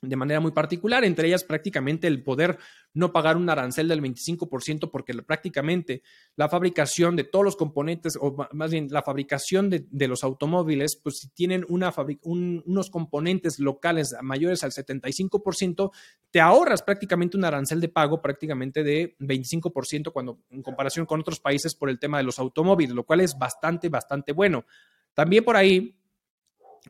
de 0.03 0.15
manera 0.17 0.39
muy 0.39 0.51
particular, 0.51 1.05
entre 1.05 1.27
ellas 1.27 1.43
prácticamente 1.43 2.07
el 2.07 2.23
poder 2.23 2.57
no 2.93 3.13
pagar 3.13 3.37
un 3.37 3.49
arancel 3.49 3.87
del 3.87 4.01
25% 4.01 4.91
porque 4.91 5.13
prácticamente 5.23 6.03
la 6.35 6.49
fabricación 6.49 7.15
de 7.15 7.23
todos 7.23 7.45
los 7.45 7.55
componentes, 7.55 8.17
o 8.19 8.35
más 8.51 8.71
bien 8.71 8.87
la 8.91 9.01
fabricación 9.01 9.69
de, 9.69 10.07
los 10.07 10.23
automóviles, 10.23 10.99
pues 11.01 11.19
si 11.19 11.29
tienen 11.29 11.65
unos 11.69 12.89
componentes 12.89 13.59
locales 13.59 14.13
mayores 14.21 14.63
al 14.63 14.71
75%, 14.71 15.91
te 16.29 16.41
ahorras 16.41 16.83
prácticamente 16.83 17.37
un 17.37 17.45
arancel 17.45 17.79
de 17.79 17.87
pago 17.87 18.21
prácticamente 18.21 18.83
de 18.83 19.15
25% 19.19 20.11
cuando 20.11 20.39
en 20.49 20.61
comparación 20.61 21.05
con 21.05 21.21
otros 21.21 21.39
países 21.39 21.73
por 21.73 21.89
el 21.89 21.97
tema 21.97 22.17
de 22.17 22.25
los 22.25 22.39
automóviles, 22.39 22.93
lo 22.93 23.05
cual 23.05 23.21
es 23.21 23.37
bastante, 23.37 23.87
bastante 23.87 24.33
bueno. 24.33 24.65
También 25.13 25.45
por 25.45 25.55
ahí, 25.55 25.95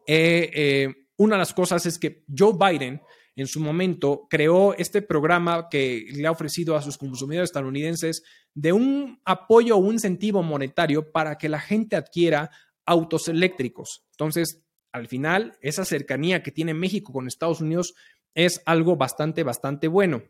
eh, 0.08 0.50
eh, 0.54 1.03
una 1.24 1.36
de 1.36 1.40
las 1.40 1.54
cosas 1.54 1.86
es 1.86 1.98
que 1.98 2.24
Joe 2.38 2.54
Biden 2.54 3.02
en 3.36 3.48
su 3.48 3.60
momento 3.60 4.28
creó 4.30 4.74
este 4.76 5.02
programa 5.02 5.68
que 5.70 6.06
le 6.14 6.28
ha 6.28 6.32
ofrecido 6.32 6.76
a 6.76 6.82
sus 6.82 6.98
consumidores 6.98 7.50
estadounidenses 7.50 8.24
de 8.54 8.74
un 8.74 9.22
apoyo 9.26 9.76
o 9.76 9.80
un 9.80 9.94
incentivo 9.94 10.44
monetario 10.44 11.12
para 11.12 11.38
que 11.38 11.50
la 11.50 11.60
gente 11.60 11.96
adquiera 11.96 12.52
autos 12.86 13.28
eléctricos. 13.28 14.06
Entonces, 14.12 14.64
al 14.92 15.08
final, 15.08 15.58
esa 15.62 15.86
cercanía 15.86 16.44
que 16.44 16.52
tiene 16.52 16.74
México 16.74 17.12
con 17.12 17.28
Estados 17.28 17.62
Unidos 17.62 17.96
es 18.36 18.62
algo 18.66 18.96
bastante, 18.96 19.44
bastante 19.44 19.88
bueno. 19.88 20.24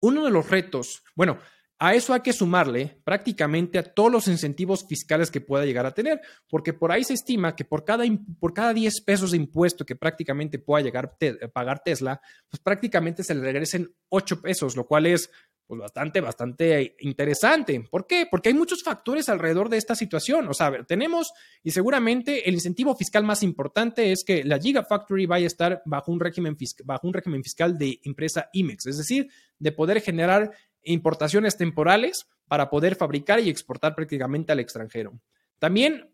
Uno 0.00 0.24
de 0.24 0.30
los 0.30 0.50
retos, 0.50 1.04
bueno, 1.14 1.38
a 1.84 1.94
eso 1.94 2.14
hay 2.14 2.20
que 2.20 2.32
sumarle 2.32 3.00
prácticamente 3.02 3.76
a 3.76 3.82
todos 3.82 4.12
los 4.12 4.28
incentivos 4.28 4.86
fiscales 4.86 5.32
que 5.32 5.40
pueda 5.40 5.64
llegar 5.64 5.84
a 5.84 5.92
tener, 5.92 6.20
porque 6.48 6.72
por 6.72 6.92
ahí 6.92 7.02
se 7.02 7.14
estima 7.14 7.56
que 7.56 7.64
por 7.64 7.84
cada, 7.84 8.04
por 8.38 8.54
cada 8.54 8.72
10 8.72 9.00
pesos 9.00 9.32
de 9.32 9.38
impuesto 9.38 9.84
que 9.84 9.96
prácticamente 9.96 10.60
pueda 10.60 10.84
llegar 10.84 11.16
a 11.42 11.48
pagar 11.48 11.82
Tesla, 11.84 12.20
pues 12.48 12.60
prácticamente 12.60 13.24
se 13.24 13.34
le 13.34 13.40
regresen 13.40 13.92
8 14.10 14.40
pesos, 14.40 14.76
lo 14.76 14.86
cual 14.86 15.06
es 15.06 15.28
pues 15.66 15.80
bastante, 15.80 16.20
bastante 16.20 16.96
interesante. 17.00 17.80
¿Por 17.90 18.06
qué? 18.06 18.28
Porque 18.30 18.50
hay 18.50 18.54
muchos 18.54 18.84
factores 18.84 19.28
alrededor 19.28 19.68
de 19.68 19.78
esta 19.78 19.96
situación. 19.96 20.46
O 20.48 20.54
sea, 20.54 20.84
tenemos 20.84 21.32
y 21.64 21.72
seguramente 21.72 22.48
el 22.48 22.54
incentivo 22.54 22.94
fiscal 22.94 23.24
más 23.24 23.42
importante 23.42 24.12
es 24.12 24.22
que 24.22 24.44
la 24.44 24.58
Gigafactory 24.58 25.26
vaya 25.26 25.46
a 25.46 25.48
estar 25.48 25.82
bajo 25.84 26.12
un 26.12 26.20
régimen, 26.20 26.56
bajo 26.84 27.08
un 27.08 27.14
régimen 27.14 27.42
fiscal 27.42 27.76
de 27.76 27.98
empresa 28.04 28.50
IMEX, 28.52 28.86
es 28.86 28.98
decir, 28.98 29.28
de 29.58 29.72
poder 29.72 30.00
generar 30.00 30.52
importaciones 30.84 31.56
temporales 31.56 32.26
para 32.48 32.70
poder 32.70 32.96
fabricar 32.96 33.40
y 33.40 33.48
exportar 33.48 33.94
prácticamente 33.94 34.52
al 34.52 34.60
extranjero. 34.60 35.20
También 35.58 36.10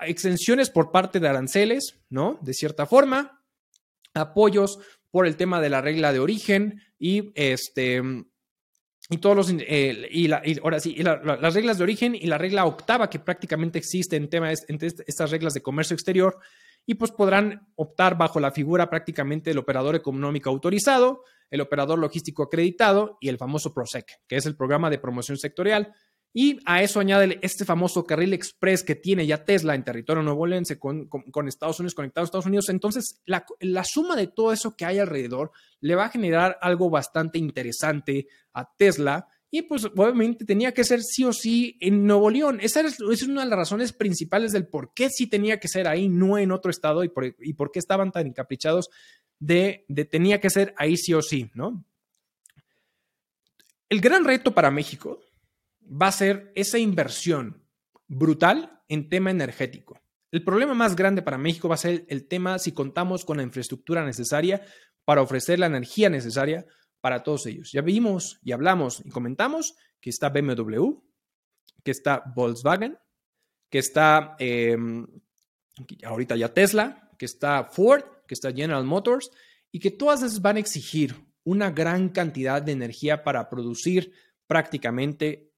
exenciones 0.00 0.70
por 0.70 0.90
parte 0.90 1.20
de 1.20 1.28
aranceles, 1.28 2.00
¿no? 2.08 2.38
De 2.42 2.54
cierta 2.54 2.86
forma, 2.86 3.42
apoyos 4.14 4.78
por 5.10 5.26
el 5.26 5.36
tema 5.36 5.60
de 5.60 5.70
la 5.70 5.80
regla 5.80 6.12
de 6.12 6.20
origen 6.20 6.82
y 6.98 7.32
este 7.34 8.02
y 9.12 9.18
todos 9.18 9.36
los 9.36 9.50
eh, 9.50 10.08
y, 10.10 10.30
ahora 10.60 10.78
sí 10.78 10.94
las 11.02 11.54
reglas 11.54 11.78
de 11.78 11.84
origen 11.84 12.14
y 12.14 12.26
la 12.26 12.38
regla 12.38 12.64
octava 12.64 13.10
que 13.10 13.18
prácticamente 13.18 13.78
existe 13.78 14.16
en 14.16 14.28
tema 14.28 14.52
entre 14.68 14.88
estas 15.06 15.30
reglas 15.30 15.54
de 15.54 15.62
comercio 15.62 15.94
exterior 15.94 16.38
y 16.90 16.94
pues 16.94 17.12
podrán 17.12 17.68
optar 17.76 18.18
bajo 18.18 18.40
la 18.40 18.50
figura 18.50 18.90
prácticamente 18.90 19.50
del 19.50 19.58
operador 19.58 19.94
económico 19.94 20.50
autorizado 20.50 21.22
el 21.50 21.60
operador 21.60 22.00
logístico 22.00 22.42
acreditado 22.42 23.16
y 23.20 23.28
el 23.28 23.38
famoso 23.38 23.72
PROSEC, 23.72 24.06
que 24.26 24.36
es 24.36 24.46
el 24.46 24.56
programa 24.56 24.90
de 24.90 24.98
promoción 24.98 25.36
sectorial. 25.36 25.92
Y 26.32 26.58
a 26.64 26.82
eso 26.82 27.00
añade 27.00 27.38
este 27.42 27.64
famoso 27.64 28.04
carril 28.04 28.32
express 28.32 28.84
que 28.84 28.96
tiene 28.96 29.26
ya 29.26 29.44
Tesla 29.44 29.74
en 29.74 29.84
territorio 29.84 30.22
nuevolense 30.22 30.78
con, 30.78 31.06
con, 31.08 31.48
Estados 31.48 31.80
Unidos, 31.80 31.94
conectado 31.94 32.24
a 32.24 32.26
Estados 32.26 32.46
Unidos. 32.46 32.68
Entonces, 32.68 33.20
la, 33.24 33.44
la, 33.60 33.82
suma 33.82 34.14
de 34.14 34.28
todo 34.28 34.52
eso 34.52 34.76
que 34.76 34.84
hay 34.84 35.00
alrededor 35.00 35.50
le 35.80 35.96
va 35.96 36.04
a 36.06 36.10
generar 36.10 36.56
algo 36.60 36.88
bastante 36.88 37.38
interesante 37.38 38.28
a 38.52 38.68
Tesla. 38.76 39.26
Y 39.50 39.62
pues 39.62 39.84
obviamente 39.84 40.44
tenía 40.44 40.72
que 40.72 40.84
ser 40.84 41.02
sí 41.02 41.24
o 41.24 41.32
sí 41.32 41.76
en 41.80 42.06
Nuevo 42.06 42.30
León. 42.30 42.60
Esa 42.60 42.80
es, 42.82 43.00
una 43.00 43.42
de 43.42 43.50
las 43.50 43.58
razones 43.58 43.92
principales 43.92 44.52
del 44.52 44.68
por 44.68 44.94
qué 44.94 45.10
sí 45.10 45.26
tenía 45.26 45.58
que 45.58 45.66
ser 45.66 45.88
ahí, 45.88 46.08
no 46.08 46.38
en 46.38 46.52
otro 46.52 46.70
estado, 46.70 47.02
y 47.02 47.08
por, 47.08 47.24
y 47.24 47.52
por 47.54 47.72
qué 47.72 47.80
estaban 47.80 48.12
tan 48.12 48.28
encaprichados 48.28 48.90
de, 49.40 49.86
tenía 50.10 50.40
que 50.40 50.50
ser 50.50 50.74
ahí 50.76 50.96
sí 50.96 51.14
o 51.14 51.22
sí, 51.22 51.50
¿no? 51.54 51.84
El 53.88 54.00
gran 54.00 54.24
reto 54.24 54.54
para 54.54 54.70
México 54.70 55.20
va 55.80 56.06
a 56.06 56.12
ser 56.12 56.52
esa 56.54 56.78
inversión 56.78 57.64
brutal 58.06 58.82
en 58.88 59.08
tema 59.08 59.32
energético. 59.32 60.00
El 60.30 60.44
problema 60.44 60.74
más 60.74 60.94
grande 60.94 61.22
para 61.22 61.38
México 61.38 61.68
va 61.68 61.74
a 61.74 61.78
ser 61.78 62.04
el 62.08 62.28
tema 62.28 62.60
si 62.60 62.70
contamos 62.70 63.24
con 63.24 63.38
la 63.38 63.42
infraestructura 63.42 64.04
necesaria 64.04 64.62
para 65.04 65.22
ofrecer 65.22 65.58
la 65.58 65.66
energía 65.66 66.08
necesaria 66.08 66.66
para 67.00 67.22
todos 67.22 67.46
ellos. 67.46 67.72
Ya 67.72 67.82
vimos 67.82 68.38
y 68.42 68.52
hablamos 68.52 69.02
y 69.04 69.10
comentamos 69.10 69.76
que 70.00 70.10
está 70.10 70.28
BMW, 70.28 70.92
que 71.84 71.90
está 71.90 72.22
Volkswagen, 72.34 72.98
que 73.70 73.78
está 73.78 74.36
em, 74.38 75.06
ahorita 76.04 76.36
ya 76.36 76.52
Tesla, 76.52 77.10
que 77.18 77.26
está 77.26 77.64
Ford, 77.64 78.02
que 78.26 78.34
está 78.34 78.52
General 78.52 78.84
Motors, 78.84 79.30
y 79.70 79.78
que 79.78 79.90
todas 79.90 80.22
esas 80.22 80.42
van 80.42 80.56
a 80.56 80.60
exigir 80.60 81.14
una 81.44 81.70
gran 81.70 82.10
cantidad 82.10 82.60
de 82.60 82.72
energía 82.72 83.22
para 83.22 83.48
producir 83.48 84.12
prácticamente 84.46 85.52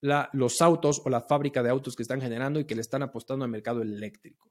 los 0.00 0.62
autos 0.62 1.02
o 1.04 1.10
la 1.10 1.20
fábrica 1.20 1.62
de 1.62 1.70
autos 1.70 1.96
que 1.96 2.02
están 2.02 2.20
generando 2.20 2.60
y 2.60 2.64
que 2.64 2.74
le 2.74 2.80
están 2.80 3.02
apostando 3.02 3.44
al 3.44 3.50
mercado 3.50 3.82
eléctrico. 3.82 4.50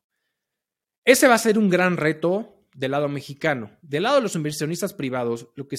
Ese 1.05 1.27
va 1.27 1.35
a 1.35 1.39
ser 1.39 1.57
un 1.57 1.69
gran 1.69 1.95
reto 1.95 2.56
del 2.77 2.91
lado 2.91 3.09
mexicano. 3.09 3.71
Del 3.81 4.03
lado 4.03 4.17
de 4.17 4.21
los 4.21 4.35
inversionistas 4.35 4.93
privados, 4.93 5.47
lo 5.55 5.67
que 5.67 5.77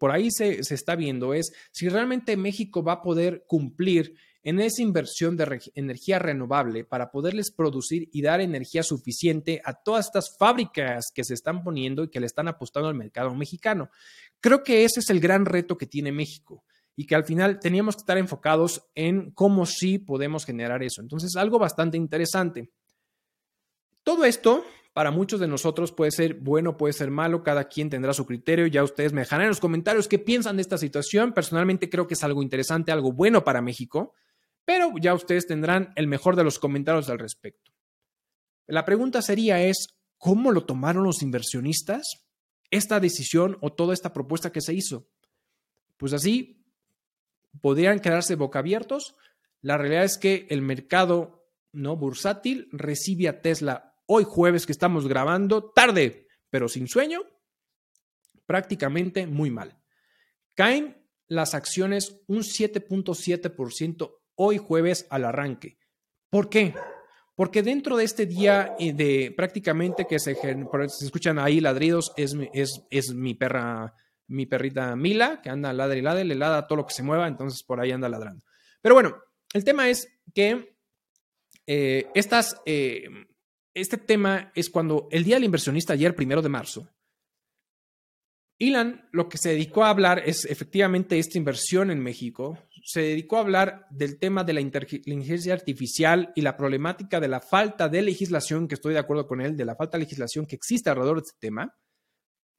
por 0.00 0.10
ahí 0.10 0.30
se, 0.30 0.60
está 0.60 0.96
viendo 0.96 1.34
es 1.34 1.52
si 1.72 1.90
realmente 1.90 2.38
México 2.38 2.82
va 2.82 2.94
a 2.94 3.02
poder 3.02 3.44
cumplir 3.46 4.14
en 4.42 4.58
esa 4.58 4.80
inversión 4.80 5.36
de 5.36 5.60
energía 5.74 6.18
renovable 6.18 6.84
para 6.84 7.10
poderles 7.10 7.50
producir 7.50 8.08
y 8.12 8.22
dar 8.22 8.40
energía 8.40 8.82
suficiente 8.82 9.60
a 9.62 9.74
todas 9.74 10.06
estas 10.06 10.38
fábricas 10.38 11.10
que 11.14 11.22
se 11.22 11.34
están 11.34 11.62
poniendo 11.62 12.04
y 12.04 12.08
que 12.08 12.20
le 12.20 12.26
están 12.26 12.48
apostando 12.48 12.88
al 12.88 12.94
mercado 12.94 13.34
mexicano. 13.34 13.90
Creo 14.40 14.62
que 14.62 14.84
ese 14.84 15.00
es 15.00 15.10
el 15.10 15.20
gran 15.20 15.44
reto 15.44 15.76
que 15.76 15.86
tiene 15.86 16.12
México 16.12 16.64
y 16.96 17.04
que 17.04 17.14
al 17.14 17.24
final 17.24 17.60
teníamos 17.60 17.96
que 17.96 18.00
estar 18.00 18.16
enfocados 18.16 18.88
en 18.94 19.32
cómo 19.32 19.66
sí 19.66 19.98
podemos 19.98 20.46
generar 20.46 20.82
eso. 20.82 21.02
Entonces, 21.02 21.36
algo 21.36 21.58
bastante 21.58 21.98
interesante. 21.98 22.70
Todo 24.02 24.24
esto 24.24 24.64
para 24.98 25.12
muchos 25.12 25.38
de 25.38 25.46
nosotros 25.46 25.92
puede 25.92 26.10
ser 26.10 26.34
bueno, 26.34 26.76
puede 26.76 26.92
ser 26.92 27.12
malo, 27.12 27.44
cada 27.44 27.68
quien 27.68 27.88
tendrá 27.88 28.12
su 28.12 28.26
criterio. 28.26 28.66
Ya 28.66 28.82
ustedes 28.82 29.12
me 29.12 29.20
dejarán 29.20 29.44
en 29.44 29.50
los 29.50 29.60
comentarios 29.60 30.08
qué 30.08 30.18
piensan 30.18 30.56
de 30.56 30.62
esta 30.62 30.76
situación. 30.76 31.32
Personalmente 31.32 31.88
creo 31.88 32.08
que 32.08 32.14
es 32.14 32.24
algo 32.24 32.42
interesante, 32.42 32.90
algo 32.90 33.12
bueno 33.12 33.44
para 33.44 33.62
México 33.62 34.14
pero 34.68 34.92
ya 35.00 35.14
ustedes 35.14 35.46
tendrán 35.46 35.94
el 35.96 36.08
mejor 36.08 36.36
de 36.36 36.44
los 36.44 36.58
comentarios 36.58 37.08
al 37.08 37.18
respecto. 37.18 37.72
La 38.66 38.84
pregunta 38.84 39.22
sería 39.22 39.62
es, 39.62 39.96
¿cómo 40.18 40.52
lo 40.52 40.66
tomaron 40.66 41.04
los 41.04 41.22
inversionistas 41.22 42.26
esta 42.70 43.00
decisión 43.00 43.56
o 43.62 43.72
toda 43.72 43.94
esta 43.94 44.12
propuesta 44.12 44.52
que 44.52 44.60
se 44.60 44.74
hizo? 44.74 45.08
Pues 45.96 46.12
así, 46.12 46.66
podrían 47.62 48.00
quedarse 48.00 48.34
boca 48.34 48.58
abiertos. 48.58 49.16
La 49.62 49.78
realidad 49.78 50.04
es 50.04 50.18
que 50.18 50.46
el 50.50 50.60
mercado 50.60 51.48
no 51.72 51.96
bursátil 51.96 52.68
recibe 52.70 53.28
a 53.28 53.40
Tesla 53.40 53.87
hoy 54.10 54.24
jueves 54.24 54.66
que 54.66 54.72
estamos 54.72 55.06
grabando, 55.06 55.70
tarde, 55.70 56.26
pero 56.50 56.68
sin 56.68 56.88
sueño, 56.88 57.20
prácticamente 58.46 59.26
muy 59.26 59.50
mal. 59.50 59.78
Caen 60.54 61.06
las 61.28 61.54
acciones 61.54 62.22
un 62.26 62.38
7.7% 62.38 64.14
hoy 64.34 64.56
jueves 64.56 65.06
al 65.10 65.26
arranque. 65.26 65.78
¿Por 66.30 66.48
qué? 66.48 66.74
Porque 67.36 67.62
dentro 67.62 67.96
de 67.96 68.04
este 68.04 68.24
día 68.24 68.74
eh, 68.78 68.92
de 68.94 69.32
prácticamente 69.36 70.06
que 70.06 70.18
se, 70.18 70.34
se 70.34 71.04
escuchan 71.04 71.38
ahí 71.38 71.60
ladridos, 71.60 72.12
es, 72.16 72.34
es, 72.54 72.82
es, 72.90 73.14
mi 73.14 73.34
perra, 73.34 73.94
mi 74.26 74.46
perrita 74.46 74.96
Mila, 74.96 75.42
que 75.42 75.50
anda 75.50 75.72
ladre 75.72 75.98
y 75.98 76.02
ladre, 76.02 76.24
le 76.24 76.34
lada 76.34 76.66
todo 76.66 76.78
lo 76.78 76.86
que 76.86 76.94
se 76.94 77.02
mueva, 77.02 77.28
entonces 77.28 77.62
por 77.62 77.78
ahí 77.78 77.92
anda 77.92 78.08
ladrando. 78.08 78.44
Pero 78.80 78.94
bueno, 78.94 79.16
el 79.52 79.64
tema 79.64 79.88
es 79.88 80.08
que 80.34 80.78
eh, 81.66 82.06
estas, 82.14 82.60
eh, 82.64 83.08
este 83.80 83.96
tema 83.96 84.52
es 84.54 84.70
cuando 84.70 85.08
el 85.10 85.24
día 85.24 85.36
del 85.36 85.44
inversionista, 85.44 85.92
ayer, 85.92 86.14
primero 86.14 86.42
de 86.42 86.48
marzo, 86.48 86.88
Ilan 88.60 89.08
lo 89.12 89.28
que 89.28 89.38
se 89.38 89.50
dedicó 89.50 89.84
a 89.84 89.90
hablar 89.90 90.22
es 90.26 90.44
efectivamente 90.44 91.18
esta 91.18 91.38
inversión 91.38 91.92
en 91.92 92.00
México. 92.00 92.58
Se 92.84 93.00
dedicó 93.00 93.36
a 93.36 93.40
hablar 93.40 93.86
del 93.90 94.18
tema 94.18 94.42
de 94.42 94.52
la 94.52 94.60
inteligencia 94.60 95.54
artificial 95.54 96.32
y 96.34 96.40
la 96.40 96.56
problemática 96.56 97.20
de 97.20 97.28
la 97.28 97.40
falta 97.40 97.88
de 97.88 98.02
legislación, 98.02 98.66
que 98.66 98.74
estoy 98.74 98.94
de 98.94 98.98
acuerdo 98.98 99.28
con 99.28 99.40
él, 99.40 99.56
de 99.56 99.64
la 99.64 99.76
falta 99.76 99.96
de 99.96 100.04
legislación 100.04 100.44
que 100.44 100.56
existe 100.56 100.90
alrededor 100.90 101.18
de 101.18 101.26
este 101.28 101.38
tema. 101.38 101.72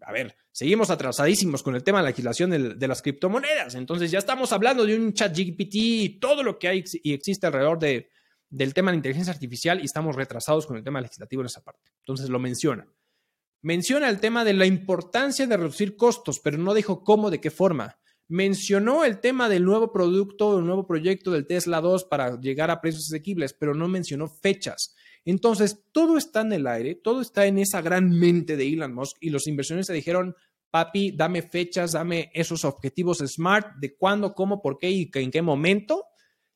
A 0.01 0.13
ver, 0.13 0.37
seguimos 0.53 0.89
atrasadísimos 0.89 1.61
con 1.61 1.75
el 1.75 1.83
tema 1.83 1.97
de 1.97 2.03
la 2.03 2.09
legislación 2.11 2.77
de, 2.77 2.87
las 2.87 3.01
criptomonedas. 3.01 3.75
Entonces 3.75 4.09
ya 4.09 4.19
estamos 4.19 4.53
hablando 4.53 4.85
de 4.85 4.95
un 4.95 5.11
chat 5.11 5.37
GPT 5.37 5.75
y 5.75 6.19
todo 6.19 6.43
lo 6.43 6.57
que 6.57 6.69
hay 6.69 6.83
y 7.03 7.11
existe 7.11 7.45
alrededor 7.45 7.77
de, 7.77 8.09
del 8.49 8.73
tema 8.73 8.91
de 8.91 8.95
la 8.95 8.97
inteligencia 8.97 9.33
artificial 9.33 9.79
y 9.81 9.85
estamos 9.85 10.15
retrasados 10.15 10.65
con 10.65 10.77
el 10.77 10.83
tema 10.83 11.01
legislativo 11.01 11.41
en 11.41 11.47
esa 11.47 11.63
parte. 11.63 11.91
Entonces 11.99 12.29
lo 12.29 12.39
menciona. 12.39 12.87
Menciona 13.61 14.09
el 14.09 14.19
tema 14.19 14.45
de 14.45 14.53
la 14.53 14.65
importancia 14.65 15.45
de 15.45 15.57
reducir 15.57 15.97
costos, 15.97 16.39
pero 16.39 16.57
no 16.57 16.73
dijo 16.73 17.03
cómo, 17.03 17.29
de 17.29 17.41
qué 17.41 17.51
forma. 17.51 17.99
Mencionó 18.27 19.05
el 19.05 19.19
tema 19.19 19.49
del 19.49 19.65
nuevo 19.65 19.91
producto, 19.91 20.55
del 20.55 20.65
nuevo 20.65 20.87
proyecto 20.87 21.31
del 21.31 21.47
Tesla 21.47 21.81
2 21.81 22.05
para 22.05 22.39
llegar 22.39 22.71
a 22.71 22.79
precios 22.79 23.07
asequibles, 23.07 23.53
pero 23.53 23.73
no 23.73 23.87
mencionó 23.87 24.27
fechas. 24.27 24.95
Entonces, 25.25 25.83
todo 25.91 26.17
está 26.17 26.41
en 26.41 26.53
el 26.53 26.67
aire, 26.67 26.95
todo 26.95 27.21
está 27.21 27.45
en 27.47 27.57
esa 27.57 27.81
gran 27.81 28.09
mente 28.09 28.55
de 28.55 28.67
Elon 28.67 28.93
Musk 28.93 29.17
y 29.19 29.29
los 29.29 29.47
inversionistas 29.47 29.95
dijeron, 29.95 30.35
papi, 30.71 31.11
dame 31.11 31.41
fechas, 31.41 31.91
dame 31.91 32.31
esos 32.33 32.63
objetivos 32.63 33.17
SMART 33.19 33.75
de 33.79 33.95
cuándo, 33.97 34.33
cómo, 34.33 34.61
por 34.61 34.77
qué 34.77 34.89
y 34.89 35.09
en 35.13 35.31
qué 35.31 35.41
momento. 35.41 36.05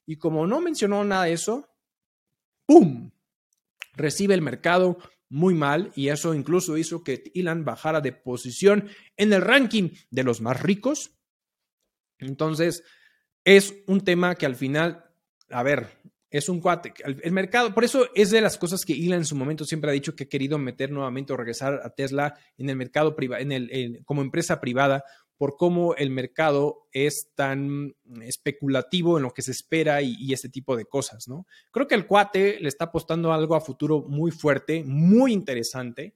Y 0.06 0.18
como 0.18 0.48
no 0.48 0.62
mencionó 0.62 1.04
nada 1.04 1.26
de 1.26 1.34
eso, 1.34 1.73
¡pum! 2.66 3.12
Recibe 3.96 4.34
el 4.34 4.42
mercado 4.42 4.98
muy 5.30 5.54
mal 5.54 5.92
y 5.96 6.10
eso 6.10 6.34
incluso 6.34 6.78
hizo 6.78 7.04
que 7.04 7.32
Elon 7.34 7.66
bajara 7.66 8.02
de 8.02 8.12
posición 8.12 8.90
en 9.18 9.34
el 9.34 9.42
ranking 9.42 9.90
de 10.12 10.24
los 10.24 10.42
más 10.42 10.62
ricos 10.62 11.12
entonces, 12.28 12.84
es 13.44 13.74
un 13.88 14.02
tema 14.02 14.36
que 14.36 14.46
al 14.46 14.56
final, 14.56 15.06
a 15.50 15.64
ver, 15.64 15.90
es 16.30 16.50
un 16.50 16.60
cuate. 16.62 16.94
El, 17.04 17.32
mercado, 17.32 17.74
por 17.74 17.84
eso 17.84 18.08
es 18.16 18.32
de 18.32 18.42
las 18.42 18.58
cosas 18.58 18.86
que 18.86 18.94
Elon 18.94 19.20
en 19.20 19.26
su 19.26 19.36
momento 19.36 19.66
siempre 19.66 19.90
ha 19.90 19.94
dicho 19.94 20.16
que 20.16 20.24
ha 20.24 20.30
querido 20.30 20.58
meter 20.58 20.92
nuevamente 20.92 21.34
o 21.34 21.38
regresar 21.38 21.82
a 21.84 21.90
Tesla 21.92 22.34
en 22.58 22.70
el 22.70 22.76
mercado 22.76 23.16
privado, 23.16 23.42
en 23.42 23.52
el, 23.52 24.02
como 24.06 24.22
empresa 24.22 24.60
privada, 24.60 25.04
por 25.44 25.58
cómo 25.58 25.94
el 25.96 26.10
mercado 26.10 26.88
es 26.94 27.34
tan 27.36 27.94
especulativo 28.22 29.18
en 29.18 29.24
lo 29.24 29.32
que 29.32 29.42
se 29.42 29.52
espera 29.52 30.02
y, 30.02 30.16
y, 30.18 30.32
este 30.32 30.48
tipo 30.48 30.78
de 30.78 30.86
cosas, 30.86 31.28
¿no? 31.28 31.46
Creo 31.70 31.86
que 31.86 31.96
el 31.96 32.08
cuate 32.08 32.62
le 32.62 32.70
está 32.70 32.86
apostando 32.86 33.34
algo 33.34 33.54
a 33.54 33.60
futuro 33.60 34.06
muy 34.08 34.32
fuerte, 34.32 34.86
muy 34.86 35.34
interesante, 35.34 36.16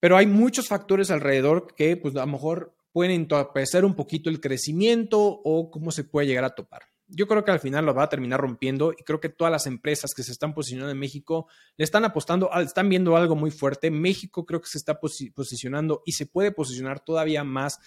pero 0.00 0.16
hay 0.16 0.26
muchos 0.26 0.66
factores 0.66 1.12
alrededor 1.12 1.76
que, 1.76 1.96
pues, 1.96 2.16
a 2.16 2.26
lo 2.26 2.32
mejor 2.32 2.74
pueden 2.90 3.12
entorpecer 3.12 3.84
un 3.84 3.94
poquito 3.94 4.30
el 4.30 4.40
crecimiento 4.40 5.20
o 5.20 5.70
cómo 5.70 5.92
se 5.92 6.02
puede 6.02 6.26
llegar 6.26 6.42
a 6.42 6.56
topar. 6.56 6.82
Yo 7.06 7.28
creo 7.28 7.44
que 7.44 7.52
al 7.52 7.60
final 7.60 7.86
lo 7.86 7.94
va 7.94 8.02
a 8.02 8.08
terminar 8.08 8.40
rompiendo 8.40 8.92
y 8.92 9.04
creo 9.04 9.20
que 9.20 9.28
todas 9.28 9.52
las 9.52 9.68
empresas 9.68 10.12
que 10.12 10.24
se 10.24 10.32
están 10.32 10.54
posicionando 10.54 10.90
en 10.90 10.98
México 10.98 11.46
le 11.76 11.84
están 11.84 12.04
apostando, 12.04 12.50
están 12.60 12.88
viendo 12.88 13.16
algo 13.16 13.36
muy 13.36 13.52
fuerte. 13.52 13.92
México 13.92 14.44
creo 14.44 14.60
que 14.60 14.68
se 14.68 14.76
está 14.76 14.98
posicionando 15.00 16.02
y 16.04 16.12
se 16.12 16.26
puede 16.26 16.50
posicionar 16.50 16.98
todavía 17.00 17.44
más 17.44 17.78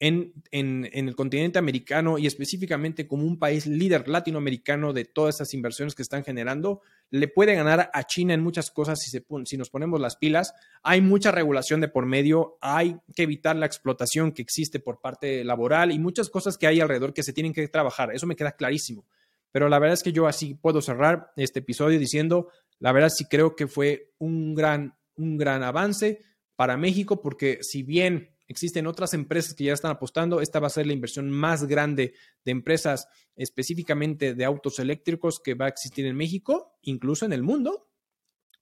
en, 0.00 0.32
el 0.92 1.14
continente 1.14 1.58
americano 1.58 2.18
y 2.18 2.26
específicamente 2.26 3.06
como 3.06 3.24
un 3.24 3.38
país 3.38 3.66
líder 3.66 4.08
latinoamericano 4.08 4.94
de 4.94 5.04
todas 5.04 5.36
esas 5.36 5.52
inversiones 5.52 5.94
que 5.94 6.02
están 6.02 6.24
generando, 6.24 6.80
le 7.10 7.28
puede 7.28 7.54
ganar 7.54 7.90
a 7.92 8.04
China 8.04 8.32
en 8.32 8.40
muchas 8.40 8.70
cosas 8.70 8.98
si, 8.98 9.10
se, 9.10 9.24
si 9.44 9.58
nos 9.58 9.68
ponemos 9.68 10.00
las 10.00 10.16
pilas. 10.16 10.54
Hay 10.82 11.02
mucha 11.02 11.30
regulación 11.30 11.82
de 11.82 11.88
por 11.88 12.06
medio, 12.06 12.56
hay 12.62 12.96
que 13.14 13.24
evitar 13.24 13.56
la 13.56 13.66
explotación 13.66 14.32
que 14.32 14.40
existe 14.40 14.80
por 14.80 15.00
parte 15.00 15.44
laboral 15.44 15.92
y 15.92 15.98
muchas 15.98 16.30
cosas 16.30 16.56
que 16.56 16.66
hay 16.66 16.80
alrededor 16.80 17.12
que 17.12 17.22
se 17.22 17.34
tienen 17.34 17.52
que 17.52 17.68
trabajar. 17.68 18.14
Eso 18.14 18.26
me 18.26 18.36
queda 18.36 18.52
clarísimo. 18.52 19.04
Pero 19.52 19.68
la 19.68 19.78
verdad 19.78 19.94
es 19.94 20.02
que 20.02 20.12
yo 20.12 20.26
así 20.26 20.54
puedo 20.54 20.80
cerrar 20.80 21.32
este 21.36 21.58
episodio 21.58 21.98
diciendo, 21.98 22.48
la 22.78 22.92
verdad 22.92 23.10
sí 23.14 23.26
creo 23.28 23.54
que 23.54 23.66
fue 23.66 24.12
un 24.18 24.54
gran, 24.54 24.96
un 25.16 25.36
gran 25.36 25.62
avance 25.62 26.22
para 26.56 26.78
México 26.78 27.20
porque 27.20 27.58
si 27.62 27.82
bien 27.82 28.30
Existen 28.50 28.88
otras 28.88 29.14
empresas 29.14 29.54
que 29.54 29.62
ya 29.62 29.72
están 29.72 29.92
apostando. 29.92 30.40
Esta 30.40 30.58
va 30.58 30.66
a 30.66 30.70
ser 30.70 30.84
la 30.84 30.92
inversión 30.92 31.30
más 31.30 31.68
grande 31.68 32.14
de 32.44 32.50
empresas 32.50 33.06
específicamente 33.36 34.34
de 34.34 34.44
autos 34.44 34.80
eléctricos 34.80 35.38
que 35.38 35.54
va 35.54 35.66
a 35.66 35.68
existir 35.68 36.04
en 36.04 36.16
México, 36.16 36.76
incluso 36.82 37.24
en 37.24 37.32
el 37.32 37.44
mundo. 37.44 37.92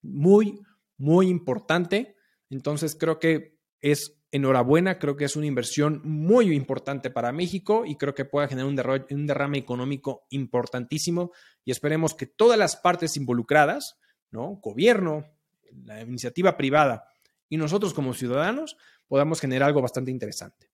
Muy, 0.02 0.60
muy 0.98 1.28
importante. 1.28 2.16
Entonces 2.50 2.98
creo 3.00 3.18
que 3.18 3.60
es 3.80 4.20
enhorabuena, 4.30 4.98
creo 4.98 5.16
que 5.16 5.24
es 5.24 5.36
una 5.36 5.46
inversión 5.46 6.02
muy 6.04 6.54
importante 6.54 7.08
para 7.08 7.32
México 7.32 7.86
y 7.86 7.96
creo 7.96 8.14
que 8.14 8.26
pueda 8.26 8.46
generar 8.46 8.68
un, 9.10 9.26
derrame 9.26 9.56
económico 9.56 10.26
importantísimo 10.28 11.32
y 11.64 11.70
esperemos 11.70 12.12
que 12.12 12.26
todas 12.26 12.58
las 12.58 12.76
partes 12.76 13.16
involucradas, 13.16 13.98
¿no? 14.30 14.60
Gobierno, 14.62 15.24
la 15.72 16.02
iniciativa 16.02 16.58
privada 16.58 17.08
y 17.48 17.56
nosotros 17.56 17.94
como 17.94 18.12
ciudadanos 18.12 18.76
podamos 19.08 19.40
generar 19.40 19.68
algo 19.68 19.82
bastante 19.82 20.10
interesante. 20.10 20.70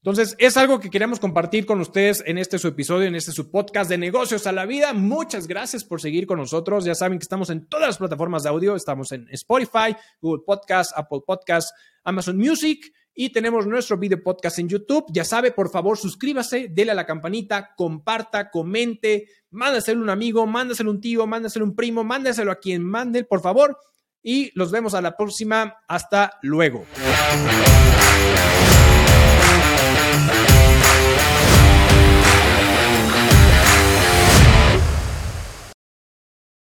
Entonces, 0.00 0.36
es 0.38 0.56
algo 0.56 0.78
que 0.78 0.90
queremos 0.90 1.18
compartir 1.18 1.66
con 1.66 1.80
ustedes 1.80 2.22
en 2.24 2.38
este 2.38 2.60
su 2.60 2.68
episodio, 2.68 3.08
en 3.08 3.16
este 3.16 3.32
su 3.32 3.50
podcast 3.50 3.90
de 3.90 3.98
negocios 3.98 4.46
a 4.46 4.52
la 4.52 4.64
vida. 4.64 4.92
Muchas 4.92 5.48
gracias 5.48 5.82
por 5.82 6.00
seguir 6.00 6.24
con 6.24 6.38
nosotros. 6.38 6.84
Ya 6.84 6.94
saben 6.94 7.18
que 7.18 7.24
estamos 7.24 7.50
en 7.50 7.66
todas 7.66 7.88
las 7.88 7.98
plataformas 7.98 8.44
de 8.44 8.50
audio. 8.50 8.76
Estamos 8.76 9.10
en 9.10 9.26
Spotify, 9.30 9.96
Google 10.20 10.44
Podcast, 10.46 10.92
Apple 10.96 11.22
Podcast, 11.26 11.70
Amazon 12.04 12.36
Music 12.36 12.92
y 13.12 13.32
tenemos 13.32 13.66
nuestro 13.66 13.98
video 13.98 14.22
podcast 14.22 14.60
en 14.60 14.68
YouTube. 14.68 15.06
Ya 15.12 15.24
sabe, 15.24 15.50
por 15.50 15.68
favor, 15.68 15.98
suscríbase, 15.98 16.68
dele 16.68 16.92
a 16.92 16.94
la 16.94 17.04
campanita, 17.04 17.74
comparta, 17.76 18.48
comente, 18.48 19.26
mándaselo 19.50 20.02
a 20.02 20.04
un 20.04 20.10
amigo, 20.10 20.46
mándaselo 20.46 20.90
a 20.90 20.94
un 20.94 21.00
tío, 21.00 21.26
mándaselo 21.26 21.64
a 21.64 21.68
un 21.68 21.74
primo, 21.74 22.04
mándaselo 22.04 22.52
a 22.52 22.60
quien 22.60 22.84
mande, 22.84 23.24
por 23.24 23.40
favor 23.40 23.76
y 24.22 24.50
los 24.54 24.70
vemos 24.70 24.94
a 24.94 25.00
la 25.00 25.16
próxima. 25.16 25.76
Hasta 25.88 26.38
luego. 26.42 26.84